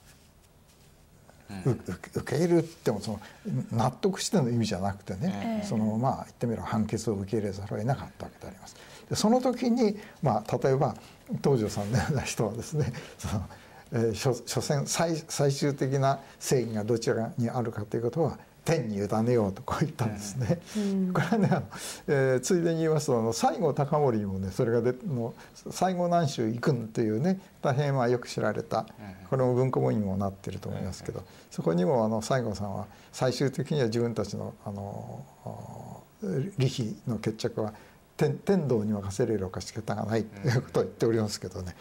[1.64, 1.80] うん、
[2.14, 3.20] 受け入れるってもその
[3.72, 8.76] 納得しての意味じゃなくてね、えー、そのまあ言ってみれば判決を受け入れざるを得なかったわけであります。
[9.08, 10.94] でその時に、まあ、例えば
[11.42, 13.48] 東條さんのような人はですね その、
[13.92, 20.60] えー、所所詮最最終的な正義がどちらにあるかということは天に委ねようとこう言ったんですね。
[20.76, 21.62] うん、これはねあの、
[22.06, 28.86] えー、ついでに言いますとあの西郷隆盛もねそれがでの西郷南州行くんというね大変まあよく知られた
[29.30, 35.24] これも文庫本にもなってると思いますけどそこにもあの西郷さんは最終的には自分たちのあの
[36.56, 37.74] 利費の決着は
[38.16, 41.74] 天天道に任せれるか仕方がないということを言っておりますけどね、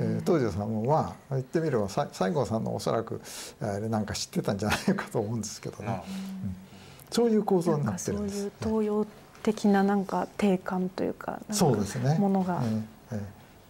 [0.00, 3.20] うん、えー、東條さんもまあ言ってみれば西郷さんのおそらく
[3.60, 6.02] あれなんか知ってたんじゃないかと思うんですけどね、
[6.44, 6.56] うん、
[7.10, 9.06] そういう構造になってるんです、ね、そういう東洋
[9.42, 12.18] 的ななんか定感というかそうですね。
[12.18, 12.82] ものが、えー
[13.12, 13.20] えー。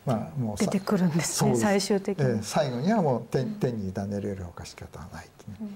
[0.06, 5.30] まあ、もう出てくるんですね最終的に、えー、最後にはもう天天に委ねれるほか仕方はない、ね、
[5.60, 5.68] うん、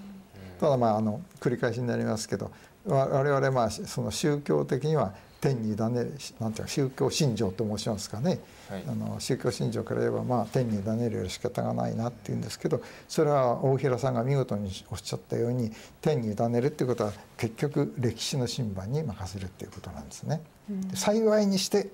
[0.58, 2.50] ただまああの繰り返しになりますけど
[2.86, 8.38] 我々まあその宗教的には天に委ねるなんていうか宗教信条と申しますかね、
[8.70, 20.40] はい、あの宗教信条から言えばまあ天に委ねるより仕方がないなっていうんですけどそれは大平さんが見事におっしゃったように天に委ねるっていうことは結局歴史の審判に任せるっていうことなんですね。
[20.70, 21.88] うん、幸いにして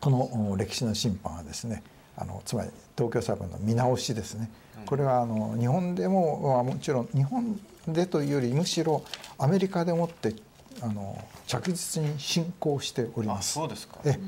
[0.00, 1.84] この歴史の審判はですね
[2.16, 4.50] あのつまり東京裁判の見直しですね。
[4.84, 9.04] これはあの日本でももちろん日本でというよりむしろ
[9.38, 10.34] アメリカでもって
[10.82, 13.54] あの着実に進行しております。
[13.54, 13.98] そうですか。
[14.04, 14.18] え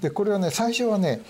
[0.00, 1.20] でこれはね最初はね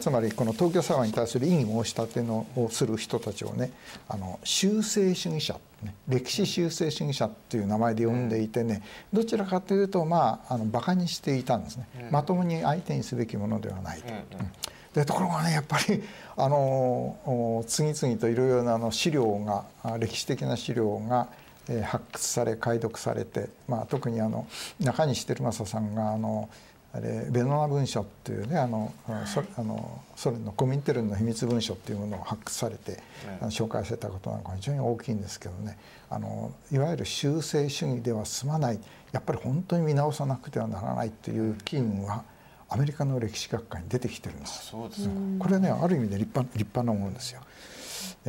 [0.00, 3.72] つまりこの東京裁判に対する異議申し立てのをする人たちをね
[4.08, 8.82] あの修正主義者、ね、歴史修正主義者っていう名前で呼んでいてね、
[9.12, 14.12] どちらかというとまああの馬鹿にしていたんですね、まともに相手にすべきものではないと。
[14.12, 14.50] うん。
[14.92, 16.02] でところがねやっぱり
[16.36, 21.28] あの次々といろいろなあの資料が歴史的な資料が
[21.84, 24.46] 発掘され解読されて、まあ、特にあの
[24.80, 26.48] 中西輝正さんがあの
[26.92, 28.92] あれベノナ文書っていうねあの、
[29.26, 33.02] そあのソ連のコミンテルンの秘密文書っていうものを発掘されて、
[33.40, 35.76] あの紹介されたことなんか非常に大きいんですけどね。
[36.08, 38.80] あのいわゆる修正主義では済まない。
[39.12, 42.24] やっぱり本当に見直さなくてはならないという機運は
[42.68, 44.66] アメリカの歴史学会に出てきてるんです。
[44.66, 47.40] そうですこれねある意味で立派立派なものですよ。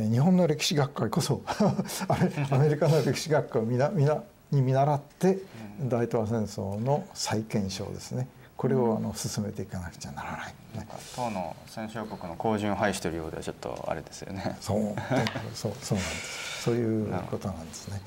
[0.04, 1.42] 日本の歴史学会こそ
[2.50, 5.38] アメリカの歴史学会をみなみなに見習って
[5.82, 8.28] 大東亜戦争の再検証ですね。
[8.56, 14.56] これをあの進めていかなくちゃならない、ね、当の戦勝国の後順を排しているようではちょっとあれですよね。
[14.60, 14.94] そう。
[15.54, 16.62] そうそうなんです。
[16.62, 18.00] そういうことなんですね。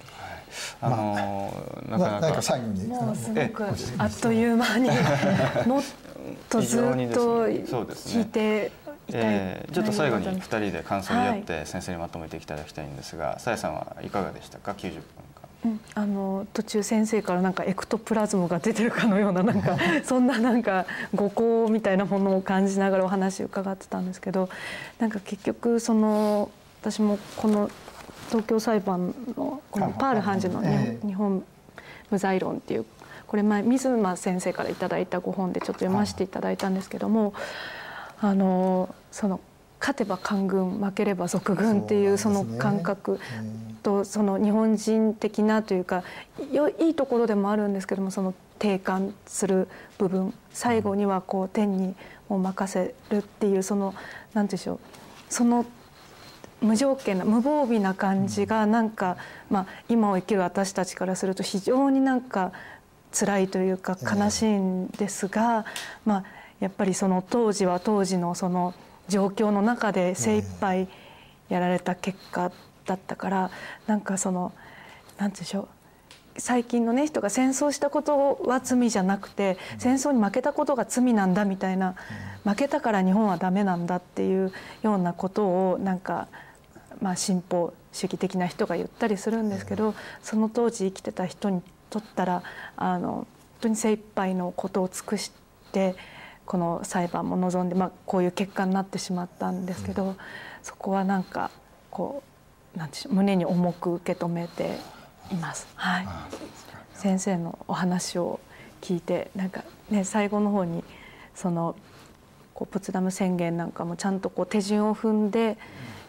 [0.82, 2.42] あのー、なかなか。
[2.42, 3.66] 最後にもうすごく
[3.98, 4.90] あっという間に
[5.66, 5.84] もっ
[6.50, 8.72] とずっと聞いて
[9.10, 15.02] えー、ちょっと最後に2人で感想を言って先生にまとめていただきたいんですがさやさんはいかがでしたか？90分
[15.64, 24.50] うん、あの途中先生からなんかエクトプラズムが出てるかのようななんか そんななんか誤行みたいなものを感じながらお話伺ってたんですけど
[24.98, 26.50] なんか結局その
[26.82, 27.70] 私もこの
[28.30, 30.64] 東京裁判のこのパール判事の
[31.06, 31.44] 日本
[32.10, 32.86] 無罪論っていう
[33.28, 37.34] これ前水間先生から頂いたご本でちょっと読ませていただいたんですけども
[38.22, 39.40] あのその
[39.80, 43.20] 勝てば官軍負ければ賊軍っていうその感覚
[43.82, 46.04] とその日本人的なというか
[46.80, 49.68] いいところでもあるんですけどもその定感する
[49.98, 50.34] 部分。
[50.54, 51.96] 最後にはこう天に
[52.30, 54.02] も任せるっていうその何て
[54.34, 54.80] 言うんでしょう。
[55.30, 55.66] その
[56.62, 59.18] 無条件な無防備な感じがなんか、
[59.50, 62.52] まあ、今を生きる私たちからすると非常になんか
[63.12, 65.66] 辛いというか悲しいんですが、
[66.06, 66.24] まあ、
[66.62, 68.74] やっぱりその当時は当時のその
[69.10, 70.88] 状況の中で精一杯
[71.50, 72.52] やられた結果
[72.86, 73.52] だったから
[73.88, 74.54] なんかその
[75.18, 75.68] 何て言うんでしょう。
[76.38, 81.96] 最近のね人が戦争したことは罪じゃなくて戦争に負けたことが罪なんだみたいな
[82.46, 86.30] 負けたから日本はダメなんだっていうようなことをなんか
[87.02, 89.94] まあ進歩主義的な人が言ったりするんですけど
[90.24, 92.44] その当時生きてた人にとったら
[92.78, 93.28] あの本
[93.62, 95.32] 当に精一杯のことを尽くし
[95.74, 95.96] て
[96.52, 100.18] この裁判も望んで、まあ、こういう結果になってしまったんですけど、
[100.62, 101.50] そこはなんか
[101.90, 102.24] こ
[102.76, 104.78] うなんて胸に重く受け止めて
[105.32, 105.66] います。
[105.76, 106.08] はい、
[106.94, 108.42] 先生のお話を
[108.82, 110.84] 聞いてなんかね最後の方に
[111.36, 111.78] その
[112.54, 115.58] こうポツダム宣言なんかもちゃんとこう手順を踏んで、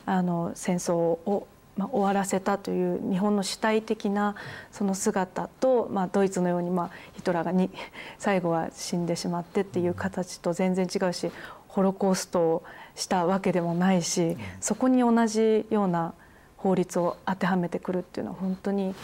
[0.07, 1.47] あの戦争を
[1.77, 4.35] まあ、終わらせたという日本の主体的な
[4.71, 7.71] その姿と、まあ、ドイツのように、まあ、ヒトラーがに
[8.19, 11.31] 最後は死んでしまってっていう形と全然違うし
[11.69, 12.63] ホロコーストを
[12.95, 16.13] したわけでもないしそこに同じような
[16.59, 18.95] 法律を当てはめてくるっていうのは本当に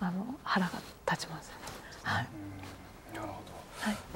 [0.00, 0.72] あの腹が
[1.10, 1.54] 立ちます、ね。
[2.02, 2.26] はい。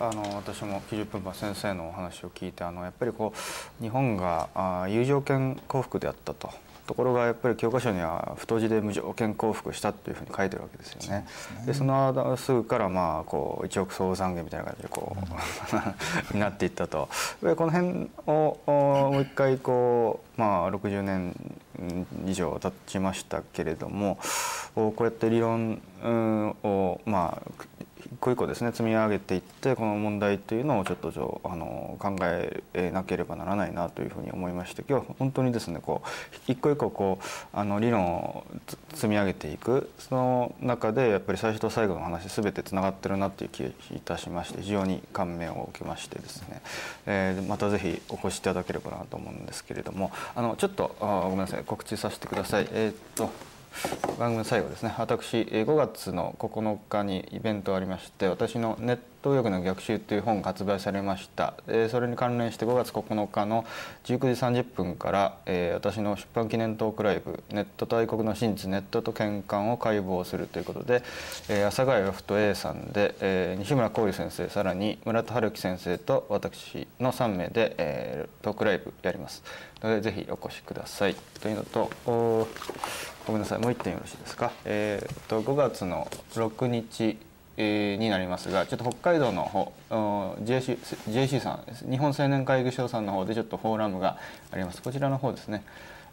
[0.00, 3.34] あの私も90分間先生のお話を聞いてあのやっぱりこ
[3.80, 6.50] う日本があ有条件降伏であったと
[6.88, 11.26] ところがやっぱり教科書には太字で無条件降伏したというふうに書いてるわけですよね。
[11.66, 15.14] で、ね、そのすぐからまあこう一億総懺悔みたいな感じでこ
[16.32, 17.10] う、うん、 なっていったと。
[17.42, 21.36] でこの辺をもう一回こうまあ60年
[22.24, 24.18] 以上経ちましたけれども
[24.74, 25.82] こうやって理論
[26.62, 27.64] をまあ
[28.06, 38.46] 一個一個ですね積み上げていってこの問題というのをちょっとあの考えなければならないなというふうに思いまして今日は本当にですねこう一個一個こうあの理論を
[38.94, 46.62] 積み上げていくその中でやっぱり最初と最後の話全てつながってるなという気がいたしまして非常に感銘を受けましてですね、
[47.06, 50.10] えー、またぜひお越しいただければなと思うんですけれども。
[50.34, 52.68] あのちょっとあごめんなさい告知させてください。
[52.70, 53.30] えー、っと
[54.18, 54.94] 番組最後ですね。
[54.98, 61.54] 私5月の9日にイベントありまして私のネットト右翼の逆襲という本が発売されました。
[61.90, 63.64] それに関連して5月9日の
[64.04, 65.38] 19時30分から
[65.74, 71.02] 私の出版記念トークライブ「ネット大国の真実ネットと喧嘩を解剖する」ということで
[71.64, 79.42] 阿佐ヶ谷ロフト A さんで西村光先生さらに村田春樹先生と私の3名でトークライブやります。
[79.82, 81.14] のでぜひお越しください。
[81.40, 83.58] というのとごめんなさい。
[83.58, 87.18] もう1点よろしいですか、えーと、5月の6日、
[87.60, 89.72] えー、になりますがちょっと北海道の方
[90.44, 90.78] JC,
[91.10, 94.16] JC さん日本青年会議所さんの方でちょっとフォーラムが
[94.52, 94.80] あります。
[94.80, 95.64] こちらの方ですね。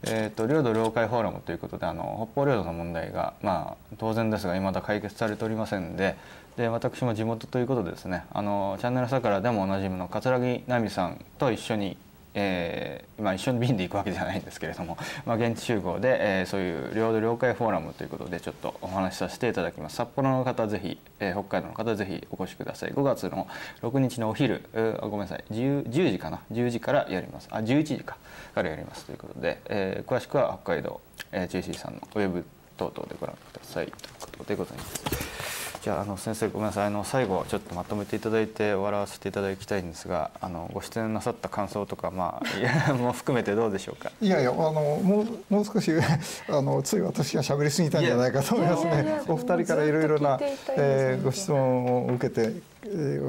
[0.08, 6.16] えーと、領土領海フォーラムということであの北方領土の問題が、まあ、当然ですが未だ解決されておりませんで
[6.58, 11.98] で私も地元ということでですねあのチャンネルさからでもおなじみの桂木奈美さんと一緒に
[12.36, 19.96] えーまあ、一緒に便で行くわけじゃないんですけれども、 まあ、現地集合で、えー、そういう領土領海フォーラムということでちょっとお話しさせていただきます。
[19.96, 22.92] 札幌の方ぜひ、えー、北海道の方ぜひお越しください。
[22.92, 23.48] 5月の
[23.82, 25.44] 6日のお昼、えー、ごめんなさい。
[25.52, 27.48] 10, 10時かな？10時からやります。
[27.52, 28.18] あ11時か
[28.54, 31.00] からやりますということで、えー、詳しくは北海道、
[31.32, 32.46] えー、JC さんのウェブ
[32.78, 33.88] 等々でご覧ください。
[33.88, 35.65] ということでございます。
[35.86, 36.88] じゃああの先生ごめんなさい。
[36.88, 44.12] あの最後ちょっとまとめていただいて終わらせていただきたいんですがあのご出演なさった感想とかまあいや も含めてどうでしょうか？
[44.20, 45.92] いやいやあのもうもう少し
[46.50, 49.22] あのつい私が喋りすぎたんじゃないかと思いますね。
[49.30, 50.40] お二人からいろいろな、
[50.76, 52.54] えー、ご質問を受けて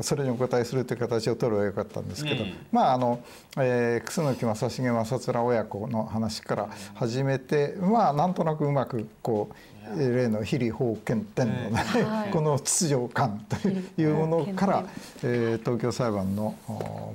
[0.01, 3.21] それにお答えするという形を取ればよかったんですけど、うん、まああの、
[3.59, 14.85] えー、楠木正成正面親子の話から始めて、まあなんとなくうまくこう例の非理法権天のね、はい、この秩序感というものから、
[15.23, 16.55] えー、東京裁判の、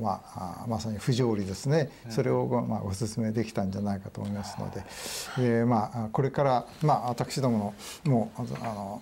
[0.02, 1.90] まあ、まさに不条理ですね。
[2.10, 4.84] それを、まあ、ご説明できたんじゃないかと思いますので、
[5.40, 7.76] えー、まあ、これから、まあ、私ども
[8.06, 9.02] のもうあの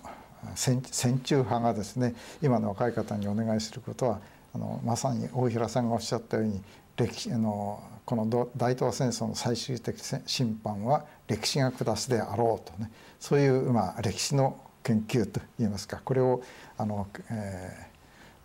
[0.54, 0.82] 戦
[1.20, 4.20] 中派がですね今の若い方にお願いすることは
[4.54, 6.62] あのまさに大平さんがおっしゃったように
[6.96, 12.90] 歴史あのこの大東亜戦争の最終的審判は歴史が下すであろうとね
[13.20, 16.42] そういう、まあ、歴史の研究といいますかこれを
[16.76, 17.86] あの、え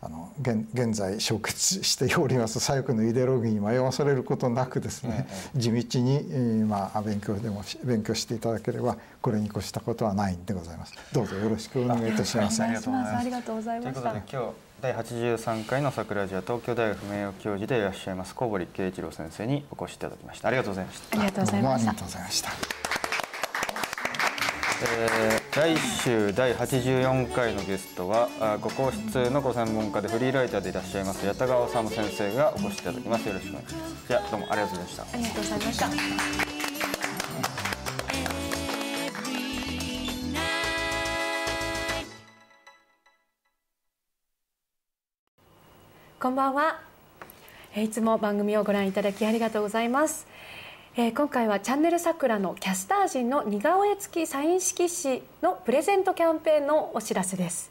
[0.03, 10.93] ー、あの現現在消滅しております左翼のイデオロギーに迷わされることなくですね、地道に、えー、まあ、勉強でも勉強していただければこれに越したことはないんでございます。
[11.13, 12.61] どうぞよろしくお願いいたします。
[12.61, 12.81] ありが
[13.41, 13.93] とうございます。
[13.93, 20.49] ということで今日第83回の桜寺は東京大学名誉教授でいらっしゃいます小堀圭一郎先生にお越しいただきました。
[20.49, 21.17] ありがとうございました。
[21.17, 21.89] ありがとうございました。
[21.89, 22.49] ありがとうございました
[24.87, 28.27] えー、来週第84回のゲストは
[28.61, 33.27] ご皇室のご専門家でフリーライターでいらっしゃいます八田川治先生がお越しいただきます。
[33.27, 34.07] よろしくお願いします。
[34.07, 35.03] じゃあどうもありがとうございました。
[35.03, 36.44] ありがとうございました
[46.25, 46.79] こんばんは。
[47.77, 50.25] いつも番組をご覧いただきありがとうございます。
[50.97, 57.69] えー、今回はチャンネル桜のキャスター陣の似顔絵付きサイン色紙のプレゼントキャンペーンのお知らせです。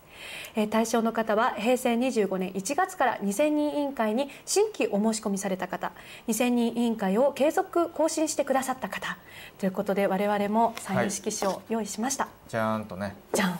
[0.55, 5.91] えー、対象の方は平成25年1月から2000人委員会に新規お申し込みされた方
[6.29, 9.19] 2000人委員会を継続更新してくださった方
[9.59, 13.17] ということで我々もサイン色紙を用意しました、はい、じゃーんとね。
[13.33, 13.59] じゃん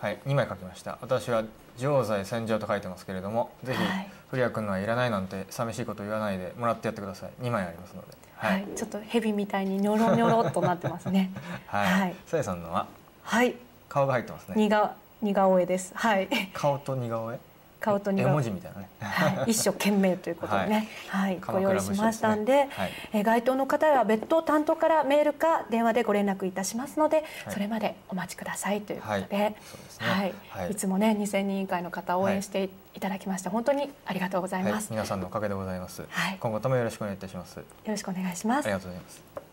[0.00, 1.44] はい2枚書きました私は
[1.76, 3.78] 常在戦場と書いてますけれどもぜひ、
[4.30, 8.08] 古谷君のはいらないなんて寂しいこと言わないでもらってやってください2枚ありますので
[8.40, 11.30] はい、ちょっと蛇みたいにニョロニョロっとなってますね。
[11.68, 12.14] はい。
[12.24, 12.86] さ、や、さんのは？
[13.22, 13.54] はい。
[13.86, 14.54] 顔が入ってますね。
[15.20, 15.92] 似顔絵です。
[15.94, 16.26] はい。
[16.54, 17.38] 顔と似顔絵？
[17.80, 29.56] 顔と似顔絵文字みたいなね、はい、一生懸命ということでね、はい、はい、ご用意しましたんで、はい、え該当の方は別途担当からメールか電話でご連絡いたしますので、それまでお待ちくださいということで、
[29.98, 30.74] はい、はい、い。
[30.74, 37.58] つもね2000人委員会の方応援していただきまして本当にありがとうございます、皆さんのおかげでございます、はい、今後ともよろしくお願いいたします。
[37.58, 38.66] よろしくお願いします。
[38.66, 39.49] ありがとうございます